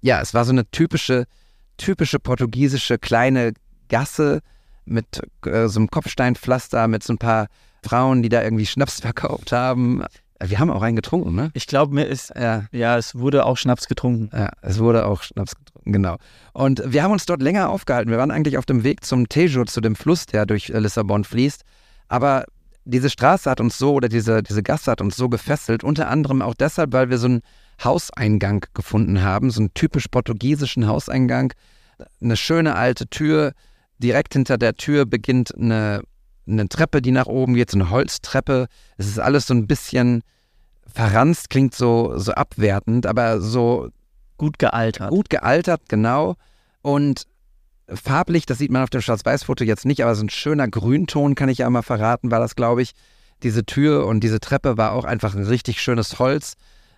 [0.00, 1.26] ja, es war so eine typische,
[1.76, 3.52] typische portugiesische kleine
[3.88, 4.40] Gasse
[4.84, 7.48] mit äh, so einem Kopfsteinpflaster, mit so ein paar
[7.84, 10.04] Frauen, die da irgendwie Schnaps verkauft haben.
[10.42, 11.50] Wir haben auch einen getrunken, ne?
[11.52, 12.64] Ich glaube, mir ist, ja.
[12.72, 14.30] ja, es wurde auch Schnaps getrunken.
[14.32, 16.16] Ja, es wurde auch Schnaps getrunken, genau.
[16.54, 18.10] Und wir haben uns dort länger aufgehalten.
[18.10, 21.62] Wir waren eigentlich auf dem Weg zum Tejo, zu dem Fluss, der durch Lissabon fließt.
[22.08, 22.46] Aber
[22.84, 26.42] diese Straße hat uns so, oder diese, diese Gasse hat uns so gefesselt, unter anderem
[26.42, 27.42] auch deshalb, weil wir so einen
[27.82, 31.52] Hauseingang gefunden haben, so einen typisch portugiesischen Hauseingang.
[32.20, 33.52] Eine schöne alte Tür.
[33.98, 36.02] Direkt hinter der Tür beginnt eine
[36.50, 38.66] eine Treppe, die nach oben geht, so eine Holztreppe.
[38.96, 40.22] Es ist alles so ein bisschen
[40.86, 43.88] verranzt, klingt so, so abwertend, aber so
[44.36, 45.10] gut gealtert.
[45.10, 46.36] Gut gealtert, genau.
[46.82, 47.24] Und
[47.94, 51.48] farblich, das sieht man auf dem Schwarz-Weiß-Foto jetzt nicht, aber so ein schöner Grünton, kann
[51.48, 52.92] ich ja mal verraten, war das, glaube ich.
[53.42, 56.54] Diese Tür und diese Treppe war auch einfach ein richtig schönes Holz.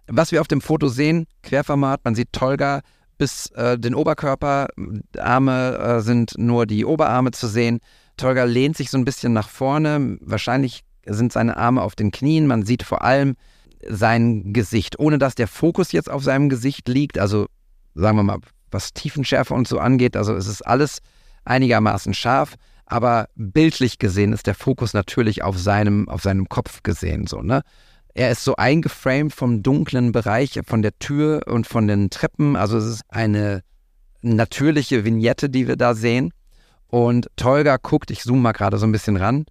[0.08, 2.80] Was wir auf dem Foto sehen, Querformat, man sieht Tolga
[3.18, 4.68] bis äh, den Oberkörper,
[5.16, 7.78] Arme äh, sind nur die Oberarme zu sehen.
[8.16, 10.18] Tolga lehnt sich so ein bisschen nach vorne.
[10.20, 12.48] Wahrscheinlich sind seine Arme auf den Knien.
[12.48, 13.36] Man sieht vor allem
[13.88, 17.18] sein Gesicht, ohne dass der Fokus jetzt auf seinem Gesicht liegt.
[17.18, 17.46] Also
[17.94, 18.38] sagen wir mal,
[18.72, 20.16] was Tiefenschärfe und so angeht.
[20.16, 20.98] Also es ist alles
[21.44, 22.54] einigermaßen scharf.
[22.86, 27.26] Aber bildlich gesehen ist der Fokus natürlich auf seinem, auf seinem Kopf gesehen.
[27.26, 27.62] So, ne?
[28.14, 32.56] Er ist so eingeframed vom dunklen Bereich, von der Tür und von den Treppen.
[32.56, 33.62] Also es ist eine
[34.20, 36.32] natürliche Vignette, die wir da sehen.
[36.88, 39.46] Und Tolga guckt, ich zoome mal gerade so ein bisschen ran.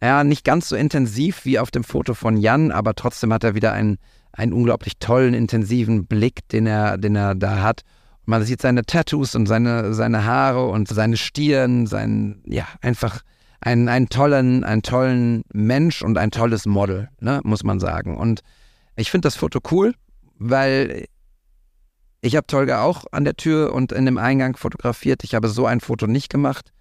[0.00, 3.54] Ja, nicht ganz so intensiv wie auf dem Foto von Jan, aber trotzdem hat er
[3.54, 3.98] wieder einen,
[4.32, 7.80] einen unglaublich tollen, intensiven Blick, den er, den er da hat.
[8.26, 13.20] Man sieht seine Tattoos und seine, seine Haare und seine Stirn, sein, ja, einfach
[13.60, 18.16] einen, einen tollen, einen tollen Mensch und ein tolles Model, ne, muss man sagen.
[18.16, 18.40] Und
[18.96, 19.94] ich finde das Foto cool,
[20.38, 21.06] weil
[22.20, 25.24] ich habe Tolga auch an der Tür und in dem Eingang fotografiert.
[25.24, 26.72] Ich habe so ein Foto nicht gemacht.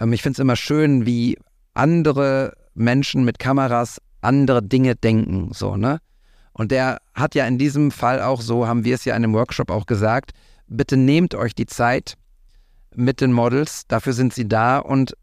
[0.00, 1.38] Ähm, ich finde es immer schön, wie
[1.74, 6.00] andere Menschen mit Kameras andere Dinge denken, so, ne?
[6.52, 9.34] Und der hat ja in diesem Fall auch so, haben wir es ja in einem
[9.34, 10.32] Workshop auch gesagt,
[10.66, 12.14] bitte nehmt euch die Zeit
[12.94, 15.16] mit den Models, dafür sind sie da und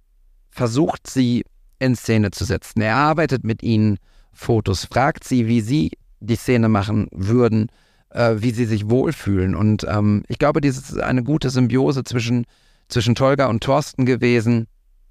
[0.49, 1.43] versucht sie
[1.79, 2.81] in Szene zu setzen.
[2.81, 3.97] Er arbeitet mit ihnen
[4.31, 7.69] Fotos, fragt sie, wie sie die Szene machen würden
[8.13, 9.55] äh, wie sie sich wohlfühlen.
[9.55, 12.45] Und ähm, ich glaube, dies ist eine gute Symbiose zwischen,
[12.87, 14.67] zwischen Tolga und Thorsten gewesen.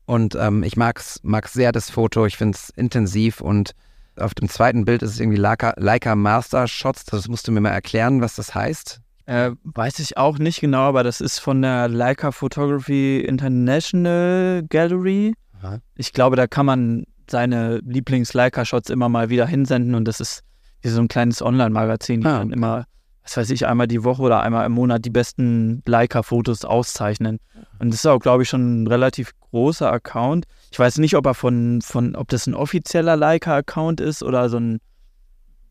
[0.06, 1.20] Und ähm, ich mag es
[1.52, 2.26] sehr, das Foto.
[2.26, 3.72] Ich finde es intensiv und
[4.16, 7.04] auf dem zweiten Bild ist es irgendwie Leica, Leica Master Shots.
[7.04, 9.00] Das musst du mir mal erklären, was das heißt.
[9.26, 15.34] Äh, weiß ich auch nicht genau, aber das ist von der Leica Photography International Gallery.
[15.60, 15.78] Aha.
[15.96, 20.42] Ich glaube, da kann man seine Lieblings-Leica-Shots immer mal wieder hinsenden und das ist
[20.80, 22.56] wie so ein kleines Online-Magazin, die Ah, dann okay.
[22.56, 22.84] immer,
[23.22, 27.38] was weiß ich, einmal die Woche oder einmal im Monat die besten Leica-Fotos auszeichnen.
[27.78, 30.46] Und das ist auch, glaube ich, schon ein relativ großer Account.
[30.72, 34.58] Ich weiß nicht, ob er von, von ob das ein offizieller Leica-Account ist oder so
[34.58, 34.80] ein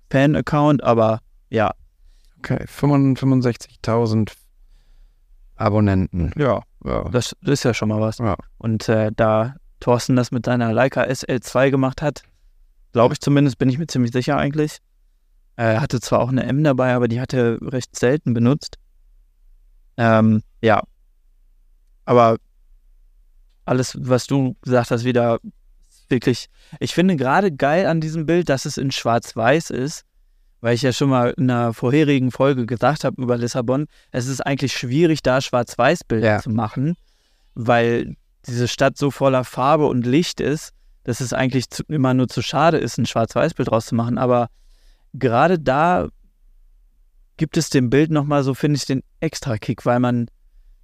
[0.09, 1.71] Fan-Account, aber ja,
[2.43, 4.31] Okay, 65.000
[5.55, 6.31] Abonnenten.
[6.35, 7.03] ja, Ja.
[7.09, 8.17] das, das ist ja schon mal was.
[8.17, 8.35] Ja.
[8.57, 12.23] Und äh, da Thorsten das mit seiner Leica SL2 gemacht hat,
[12.93, 14.79] glaube ich zumindest, bin ich mir ziemlich sicher eigentlich.
[15.55, 18.77] Er hatte zwar auch eine M dabei, aber die hat er recht selten benutzt.
[19.97, 20.81] Ähm, ja.
[22.05, 22.37] Aber
[23.65, 25.39] alles, was du gesagt hast, wieder
[26.09, 26.49] wirklich.
[26.79, 30.05] Ich finde gerade geil an diesem Bild, dass es in Schwarz-Weiß ist,
[30.61, 34.41] weil ich ja schon mal in einer vorherigen Folge gesagt habe über Lissabon, es ist
[34.45, 36.39] eigentlich schwierig, da Schwarz-Weiß-Bilder Ja.
[36.39, 36.95] zu machen,
[37.55, 40.71] weil diese Stadt so voller Farbe und Licht ist,
[41.03, 44.17] dass es eigentlich zu, immer nur zu schade ist, ein Schwarz-Weiß-Bild draus zu machen.
[44.17, 44.49] Aber
[45.13, 46.09] gerade da
[47.37, 50.27] gibt es dem Bild nochmal so, finde ich, den Extra-Kick, weil man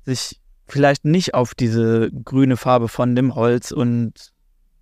[0.06, 4.32] sich vielleicht nicht auf diese grüne Farbe von dem Holz und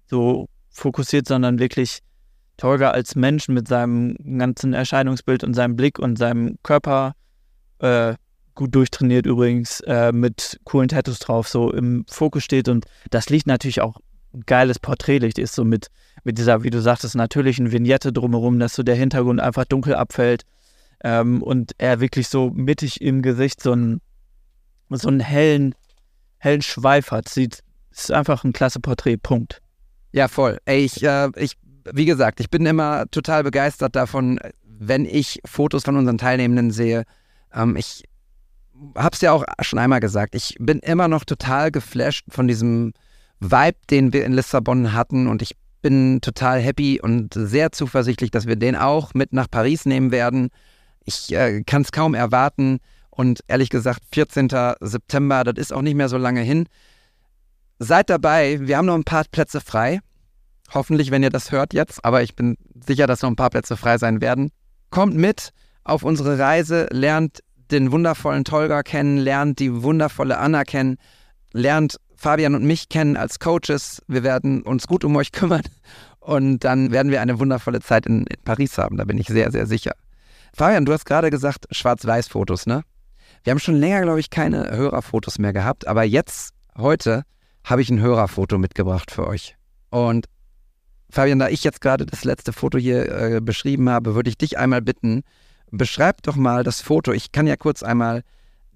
[0.08, 2.00] so fokussiert, sondern wirklich
[2.58, 7.14] Tolga als Mensch mit seinem ganzen Erscheinungsbild und seinem Blick und seinem Körper,
[7.80, 8.16] äh,
[8.56, 12.70] gut durchtrainiert übrigens, äh, mit coolen Tattoos drauf, so im Fokus steht.
[12.70, 13.98] Und das Licht natürlich auch
[14.34, 15.88] ein geiles Porträtlicht ist, so mit,
[16.24, 20.44] mit dieser, wie du sagtest, natürlichen Vignette drumherum, dass so der Hintergrund einfach dunkel abfällt
[21.04, 24.02] ähm, und er wirklich so mittig im Gesicht so einen,
[24.90, 25.76] so einen hellen,
[26.38, 27.28] hellen Schweif hat.
[27.28, 29.62] Sieht, ist einfach ein klasse Porträt, Punkt.
[30.12, 30.60] Ja, voll.
[30.64, 31.58] Ey, ich, äh, ich,
[31.94, 37.04] wie gesagt, ich bin immer total begeistert davon, wenn ich Fotos von unseren Teilnehmenden sehe.
[37.54, 38.04] Ähm, ich
[38.96, 42.94] hab's ja auch schon einmal gesagt, ich bin immer noch total geflasht von diesem
[43.40, 48.48] Vibe, den wir in Lissabon hatten und ich bin total happy und sehr zuversichtlich, dass
[48.48, 50.50] wir den auch mit nach Paris nehmen werden.
[51.04, 52.80] Ich äh, kann es kaum erwarten
[53.12, 54.50] und ehrlich gesagt, 14.
[54.82, 56.68] September, das ist auch nicht mehr so lange hin.
[57.78, 60.00] Seid dabei, wir haben noch ein paar Plätze frei.
[60.74, 63.78] Hoffentlich, wenn ihr das hört jetzt, aber ich bin sicher, dass noch ein paar Plätze
[63.78, 64.52] frei sein werden.
[64.90, 65.52] Kommt mit
[65.84, 67.40] auf unsere Reise, lernt
[67.72, 70.98] den wundervollen Tolga kennen, lernt die wundervolle Anna kennen,
[71.54, 74.02] lernt Fabian und mich kennen als Coaches.
[74.08, 75.64] Wir werden uns gut um euch kümmern
[76.20, 78.98] und dann werden wir eine wundervolle Zeit in, in Paris haben.
[78.98, 79.94] Da bin ich sehr, sehr sicher.
[80.54, 82.84] Fabian, du hast gerade gesagt, Schwarz-Weiß-Fotos, ne?
[83.44, 87.24] Wir haben schon länger, glaube ich, keine Hörerfotos mehr gehabt, aber jetzt, heute,
[87.64, 89.56] habe ich ein Hörerfoto mitgebracht für euch.
[89.90, 90.26] Und
[91.16, 94.58] Fabian, da ich jetzt gerade das letzte Foto hier äh, beschrieben habe, würde ich dich
[94.58, 95.24] einmal bitten,
[95.72, 97.14] beschreib doch mal das Foto.
[97.14, 98.24] Ich kann ja kurz einmal,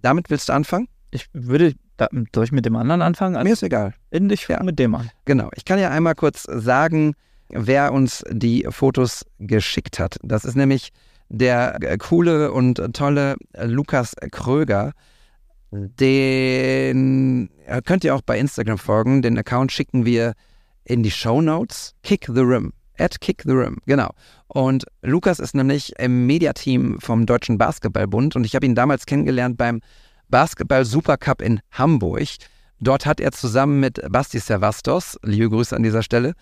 [0.02, 0.88] damit willst du anfangen?
[1.12, 3.42] Ich würde, da, soll ich mit dem anderen anfangen?
[3.44, 3.94] Mir ist egal.
[4.12, 4.56] Ich Ja.
[4.56, 5.12] fange mit dem an.
[5.26, 5.50] Genau.
[5.56, 7.14] Ich kann ja einmal kurz sagen,
[7.50, 10.18] wer uns die Fotos geschickt hat.
[10.24, 10.92] Das ist nämlich
[11.28, 14.94] der äh, coole und tolle Lukas Kröger.
[15.72, 19.22] Den äh, könnt ihr auch bei Instagram folgen.
[19.22, 20.36] Den Account schicken wir
[20.90, 21.94] in die Show Notes.
[22.04, 22.74] Kick the Rim.
[22.98, 24.10] At Kick the Rim, genau.
[24.48, 29.56] Und Lukas ist nämlich im Mediateam vom Deutschen Basketballbund und ich habe ihn damals kennengelernt
[29.56, 29.80] beim
[30.28, 32.28] Basketball Supercup in Hamburg.
[32.82, 36.34] Dort hat er zusammen mit Basti Servastos, liebe Grüße an dieser Stelle,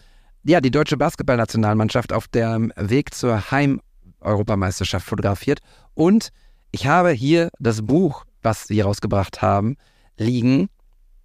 [0.44, 5.60] ja, die deutsche Basketballnationalmannschaft auf dem Weg zur Heim-Europameisterschaft fotografiert.
[5.94, 6.30] Und
[6.72, 9.76] ich habe hier das Buch, was sie rausgebracht haben,
[10.18, 10.70] liegen.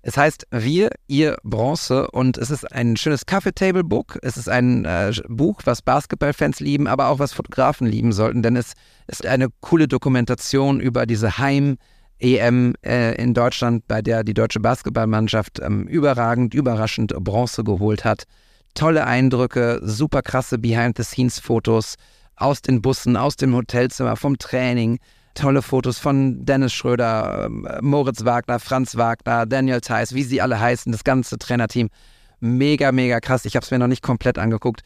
[0.05, 4.19] Es heißt Wir, ihr Bronze und es ist ein schönes Coffee-Table-Book.
[4.23, 8.57] Es ist ein äh, Buch, was Basketballfans lieben, aber auch was Fotografen lieben sollten, denn
[8.57, 8.73] es
[9.07, 15.61] ist eine coole Dokumentation über diese Heim-EM äh, in Deutschland, bei der die deutsche Basketballmannschaft
[15.63, 18.25] ähm, überragend, überraschend Bronze geholt hat.
[18.75, 21.95] Tolle Eindrücke, super krasse Behind-the-Scenes-Fotos
[22.35, 24.99] aus den Bussen, aus dem Hotelzimmer, vom Training.
[25.35, 30.61] Tolle Fotos von Dennis Schröder, ähm, Moritz Wagner, Franz Wagner, Daniel Theiss, wie sie alle
[30.61, 31.89] heißen, das ganze Trainerteam.
[32.41, 33.45] Mega, mega krass.
[33.45, 34.83] Ich habe es mir noch nicht komplett angeguckt.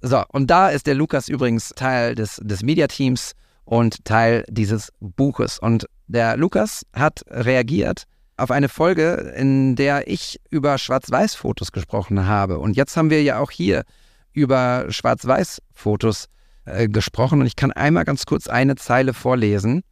[0.00, 3.32] So, und da ist der Lukas übrigens Teil des, des Mediateams
[3.64, 5.58] und Teil dieses Buches.
[5.58, 8.04] Und der Lukas hat reagiert
[8.36, 12.58] auf eine Folge, in der ich über Schwarz-Weiß-Fotos gesprochen habe.
[12.58, 13.84] Und jetzt haben wir ja auch hier
[14.32, 16.26] über Schwarz-Weiß-Fotos
[16.64, 17.40] äh, gesprochen.
[17.40, 19.82] Und ich kann einmal ganz kurz eine Zeile vorlesen.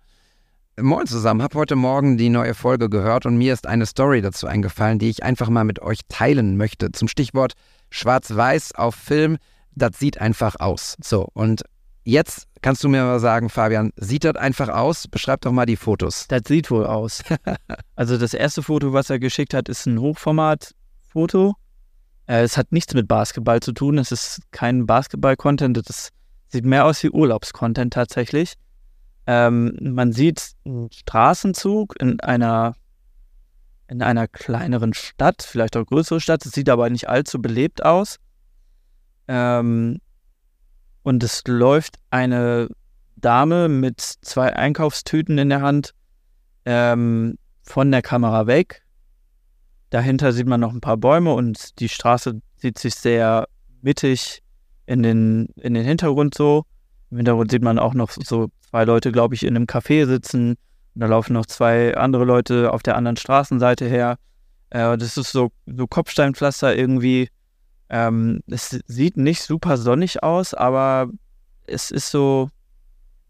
[0.81, 4.47] Moin zusammen, habe heute Morgen die neue Folge gehört und mir ist eine Story dazu
[4.47, 6.91] eingefallen, die ich einfach mal mit euch teilen möchte.
[6.93, 7.53] Zum Stichwort
[7.91, 9.37] Schwarz-Weiß auf Film,
[9.75, 10.97] das sieht einfach aus.
[11.03, 11.65] So, und
[12.05, 15.07] jetzt kannst du mir mal sagen, Fabian, sieht das einfach aus?
[15.09, 16.27] Beschreib doch mal die Fotos.
[16.29, 17.23] Das sieht wohl aus.
[17.97, 21.57] also das erste Foto, was er geschickt hat, ist ein Hochformat-Foto.
[22.27, 23.99] Äh, es hat nichts mit Basketball zu tun.
[23.99, 25.77] Es ist kein Basketball-Content.
[25.77, 26.11] Das ist
[26.51, 28.55] sieht mehr aus wie Urlaubscontent tatsächlich.
[29.27, 32.75] Ähm, man sieht einen Straßenzug in einer,
[33.89, 36.45] in einer kleineren Stadt, vielleicht auch größere Stadt.
[36.45, 38.17] Es sieht aber nicht allzu belebt aus.
[39.29, 39.99] Ähm,
[41.03, 42.69] und es läuft eine
[43.17, 45.95] Dame mit zwei Einkaufstüten in der Hand
[46.65, 48.83] ähm, von der Kamera weg.
[49.91, 53.49] Dahinter sieht man noch ein paar Bäume und die Straße sieht sich sehr
[53.83, 54.43] mittig
[54.91, 56.65] in den, in den Hintergrund so.
[57.12, 60.57] Im Hintergrund sieht man auch noch so zwei Leute, glaube ich, in einem Café sitzen.
[60.95, 64.17] Und da laufen noch zwei andere Leute auf der anderen Straßenseite her.
[64.71, 67.29] Äh, das ist so, so Kopfsteinpflaster irgendwie.
[67.89, 71.09] Ähm, es sieht nicht super sonnig aus, aber
[71.69, 72.51] es ist so,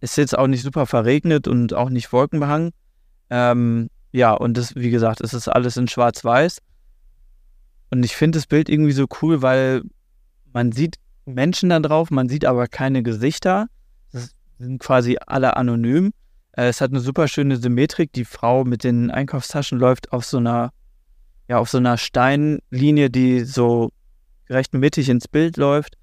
[0.00, 2.70] ist jetzt auch nicht super verregnet und auch nicht wolkenbehangen.
[3.28, 6.62] Ähm, ja, und das, wie gesagt, es ist alles in Schwarz-Weiß.
[7.90, 9.82] Und ich finde das Bild irgendwie so cool, weil
[10.54, 10.96] man sieht
[11.34, 13.66] Menschen da drauf, man sieht aber keine Gesichter.
[14.12, 16.12] Das sind quasi alle anonym.
[16.52, 18.12] Äh, es hat eine super schöne Symmetrik.
[18.12, 20.72] Die Frau mit den Einkaufstaschen läuft auf so einer,
[21.48, 23.90] ja, auf so einer Steinlinie, die so
[24.48, 25.96] recht mittig ins Bild läuft.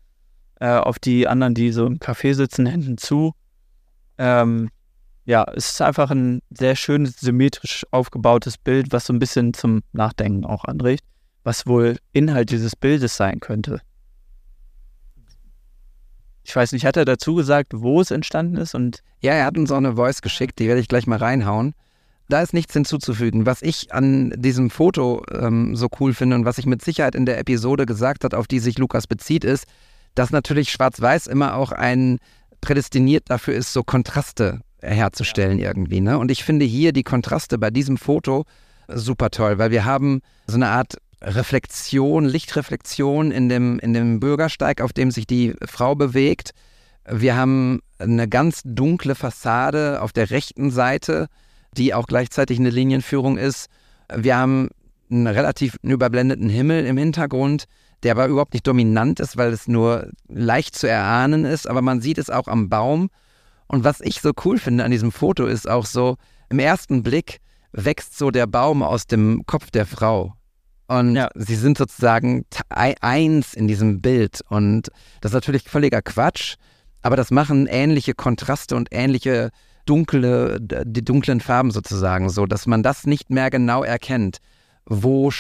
[0.60, 3.34] Äh, auf die anderen, die so im Café sitzen, Händen zu.
[4.18, 4.70] Ähm,
[5.26, 9.82] ja, es ist einfach ein sehr schönes, symmetrisch aufgebautes Bild, was so ein bisschen zum
[9.92, 11.04] Nachdenken auch anregt,
[11.44, 13.82] was wohl Inhalt dieses Bildes sein könnte.
[16.48, 18.74] Ich weiß nicht, hat er dazu gesagt, wo es entstanden ist?
[18.74, 21.74] Und ja, er hat uns auch eine Voice geschickt, die werde ich gleich mal reinhauen.
[22.30, 23.46] Da ist nichts hinzuzufügen.
[23.46, 27.26] Was ich an diesem Foto ähm, so cool finde und was ich mit Sicherheit in
[27.26, 29.66] der Episode gesagt hat, auf die sich Lukas bezieht, ist,
[30.16, 32.18] dass natürlich Schwarz-Weiß immer auch ein
[32.62, 35.68] prädestiniert dafür ist, so Kontraste herzustellen ja.
[35.68, 36.00] irgendwie.
[36.00, 36.18] Ne?
[36.18, 38.46] Und ich finde hier die Kontraste bei diesem Foto
[38.88, 44.82] super toll, weil wir haben so eine Art Reflexion, Lichtreflexion in dem, in dem Bürgersteig,
[44.82, 46.52] auf dem sich die Frau bewegt.
[47.10, 51.28] Wir haben eine ganz dunkle Fassade auf der rechten Seite,
[51.76, 53.68] die auch gleichzeitig eine Linienführung ist.
[54.14, 54.70] Wir haben
[55.10, 57.66] einen relativ überblendeten Himmel im Hintergrund,
[58.04, 62.02] der aber überhaupt nicht dominant ist, weil es nur leicht zu erahnen ist, aber man
[62.02, 63.10] sieht es auch am Baum.
[63.68, 66.18] Und was ich so cool finde an diesem Foto ist auch so,
[66.50, 67.40] im ersten Blick
[67.72, 70.37] wächst so der Baum aus dem Kopf der Frau.
[70.88, 71.30] Und ja.
[71.36, 74.42] sie sind sozusagen eins in diesem Bild.
[74.50, 74.90] Und
[75.22, 76.56] das ist natürlich völliger Quatsch,
[77.02, 79.52] aber das machen ähnliche Kontraste und ähnliche
[79.86, 84.40] dunkle, die dunklen Farben sozusagen so, dass man das nicht mehr genau erkennt,
[84.86, 85.32] wo,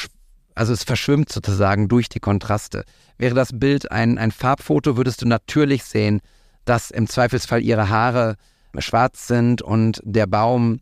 [0.55, 2.83] also es verschwimmt sozusagen durch die Kontraste.
[3.17, 6.21] Wäre das Bild ein, ein Farbfoto, würdest du natürlich sehen,
[6.65, 8.35] dass im Zweifelsfall ihre Haare
[8.79, 10.81] schwarz sind und der Baum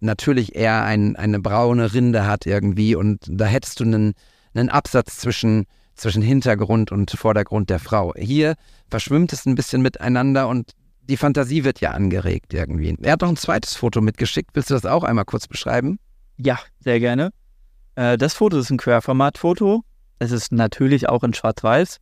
[0.00, 4.14] natürlich eher ein, eine braune Rinde hat irgendwie und da hättest du einen,
[4.54, 8.14] einen Absatz zwischen, zwischen Hintergrund und Vordergrund der Frau.
[8.16, 8.54] Hier
[8.88, 10.72] verschwimmt es ein bisschen miteinander und
[11.02, 12.96] die Fantasie wird ja angeregt irgendwie.
[13.02, 14.50] Er hat noch ein zweites Foto mitgeschickt.
[14.54, 15.98] Willst du das auch einmal kurz beschreiben?
[16.36, 17.32] Ja, sehr gerne.
[17.96, 19.82] Äh, das Foto ist ein Querformatfoto.
[20.18, 21.98] Es ist natürlich auch in Schwarz-Weiß.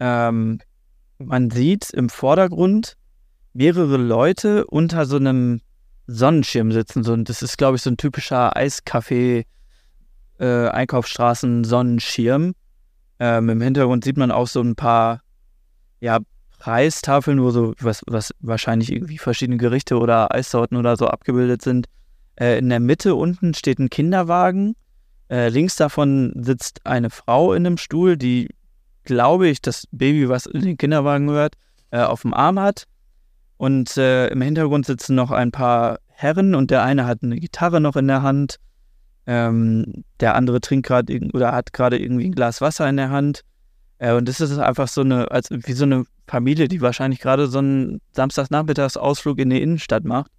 [0.00, 0.58] Ähm,
[1.18, 2.96] man sieht im Vordergrund
[3.52, 5.60] mehrere Leute unter so einem
[6.06, 7.02] Sonnenschirm sitzen.
[7.02, 9.46] So, das ist, glaube ich, so ein typischer Eiskaffee,
[10.38, 10.86] äh.
[13.20, 15.20] Ähm, Im Hintergrund sieht man auch so ein paar
[16.00, 16.18] ja,
[16.58, 21.86] Preistafeln, wo so was, was wahrscheinlich irgendwie verschiedene Gerichte oder Eissorten oder so abgebildet sind.
[22.36, 24.74] Äh, in der Mitte unten steht ein Kinderwagen.
[25.30, 28.48] Äh, links davon sitzt eine Frau in einem Stuhl, die,
[29.04, 31.54] glaube ich, das Baby, was in den Kinderwagen gehört,
[31.90, 32.86] äh, auf dem Arm hat.
[33.64, 37.80] Und äh, im Hintergrund sitzen noch ein paar Herren und der eine hat eine Gitarre
[37.80, 38.56] noch in der Hand.
[39.26, 43.40] Ähm, der andere trinkt gerade oder hat gerade irgendwie ein Glas Wasser in der Hand.
[43.96, 47.46] Äh, und das ist einfach so eine, als wie so eine Familie, die wahrscheinlich gerade
[47.46, 50.30] so einen Samstagsnachmittagsausflug in die Innenstadt macht.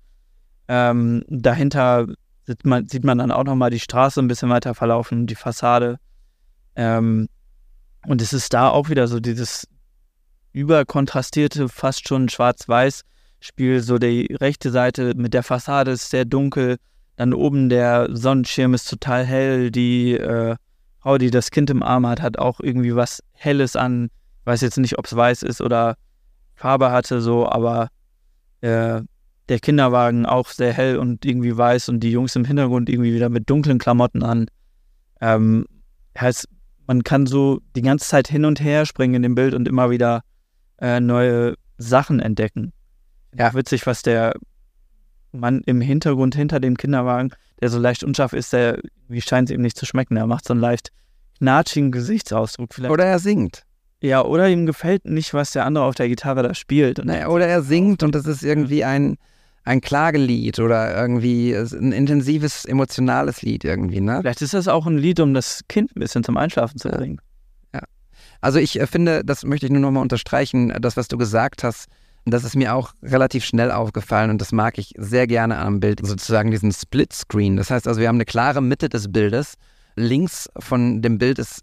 [0.67, 2.05] Ähm, dahinter
[2.43, 5.97] sieht man, sieht man dann auch nochmal die Straße ein bisschen weiter verlaufen, die Fassade.
[6.75, 7.27] Ähm,
[8.05, 9.67] und es ist da auch wieder so dieses
[10.51, 12.29] überkontrastierte, fast schon
[13.45, 13.81] schwarz-weiß-Spiel.
[13.81, 16.77] So die rechte Seite mit der Fassade ist sehr dunkel.
[17.15, 19.71] Dann oben der Sonnenschirm ist total hell.
[19.71, 20.55] Die äh,
[20.99, 24.09] Frau, die das Kind im Arm hat, hat auch irgendwie was Helles an.
[24.41, 25.95] Ich weiß jetzt nicht, ob es weiß ist oder
[26.55, 27.89] Farbe hatte, so, aber
[28.61, 29.01] äh,
[29.49, 33.29] der Kinderwagen auch sehr hell und irgendwie weiß und die Jungs im Hintergrund irgendwie wieder
[33.29, 34.47] mit dunklen Klamotten an.
[35.21, 35.65] Ähm,
[36.17, 36.47] heißt,
[36.87, 39.89] man kann so die ganze Zeit hin und her springen in dem Bild und immer
[39.89, 40.21] wieder
[40.79, 42.71] äh, neue Sachen entdecken.
[43.37, 44.33] Ja, witzig, was der
[45.31, 47.31] Mann im Hintergrund hinter dem Kinderwagen,
[47.61, 50.17] der so leicht unscharf ist, der wie scheint es ihm nicht zu schmecken.
[50.17, 50.89] Er macht so einen leicht
[51.39, 52.91] knatschigen Gesichtsausdruck vielleicht.
[52.91, 53.63] Oder er singt.
[54.01, 57.03] Ja, oder ihm gefällt nicht, was der andere auf der Gitarre da spielt.
[57.03, 59.17] Naja, oder er singt und das ist irgendwie ein,
[59.63, 64.19] ein Klagelied oder irgendwie ein intensives, emotionales Lied irgendwie, ne?
[64.21, 66.97] Vielleicht ist das auch ein Lied, um das Kind ein bisschen zum Einschlafen zu Ja.
[66.97, 67.19] bringen.
[68.41, 71.63] Also ich äh, finde, das möchte ich nur nochmal unterstreichen, äh, das, was du gesagt
[71.63, 71.87] hast,
[72.33, 76.05] das ist mir auch relativ schnell aufgefallen und das mag ich sehr gerne am Bild,
[76.05, 77.55] sozusagen diesen Split-Screen.
[77.55, 79.53] Das heißt also, wir haben eine klare Mitte des Bildes.
[79.95, 81.61] Links von dem Bild ist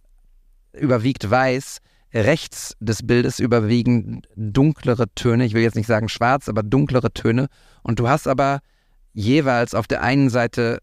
[0.72, 1.78] überwiegt weiß,
[2.14, 5.44] rechts des Bildes überwiegen dunklere Töne.
[5.44, 7.48] Ich will jetzt nicht sagen schwarz, aber dunklere Töne.
[7.82, 8.60] Und du hast aber
[9.14, 10.78] jeweils auf der einen Seite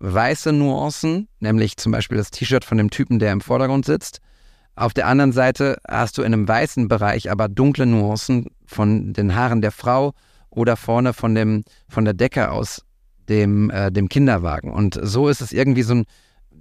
[0.00, 4.20] weiße Nuancen, nämlich zum Beispiel das T-Shirt von dem Typen, der im Vordergrund sitzt.
[4.74, 9.34] Auf der anderen Seite hast du in einem weißen Bereich aber dunkle Nuancen von den
[9.34, 10.12] Haaren der Frau
[10.50, 12.82] oder vorne von, dem, von der Decke aus
[13.28, 14.70] dem, äh, dem Kinderwagen.
[14.70, 16.04] Und so ist es irgendwie so ein,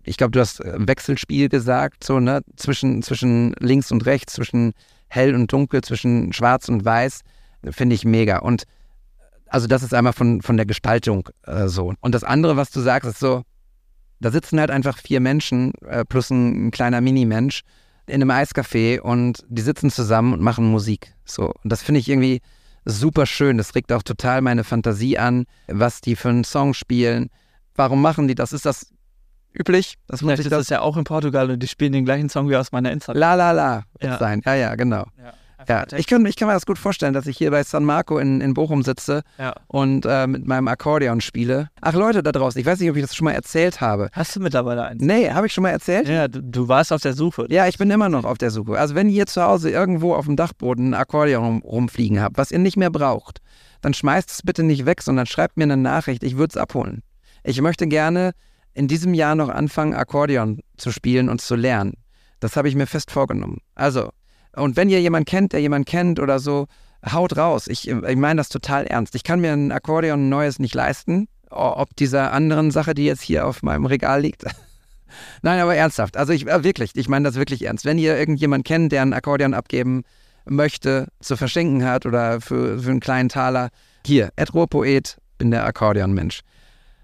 [0.04, 4.74] ich glaube, du hast äh, Wechselspiel gesagt, so, ne, zwischen, zwischen links und rechts, zwischen
[5.08, 7.22] hell und dunkel, zwischen schwarz und weiß,
[7.70, 8.40] finde ich mega.
[8.40, 8.64] Und
[9.48, 11.94] also das ist einmal von, von der Gestaltung äh, so.
[12.00, 13.44] Und das andere, was du sagst, ist so,
[14.22, 17.62] da sitzen halt einfach vier Menschen äh, plus ein, ein kleiner Mini-Mensch
[18.08, 21.14] in einem Eiscafé und die sitzen zusammen und machen Musik.
[21.26, 21.54] So.
[21.64, 22.42] Und das finde ich irgendwie
[22.86, 23.58] super schön.
[23.58, 27.30] Das regt auch total meine Fantasie an, was die für einen Song spielen.
[27.76, 28.54] Warum machen die das?
[28.54, 28.92] Ist das
[29.54, 29.96] üblich?
[30.08, 32.06] Das muss Vielleicht ich ist das das ja auch in Portugal und die spielen den
[32.06, 33.20] gleichen Song wie aus meiner Instagram.
[33.20, 34.18] La La La Ja.
[34.18, 34.42] sein.
[34.46, 35.06] Ja, ja, genau.
[35.18, 35.34] Ja,
[35.68, 38.18] Ja, ich kann, ich kann mir das gut vorstellen, dass ich hier bei San Marco
[38.18, 39.54] in, in Bochum sitze ja.
[39.68, 41.70] und äh, mit meinem Akkordeon spiele.
[41.82, 44.10] Ach Leute da draußen, ich weiß nicht, ob ich das schon mal erzählt habe.
[44.14, 45.02] Hast du mittlerweile eins?
[45.02, 46.08] Nee, habe ich schon mal erzählt?
[46.08, 47.46] Ja, du, du warst auf der Suche.
[47.50, 48.78] Ja, ich bin immer noch auf der Suche.
[48.80, 52.52] Also wenn ihr zu Hause irgendwo auf dem Dachboden ein Akkordeon rum, rumfliegen habt, was
[52.52, 53.40] ihr nicht mehr braucht,
[53.82, 57.02] dann schmeißt es bitte nicht weg, sondern schreibt mir eine Nachricht, ich würde es abholen.
[57.44, 58.32] Ich möchte gerne
[58.74, 61.94] in diesem Jahr noch anfangen, Akkordeon zu spielen und zu lernen.
[62.40, 63.60] Das habe ich mir fest vorgenommen.
[63.76, 64.10] Also,
[64.56, 66.68] und wenn ihr jemanden kennt, der jemanden kennt oder so,
[67.10, 67.68] haut raus.
[67.68, 69.16] Ich, ich meine das total ernst.
[69.16, 73.48] Ich kann mir ein Akkordeon neues nicht leisten, ob dieser anderen Sache, die jetzt hier
[73.48, 74.44] auf meinem Regal liegt.
[75.42, 76.16] Nein, aber ernsthaft.
[76.16, 77.86] Also ich äh, wirklich, ich meine das wirklich ernst.
[77.86, 80.04] Wenn ihr irgendjemanden kennt, der ein Akkordeon abgeben
[80.46, 83.70] möchte, zu verschenken hat oder für, für einen kleinen Taler,
[84.06, 86.42] hier, Ed Ruhrpoet, bin der Akkordeonmensch.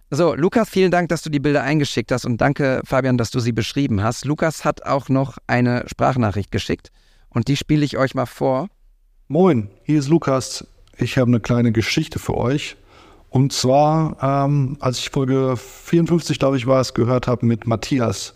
[0.09, 3.39] So, Lukas, vielen Dank, dass du die Bilder eingeschickt hast und danke, Fabian, dass du
[3.39, 4.23] sie beschrieben hast.
[4.23, 6.91] Lukas hat auch noch eine Sprachnachricht geschickt
[7.37, 8.67] und die spiele ich euch mal vor.
[9.27, 10.65] Moin, hier ist Lukas.
[10.97, 12.77] Ich habe eine kleine Geschichte für euch.
[13.29, 18.33] Und zwar, ähm, als ich Folge 54, glaube ich, war es, gehört habe mit Matthias,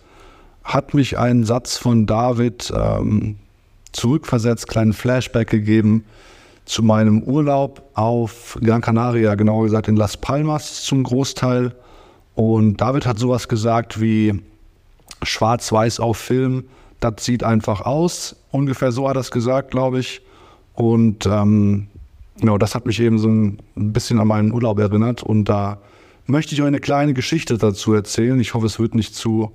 [0.63, 3.37] hat mich ein Satz von David ähm,
[3.91, 6.05] zurückversetzt, kleinen Flashback gegeben
[6.65, 11.73] zu meinem Urlaub auf Gran Canaria, genauer gesagt in Las Palmas zum Großteil.
[12.35, 14.43] Und David hat sowas gesagt wie
[15.23, 16.65] schwarz-weiß auf Film,
[17.01, 18.37] das sieht einfach aus.
[18.51, 20.21] Ungefähr so hat er es gesagt, glaube ich.
[20.73, 21.87] Und ähm,
[22.39, 25.23] genau, das hat mich eben so ein bisschen an meinen Urlaub erinnert.
[25.23, 25.79] Und da
[26.27, 28.39] möchte ich euch eine kleine Geschichte dazu erzählen.
[28.39, 29.51] Ich hoffe, es wird nicht zu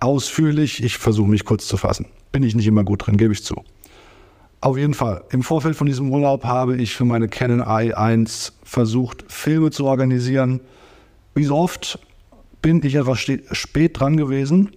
[0.00, 0.82] ausführlich.
[0.82, 2.06] Ich versuche mich kurz zu fassen.
[2.32, 3.62] Bin ich nicht immer gut drin, gebe ich zu.
[4.62, 5.24] Auf jeden Fall.
[5.30, 10.60] Im Vorfeld von diesem Urlaub habe ich für meine Canon i1 versucht, Filme zu organisieren.
[11.34, 11.98] Wie so oft
[12.62, 14.70] bin ich etwas spät dran gewesen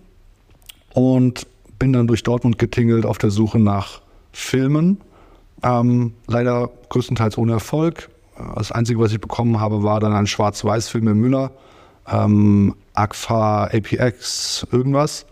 [0.93, 1.45] und
[1.80, 5.02] bin dann durch Dortmund getingelt auf der Suche nach Filmen.
[5.64, 8.10] Ähm, leider größtenteils ohne Erfolg.
[8.56, 11.52] Das Einzige, was ich bekommen habe, war dann ein Schwarz-Weiß-Film in Müller.
[12.07, 15.26] Ähm, Agfa, APX, irgendwas.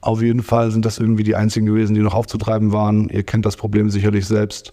[0.00, 3.08] Auf jeden Fall sind das irgendwie die einzigen gewesen, die noch aufzutreiben waren.
[3.10, 4.72] Ihr kennt das Problem sicherlich selbst.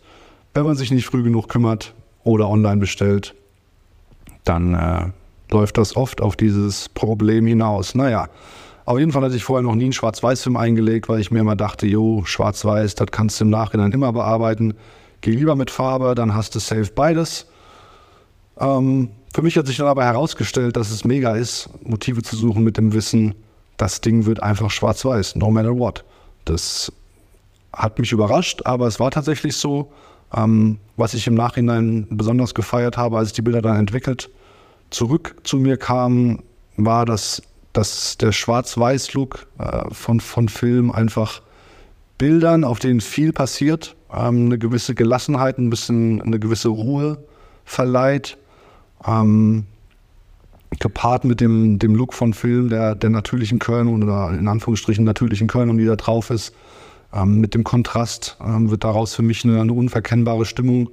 [0.54, 1.94] Wenn man sich nicht früh genug kümmert
[2.24, 3.36] oder online bestellt,
[4.46, 5.10] dann äh,
[5.52, 7.94] läuft das oft auf dieses Problem hinaus.
[7.94, 8.30] Naja,
[8.88, 11.58] auf jeden Fall hatte ich vorher noch nie einen Schwarz-Weiß-Film eingelegt, weil ich mir immer
[11.58, 14.76] dachte, jo, Schwarz-Weiß, das kannst du im Nachhinein immer bearbeiten.
[15.20, 17.48] Geh lieber mit Farbe, dann hast du safe beides.
[18.58, 22.64] Ähm, für mich hat sich dann aber herausgestellt, dass es mega ist, Motive zu suchen
[22.64, 23.36] mit dem Wissen,
[23.76, 26.06] das Ding wird einfach schwarz-weiß, no matter what.
[26.46, 26.90] Das
[27.74, 29.92] hat mich überrascht, aber es war tatsächlich so.
[30.34, 34.30] Ähm, was ich im Nachhinein besonders gefeiert habe, als ich die Bilder dann entwickelt
[34.92, 36.40] zurück zu mir kam,
[36.78, 37.42] war, dass,
[37.74, 41.42] dass der Schwarz-Weiß-Look äh, von, von Film einfach
[42.18, 47.24] Bildern, auf denen viel passiert, ähm, eine gewisse Gelassenheit, ein bisschen eine gewisse Ruhe
[47.66, 48.38] verleiht.
[49.06, 49.66] Ähm,
[50.80, 55.48] gepaart mit dem, dem Look von Film, der, der natürlichen Köln oder in Anführungsstrichen natürlichen
[55.48, 56.54] Köln, die da drauf ist,
[57.14, 60.90] ähm, mit dem Kontrast ähm, wird daraus für mich eine, eine unverkennbare Stimmung,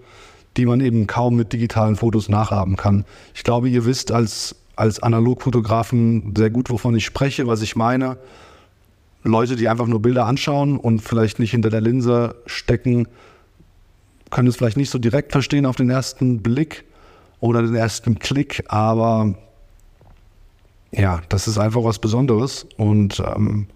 [0.56, 3.04] die man eben kaum mit digitalen Fotos nachahmen kann.
[3.34, 8.16] Ich glaube, ihr wisst als, als Analogfotografen sehr gut, wovon ich spreche, was ich meine.
[9.22, 13.08] Leute, die einfach nur Bilder anschauen und vielleicht nicht hinter der Linse stecken,
[14.30, 16.84] können es vielleicht nicht so direkt verstehen auf den ersten Blick
[17.40, 19.34] oder den ersten Klick, aber
[20.92, 23.66] ja, das ist einfach was Besonderes und ähm,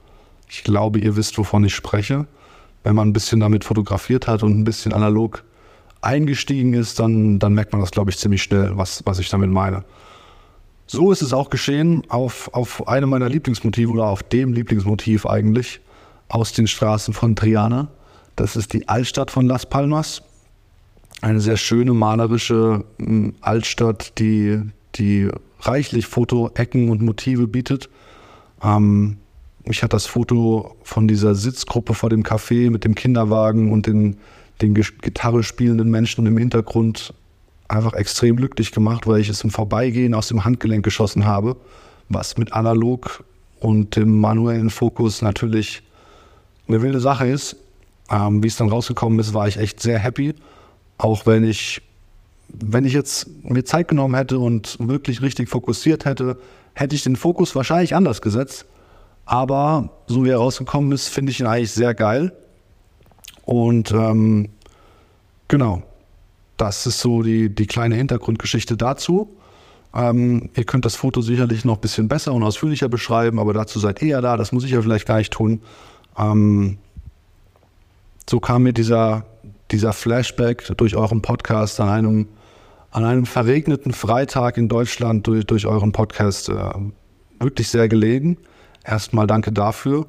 [0.48, 2.26] ich glaube, ihr wisst, wovon ich spreche.
[2.84, 5.44] Wenn man ein bisschen damit fotografiert hat und ein bisschen analog
[6.00, 9.50] eingestiegen ist, dann, dann merkt man das, glaube ich, ziemlich schnell, was, was ich damit
[9.50, 9.84] meine.
[10.90, 15.80] So ist es auch geschehen auf, auf einem meiner Lieblingsmotive oder auf dem Lieblingsmotiv eigentlich
[16.28, 17.88] aus den Straßen von Triana.
[18.36, 20.22] Das ist die Altstadt von Las Palmas.
[21.20, 24.62] Eine sehr schöne, malerische hm, Altstadt, die,
[24.94, 25.28] die
[25.60, 27.90] reichlich Fotoecken und Motive bietet.
[28.62, 29.18] Ähm,
[29.66, 34.16] mich hat das Foto von dieser Sitzgruppe vor dem Café mit dem Kinderwagen und den,
[34.62, 37.12] den Gitarre spielenden Menschen im Hintergrund
[37.68, 41.56] einfach extrem glücklich gemacht, weil ich es im Vorbeigehen aus dem Handgelenk geschossen habe,
[42.08, 43.24] was mit analog
[43.60, 45.82] und dem manuellen Fokus natürlich
[46.66, 47.56] eine wilde Sache ist.
[48.10, 50.34] Ähm, wie es dann rausgekommen ist, war ich echt sehr happy,
[50.96, 51.82] auch wenn ich,
[52.48, 56.38] wenn ich jetzt mir Zeit genommen hätte und wirklich richtig fokussiert hätte,
[56.72, 58.64] hätte ich den Fokus wahrscheinlich anders gesetzt.
[59.26, 62.32] Aber so wie er rausgekommen ist, finde ich ihn eigentlich sehr geil.
[63.44, 64.48] Und ähm,
[65.48, 65.82] genau,
[66.58, 69.34] das ist so die, die kleine Hintergrundgeschichte dazu.
[69.94, 73.78] Ähm, ihr könnt das Foto sicherlich noch ein bisschen besser und ausführlicher beschreiben, aber dazu
[73.78, 75.62] seid ihr ja da, das muss ich ja vielleicht gar nicht tun.
[76.18, 76.78] Ähm,
[78.28, 79.24] so kam mir dieser,
[79.70, 82.28] dieser Flashback durch euren Podcast an einem,
[82.90, 86.54] an einem verregneten Freitag in Deutschland durch, durch euren Podcast äh,
[87.40, 88.36] wirklich sehr gelegen.
[88.84, 90.06] Erstmal danke dafür.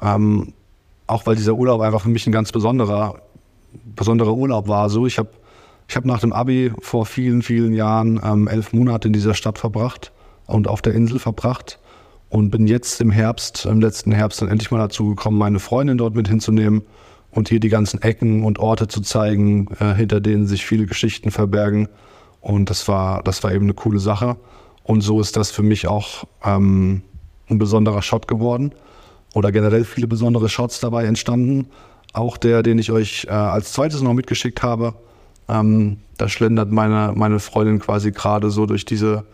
[0.00, 0.54] Ähm,
[1.06, 3.20] auch weil dieser Urlaub einfach für mich ein ganz besonderer,
[3.96, 4.88] besonderer Urlaub war.
[4.88, 5.30] So, ich habe
[5.90, 9.58] ich habe nach dem Abi vor vielen, vielen Jahren ähm, elf Monate in dieser Stadt
[9.58, 10.12] verbracht
[10.46, 11.80] und auf der Insel verbracht
[12.28, 15.98] und bin jetzt im Herbst, im letzten Herbst, dann endlich mal dazu gekommen, meine Freundin
[15.98, 16.82] dort mit hinzunehmen
[17.32, 21.32] und hier die ganzen Ecken und Orte zu zeigen, äh, hinter denen sich viele Geschichten
[21.32, 21.88] verbergen.
[22.40, 24.36] Und das war, das war eben eine coole Sache.
[24.84, 27.02] Und so ist das für mich auch ähm,
[27.48, 28.76] ein besonderer Shot geworden
[29.34, 31.66] oder generell viele besondere Shots dabei entstanden.
[32.12, 34.94] Auch der, den ich euch äh, als zweites noch mitgeschickt habe,
[35.50, 39.24] ähm, da schlendert meine, meine Freundin quasi gerade so durch diese,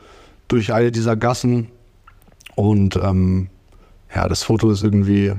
[0.48, 1.68] durch eine dieser Gassen.
[2.54, 3.48] Und ähm,
[4.14, 5.32] ja, das Foto ist irgendwie,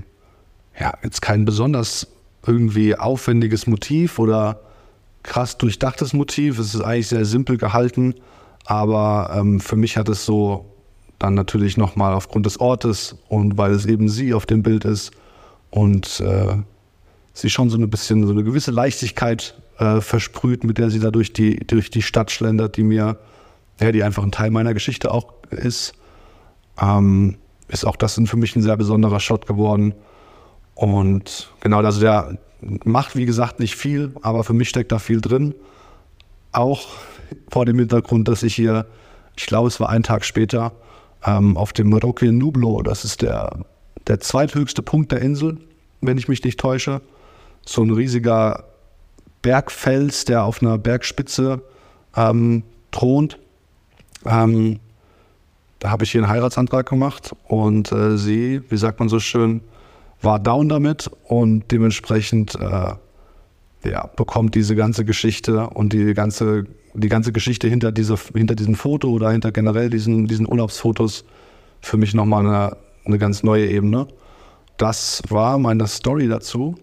[0.80, 2.08] ja, jetzt kein besonders
[2.46, 4.60] irgendwie aufwendiges Motiv oder
[5.24, 6.60] krass durchdachtes Motiv.
[6.60, 8.16] Es ist eigentlich sehr simpel gehalten,
[8.66, 10.66] aber ähm, für mich hat es so
[11.20, 15.12] dann natürlich nochmal aufgrund des Ortes und weil es eben sie auf dem Bild ist
[15.72, 16.58] und äh,
[17.34, 21.12] sie schon so ein bisschen so eine gewisse Leichtigkeit äh, versprüht, mit der sie da
[21.12, 23.18] durch die, durch die Stadt schlendert, die mir,
[23.80, 25.94] ja, die einfach ein Teil meiner Geschichte auch ist.
[26.80, 27.38] Ähm,
[27.68, 29.94] ist auch das für mich ein sehr besonderer Shot geworden.
[30.76, 35.22] Und genau, also der macht, wie gesagt, nicht viel, aber für mich steckt da viel
[35.22, 35.54] drin.
[36.52, 36.88] Auch
[37.50, 38.86] vor dem Hintergrund, dass ich hier,
[39.36, 40.72] ich glaube, es war ein Tag später,
[41.26, 43.66] ähm, auf dem Roque Nublo, das ist der,
[44.08, 45.58] der zweithöchste Punkt der Insel,
[46.02, 47.02] wenn ich mich nicht täusche.
[47.66, 48.64] So ein riesiger
[49.48, 51.62] Bergfels, der auf einer Bergspitze
[52.18, 53.40] ähm, thront.
[54.26, 54.82] Ähm,
[55.80, 59.62] da habe ich hier einen Heiratsantrag gemacht und äh, sie, wie sagt man so schön,
[60.22, 67.08] war down damit und dementsprechend äh, ja, bekommt diese ganze Geschichte und die ganze, die
[67.08, 71.24] ganze Geschichte hinter, diese, hinter diesem Foto oder hinter generell diesen, diesen Urlaubsfotos
[71.80, 74.08] für mich nochmal eine, eine ganz neue Ebene.
[74.76, 76.76] Das war meine Story dazu.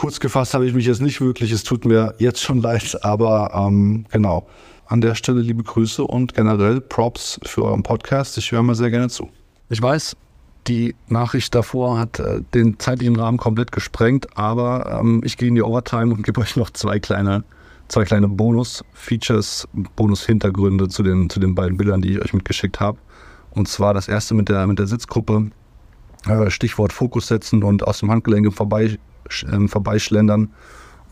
[0.00, 3.52] Kurz gefasst habe ich mich jetzt nicht wirklich, es tut mir jetzt schon leid, aber
[3.54, 4.46] ähm, genau.
[4.86, 8.38] An der Stelle liebe Grüße und generell Props für euren Podcast.
[8.38, 9.28] Ich höre mal sehr gerne zu.
[9.68, 10.16] Ich weiß,
[10.68, 15.54] die Nachricht davor hat äh, den zeitlichen Rahmen komplett gesprengt, aber ähm, ich gehe in
[15.54, 17.44] die Overtime und gebe euch noch zwei kleine,
[17.88, 22.96] zwei kleine Bonus-Features, Bonus-Hintergründe zu den, zu den beiden Bildern, die ich euch mitgeschickt habe.
[23.50, 25.50] Und zwar das erste mit der, mit der Sitzgruppe.
[26.26, 28.98] Äh, Stichwort Fokus setzen und aus dem Handgelenk vorbei
[29.50, 30.50] ähm, vorbeischlendern.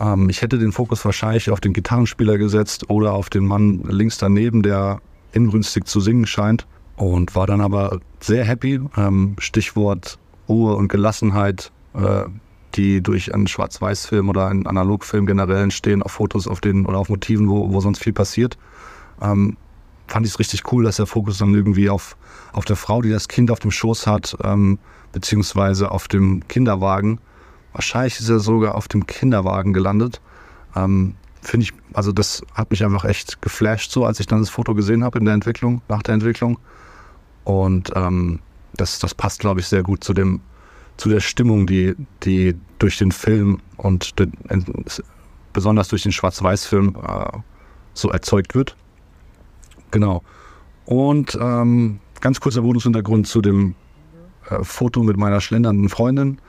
[0.00, 4.18] Ähm, ich hätte den Fokus wahrscheinlich auf den Gitarrenspieler gesetzt oder auf den Mann links
[4.18, 5.00] daneben, der
[5.32, 6.66] inbrünstig zu singen scheint.
[6.96, 8.80] Und war dann aber sehr happy.
[8.96, 10.18] Ähm, Stichwort
[10.48, 12.24] Ruhe und Gelassenheit, äh,
[12.74, 17.08] die durch einen Schwarz-Weiß-Film oder einen Analogfilm generell entstehen, auf Fotos auf den oder auf
[17.08, 18.58] Motiven, wo, wo sonst viel passiert.
[19.22, 19.56] Ähm,
[20.06, 22.16] fand ich es richtig cool, dass der Fokus dann irgendwie auf,
[22.52, 24.78] auf der Frau, die das Kind auf dem Schoß hat, ähm,
[25.12, 27.20] beziehungsweise auf dem Kinderwagen
[27.72, 30.20] Wahrscheinlich ist er sogar auf dem Kinderwagen gelandet.
[30.74, 34.50] Ähm, Finde ich, also das hat mich einfach echt geflasht, so als ich dann das
[34.50, 36.58] Foto gesehen habe in der Entwicklung, nach der Entwicklung.
[37.44, 38.40] Und ähm,
[38.74, 40.40] das, das passt, glaube ich, sehr gut zu dem,
[40.96, 44.32] zu der Stimmung, die, die durch den Film und den,
[45.52, 47.38] besonders durch den Schwarz-Weiß-Film äh,
[47.94, 48.76] so erzeugt wird.
[49.90, 50.22] Genau.
[50.84, 53.74] Und ähm, ganz kurzer Bonushintergrund zu dem
[54.50, 56.40] äh, Foto mit meiner schlendernden Freundin.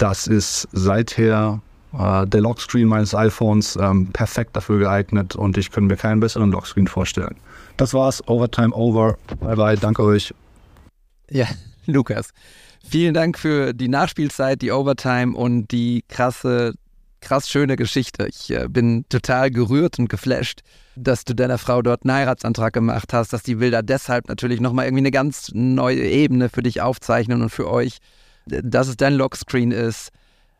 [0.00, 1.60] Das ist seither
[1.92, 6.50] äh, der Lockscreen meines iPhones ähm, perfekt dafür geeignet und ich könnte mir keinen besseren
[6.50, 7.36] Lockscreen vorstellen.
[7.76, 8.26] Das war's.
[8.26, 9.18] Overtime over.
[9.40, 9.76] Bye bye.
[9.76, 10.32] Danke euch.
[11.28, 11.46] Ja,
[11.86, 12.30] Lukas.
[12.82, 16.72] Vielen Dank für die Nachspielzeit, die Overtime und die krasse,
[17.20, 18.26] krass schöne Geschichte.
[18.26, 20.62] Ich äh, bin total gerührt und geflasht,
[20.96, 24.86] dass du deiner Frau dort einen Heiratsantrag gemacht hast, dass die Bilder deshalb natürlich nochmal
[24.86, 27.98] irgendwie eine ganz neue Ebene für dich aufzeichnen und für euch,
[28.62, 30.10] dass es dein Lockscreen ist.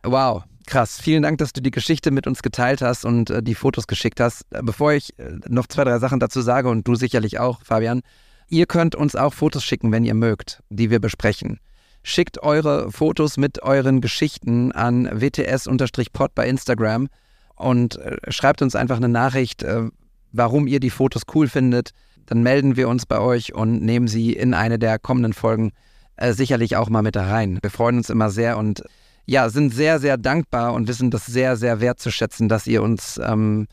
[0.03, 1.01] Wow, krass.
[1.01, 4.21] Vielen Dank, dass du die Geschichte mit uns geteilt hast und äh, die Fotos geschickt
[4.21, 4.45] hast.
[4.51, 8.03] Bevor ich äh, noch zwei, drei Sachen dazu sage und du sicherlich auch, Fabian,
[8.49, 11.61] ihr könnt uns auch Fotos schicken, wenn ihr mögt, die wir besprechen.
[12.03, 17.09] Schickt eure Fotos mit euren Geschichten an wts-pod bei Instagram
[17.57, 19.91] und äh, schreibt uns einfach eine Nachricht, äh,
[20.33, 21.91] warum ihr die Fotos cool findet.
[22.27, 25.73] Dann melden wir uns bei euch und nehmen sie in eine der kommenden Folgen
[26.17, 27.59] äh, sicherlich auch mal mit rein.
[27.63, 28.83] Wir freuen uns immer sehr und
[29.27, 33.69] ja, sind sehr, sehr dankbar und wissen das sehr, sehr wertzuschätzen, dass ihr uns ähm,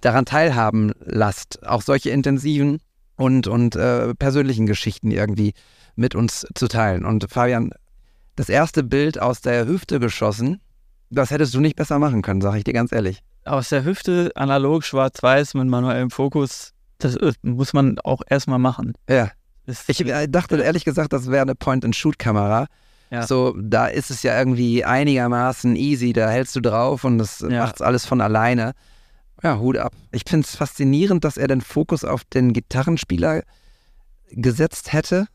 [0.00, 2.80] daran teilhaben lasst, auch solche intensiven
[3.16, 5.52] und, und äh, persönlichen Geschichten irgendwie
[5.96, 7.04] mit uns zu teilen.
[7.04, 7.70] Und Fabian,
[8.36, 10.60] das erste Bild aus der Hüfte geschossen,
[11.10, 13.22] das hättest du nicht besser machen können, sage ich dir ganz ehrlich.
[13.44, 18.94] Aus der Hüfte analog schwarz-weiß mit manuellem Fokus, das äh, muss man auch erstmal machen.
[19.08, 19.30] Ja.
[19.66, 22.66] Ich äh, dachte ehrlich gesagt, das wäre eine Point-and-Shoot-Kamera.
[23.10, 23.26] Ja.
[23.26, 27.64] So, da ist es ja irgendwie einigermaßen easy, da hältst du drauf und das ja.
[27.64, 28.72] macht alles von alleine.
[29.42, 29.92] Ja, Hut ab.
[30.12, 33.42] Ich finde es faszinierend, dass er den Fokus auf den Gitarrenspieler
[34.30, 35.28] gesetzt hätte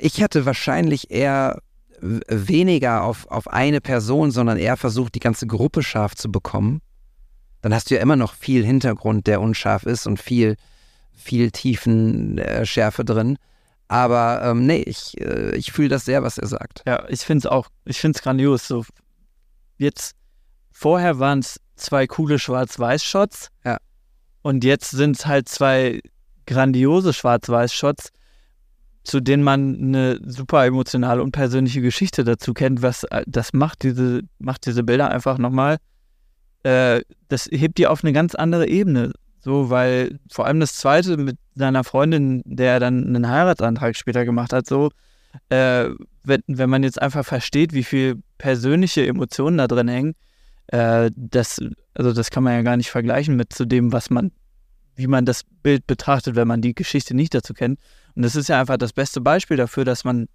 [0.00, 1.60] ich hätte wahrscheinlich eher
[2.00, 6.80] weniger auf, auf eine Person, sondern eher versucht, die ganze Gruppe scharf zu bekommen.
[7.60, 10.56] Dann hast du ja immer noch viel Hintergrund, der unscharf ist und viel,
[11.20, 13.36] viel Tiefenschärfe äh, drin.
[13.88, 16.82] Aber ähm, nee, ich, äh, ich fühle das sehr, was er sagt.
[16.86, 18.68] Ja, ich finde es auch, ich finde es grandios.
[18.68, 18.84] So,
[19.78, 20.14] jetzt,
[20.70, 23.48] vorher waren es zwei coole Schwarz-Weiß-Shots.
[23.64, 23.78] Ja.
[24.42, 26.00] Und jetzt sind es halt zwei
[26.46, 28.10] grandiose Schwarz-Weiß-Shots
[29.02, 33.82] zu denen man eine super emotionale und persönliche Geschichte dazu kennt, was äh, das macht
[33.82, 35.78] diese, macht diese Bilder einfach nochmal,
[36.62, 39.12] äh, das hebt die auf eine ganz andere Ebene.
[39.40, 44.52] So, weil vor allem das zweite mit seiner Freundin, der dann einen Heiratsantrag später gemacht
[44.52, 44.90] hat, so,
[45.48, 45.88] äh,
[46.24, 50.14] wenn, wenn man jetzt einfach versteht, wie viel persönliche Emotionen da drin hängen,
[50.68, 51.60] äh, das,
[51.94, 54.30] also das kann man ja gar nicht vergleichen mit zu dem, was man,
[54.94, 57.78] wie man das Bild betrachtet, wenn man die Geschichte nicht dazu kennt.
[58.14, 60.28] Und das ist ja einfach das beste Beispiel dafür, dass man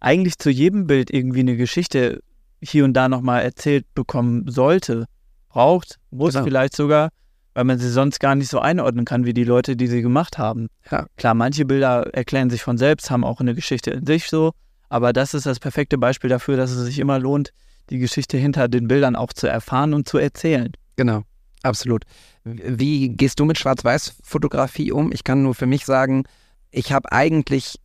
[0.00, 2.22] eigentlich zu jedem Bild irgendwie eine Geschichte
[2.62, 5.06] hier und da nochmal erzählt bekommen sollte,
[5.48, 6.44] braucht, muss genau.
[6.44, 7.10] vielleicht sogar,
[7.54, 10.38] weil man sie sonst gar nicht so einordnen kann wie die Leute, die sie gemacht
[10.38, 10.68] haben.
[10.90, 11.06] Ja.
[11.16, 14.52] Klar, manche Bilder erklären sich von selbst, haben auch eine Geschichte in sich so,
[14.88, 17.52] aber das ist das perfekte Beispiel dafür, dass es sich immer lohnt,
[17.90, 20.72] die Geschichte hinter den Bildern auch zu erfahren und zu erzählen.
[20.96, 21.22] Genau,
[21.62, 22.04] absolut.
[22.44, 25.12] Wie gehst du mit Schwarz-Weiß-Fotografie um?
[25.12, 26.24] Ich kann nur für mich sagen,
[26.70, 27.78] ich habe eigentlich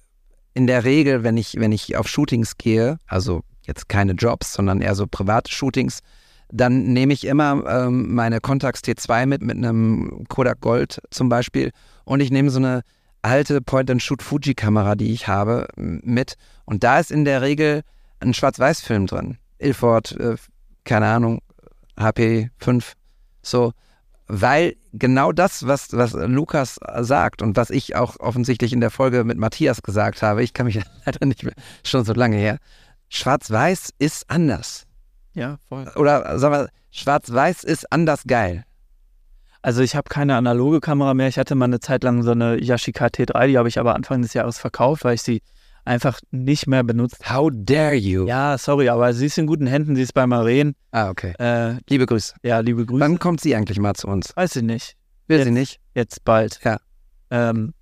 [0.53, 4.81] in der Regel, wenn ich, wenn ich auf Shootings gehe, also jetzt keine Jobs, sondern
[4.81, 5.99] eher so private Shootings,
[6.53, 11.71] dann nehme ich immer ähm, meine Contax T2 mit, mit einem Kodak Gold zum Beispiel.
[12.05, 12.81] Und ich nehme so eine
[13.21, 16.35] alte Point-and-Shoot Fuji-Kamera, die ich habe, mit.
[16.65, 17.81] Und da ist in der Regel
[18.19, 19.37] ein Schwarz-Weiß-Film drin.
[19.57, 20.35] Ilford, äh,
[20.83, 21.41] keine Ahnung,
[21.97, 22.93] HP 5.
[23.41, 23.73] So
[24.27, 29.23] weil genau das, was, was Lukas sagt und was ich auch offensichtlich in der Folge
[29.23, 31.53] mit Matthias gesagt habe, ich kann mich leider nicht mehr,
[31.83, 32.57] schon so lange her,
[33.09, 34.85] Schwarz-Weiß ist anders.
[35.33, 35.87] Ja, voll.
[35.95, 38.65] Oder sagen wir, Schwarz-Weiß ist anders geil.
[39.61, 41.29] Also ich habe keine analoge Kamera mehr.
[41.29, 44.21] Ich hatte mal eine Zeit lang so eine Yashica T3, die habe ich aber Anfang
[44.21, 45.41] des Jahres verkauft, weil ich sie
[45.85, 47.29] einfach nicht mehr benutzt.
[47.29, 48.27] How dare you?
[48.27, 50.75] Ja, sorry, aber sie ist in guten Händen, sie ist bei Maren.
[50.91, 51.33] Ah, okay.
[51.39, 52.35] Äh, liebe Grüße.
[52.43, 52.99] Ja, liebe Grüße.
[52.99, 54.35] Wann kommt sie eigentlich mal zu uns?
[54.35, 54.95] Weiß sie nicht.
[55.27, 55.79] Will jetzt, sie nicht?
[55.95, 56.59] Jetzt bald.
[56.63, 56.77] Ja.
[57.31, 57.73] Ähm,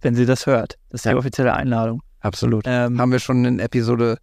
[0.00, 0.76] wenn sie das hört.
[0.90, 1.12] Das ist ja.
[1.12, 2.02] die offizielle Einladung.
[2.20, 2.64] Absolut.
[2.66, 4.18] Ähm, Haben wir schon in Episode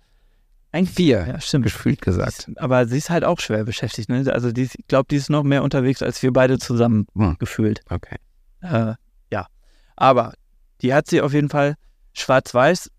[0.86, 1.66] 4 ja, stimmt.
[1.66, 2.52] gefühlt gesagt.
[2.58, 4.10] aber sie ist halt auch schwer beschäftigt.
[4.10, 4.32] Ne?
[4.32, 7.38] Also die, ich glaube, die ist noch mehr unterwegs, als wir beide zusammen hm.
[7.40, 7.82] gefühlt.
[7.90, 8.18] Okay.
[8.62, 8.94] Äh,
[9.32, 9.48] ja.
[9.96, 10.34] Aber
[10.82, 11.76] die hat sie auf jeden Fall
[12.14, 12.90] schwarz-weiß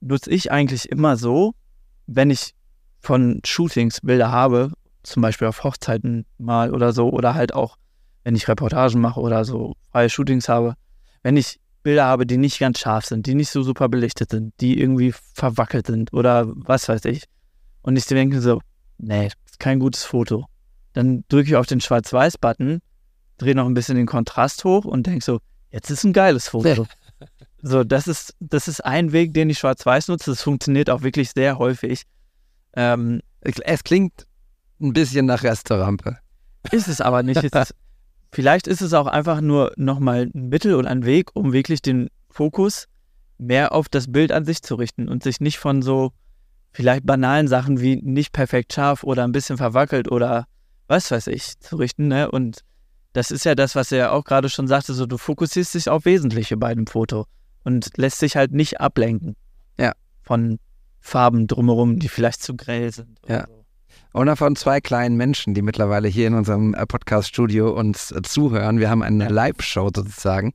[0.00, 1.54] nutze ich eigentlich immer so,
[2.06, 2.54] wenn ich
[3.00, 4.72] von Shootings Bilder habe,
[5.02, 7.76] zum Beispiel auf Hochzeiten mal oder so, oder halt auch,
[8.24, 10.74] wenn ich Reportagen mache oder so freie Shootings habe,
[11.22, 14.52] wenn ich Bilder habe, die nicht ganz scharf sind, die nicht so super belichtet sind,
[14.60, 17.24] die irgendwie verwackelt sind oder was weiß ich.
[17.82, 18.60] und ich denke so,
[18.98, 20.46] nee, kein gutes Foto.
[20.92, 22.80] Dann drücke ich auf den Schwarz-Weiß-Button,
[23.38, 25.38] drehe noch ein bisschen den Kontrast hoch und denke so,
[25.70, 26.86] jetzt ist ein geiles Foto.
[27.62, 30.30] so, das ist, das ist ein Weg, den ich Schwarz-Weiß nutze.
[30.30, 32.02] Das funktioniert auch wirklich sehr häufig.
[32.74, 34.26] Ähm, Es klingt
[34.80, 36.18] ein bisschen nach Restaurante.
[36.70, 37.42] ist es aber nicht.
[37.42, 37.74] Es ist,
[38.32, 42.08] vielleicht ist es auch einfach nur nochmal ein Mittel und ein Weg, um wirklich den
[42.30, 42.86] Fokus
[43.38, 46.12] mehr auf das Bild an sich zu richten und sich nicht von so
[46.72, 50.46] vielleicht banalen Sachen wie nicht perfekt scharf oder ein bisschen verwackelt oder
[50.86, 52.08] was weiß ich zu richten.
[52.08, 52.30] Ne?
[52.30, 52.60] Und
[53.12, 56.04] das ist ja das, was er auch gerade schon sagte, so du fokussierst dich auf
[56.04, 57.26] Wesentliche bei einem Foto
[57.64, 59.34] und lässt sich halt nicht ablenken.
[59.78, 59.92] Ja.
[60.22, 60.58] Von
[61.00, 63.18] Farben drumherum, die vielleicht zu grell sind.
[63.24, 63.46] oder Ja.
[63.46, 63.57] so.
[64.14, 68.78] Oder von zwei kleinen Menschen, die mittlerweile hier in unserem äh, Podcast-Studio uns äh, zuhören.
[68.78, 70.52] Wir haben eine Live-Show sozusagen.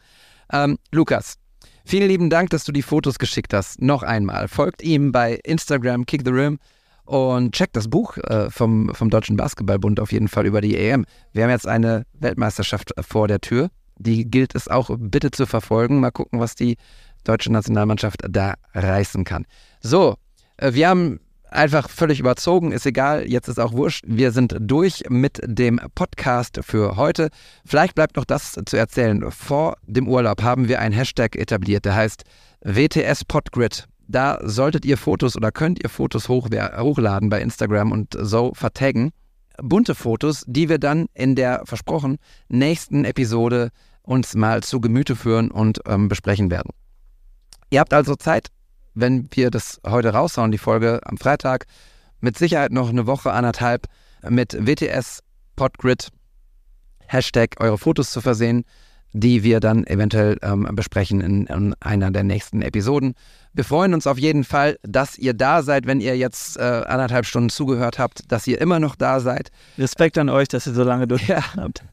[0.52, 1.36] Ähm, Lukas,
[1.86, 3.82] vielen lieben Dank, dass du die Fotos geschickt hast.
[3.82, 4.48] Noch einmal.
[4.48, 6.60] Folgt ihm bei Instagram, Kick the Rim.
[7.06, 11.06] Und checkt das Buch äh, vom, vom Deutschen Basketballbund auf jeden Fall über die EM.
[11.34, 13.70] Wir haben jetzt eine Weltmeisterschaft äh, vor der Tür.
[13.98, 16.00] Die gilt es auch bitte zu verfolgen.
[16.00, 16.78] Mal gucken, was die
[17.26, 19.46] deutsche Nationalmannschaft da reißen kann.
[19.82, 20.16] So,
[20.60, 21.20] wir haben
[21.54, 24.04] einfach völlig überzogen, ist egal, jetzt ist auch wurscht.
[24.08, 27.30] Wir sind durch mit dem Podcast für heute.
[27.66, 29.32] Vielleicht bleibt noch das zu erzählen.
[29.32, 32.24] Vor dem Urlaub haben wir einen Hashtag etabliert, der heißt
[32.62, 33.86] WTS Podgrid.
[34.08, 39.12] Da solltet ihr Fotos oder könnt ihr Fotos hochladen bei Instagram und so vertaggen.
[39.62, 42.18] Bunte Fotos, die wir dann in der versprochen
[42.50, 43.70] nächsten Episode
[44.02, 46.72] uns mal zu Gemüte führen und ähm, besprechen werden.
[47.70, 48.50] Ihr habt also Zeit,
[48.94, 51.66] wenn wir das heute raushauen, die Folge am Freitag,
[52.22, 53.88] mit Sicherheit noch eine Woche, anderthalb
[54.30, 55.20] mit WTS
[55.56, 56.10] Podgrid
[57.08, 58.64] Hashtag eure Fotos zu versehen,
[59.12, 63.14] die wir dann eventuell ähm, besprechen in, in einer der nächsten Episoden.
[63.54, 67.26] Wir freuen uns auf jeden Fall, dass ihr da seid, wenn ihr jetzt äh, anderthalb
[67.26, 69.50] Stunden zugehört habt, dass ihr immer noch da seid.
[69.78, 71.44] Respekt an euch, dass ihr so lange durch Ja.
[71.56, 71.84] habt.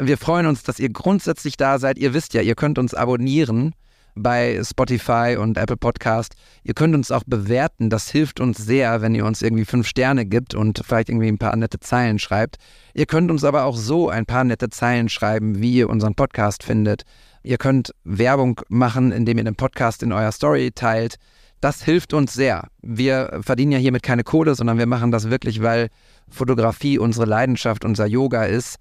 [0.00, 1.98] Wir freuen uns, dass ihr grundsätzlich da seid.
[1.98, 3.74] Ihr wisst ja, ihr könnt uns abonnieren
[4.14, 6.34] bei Spotify und Apple Podcast.
[6.62, 7.90] Ihr könnt uns auch bewerten.
[7.90, 11.38] Das hilft uns sehr, wenn ihr uns irgendwie fünf Sterne gibt und vielleicht irgendwie ein
[11.38, 12.56] paar nette Zeilen schreibt.
[12.94, 16.62] Ihr könnt uns aber auch so ein paar nette Zeilen schreiben, wie ihr unseren Podcast
[16.62, 17.02] findet.
[17.42, 21.16] Ihr könnt Werbung machen, indem ihr den Podcast in eurer Story teilt.
[21.60, 22.68] Das hilft uns sehr.
[22.82, 25.88] Wir verdienen ja hiermit keine Kohle, sondern wir machen das wirklich, weil
[26.28, 28.76] Fotografie unsere Leidenschaft, unser Yoga ist.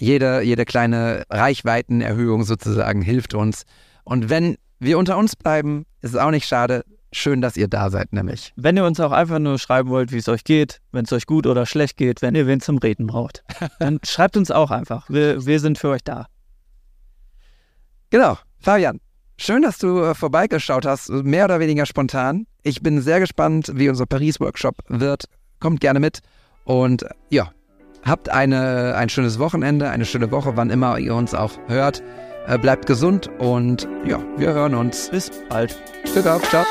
[0.00, 3.64] Jede, jede kleine Reichweitenerhöhung sozusagen hilft uns.
[4.08, 6.82] Und wenn wir unter uns bleiben, ist es auch nicht schade.
[7.12, 8.54] Schön, dass ihr da seid, nämlich.
[8.56, 11.26] Wenn ihr uns auch einfach nur schreiben wollt, wie es euch geht, wenn es euch
[11.26, 13.44] gut oder schlecht geht, wenn ihr wen zum Reden braucht,
[13.78, 15.10] dann schreibt uns auch einfach.
[15.10, 16.26] Wir, wir sind für euch da.
[18.08, 18.38] Genau.
[18.60, 18.98] Fabian,
[19.38, 22.46] schön, dass du äh, vorbeigeschaut hast, mehr oder weniger spontan.
[22.62, 25.24] Ich bin sehr gespannt, wie unser Paris-Workshop wird.
[25.60, 26.20] Kommt gerne mit.
[26.64, 27.52] Und ja,
[28.04, 32.02] habt eine, ein schönes Wochenende, eine schöne Woche, wann immer ihr uns auch hört.
[32.48, 35.10] Äh, bleibt gesund und ja, wir hören uns.
[35.10, 35.76] Bis bald.
[36.26, 36.64] Auf, ciao.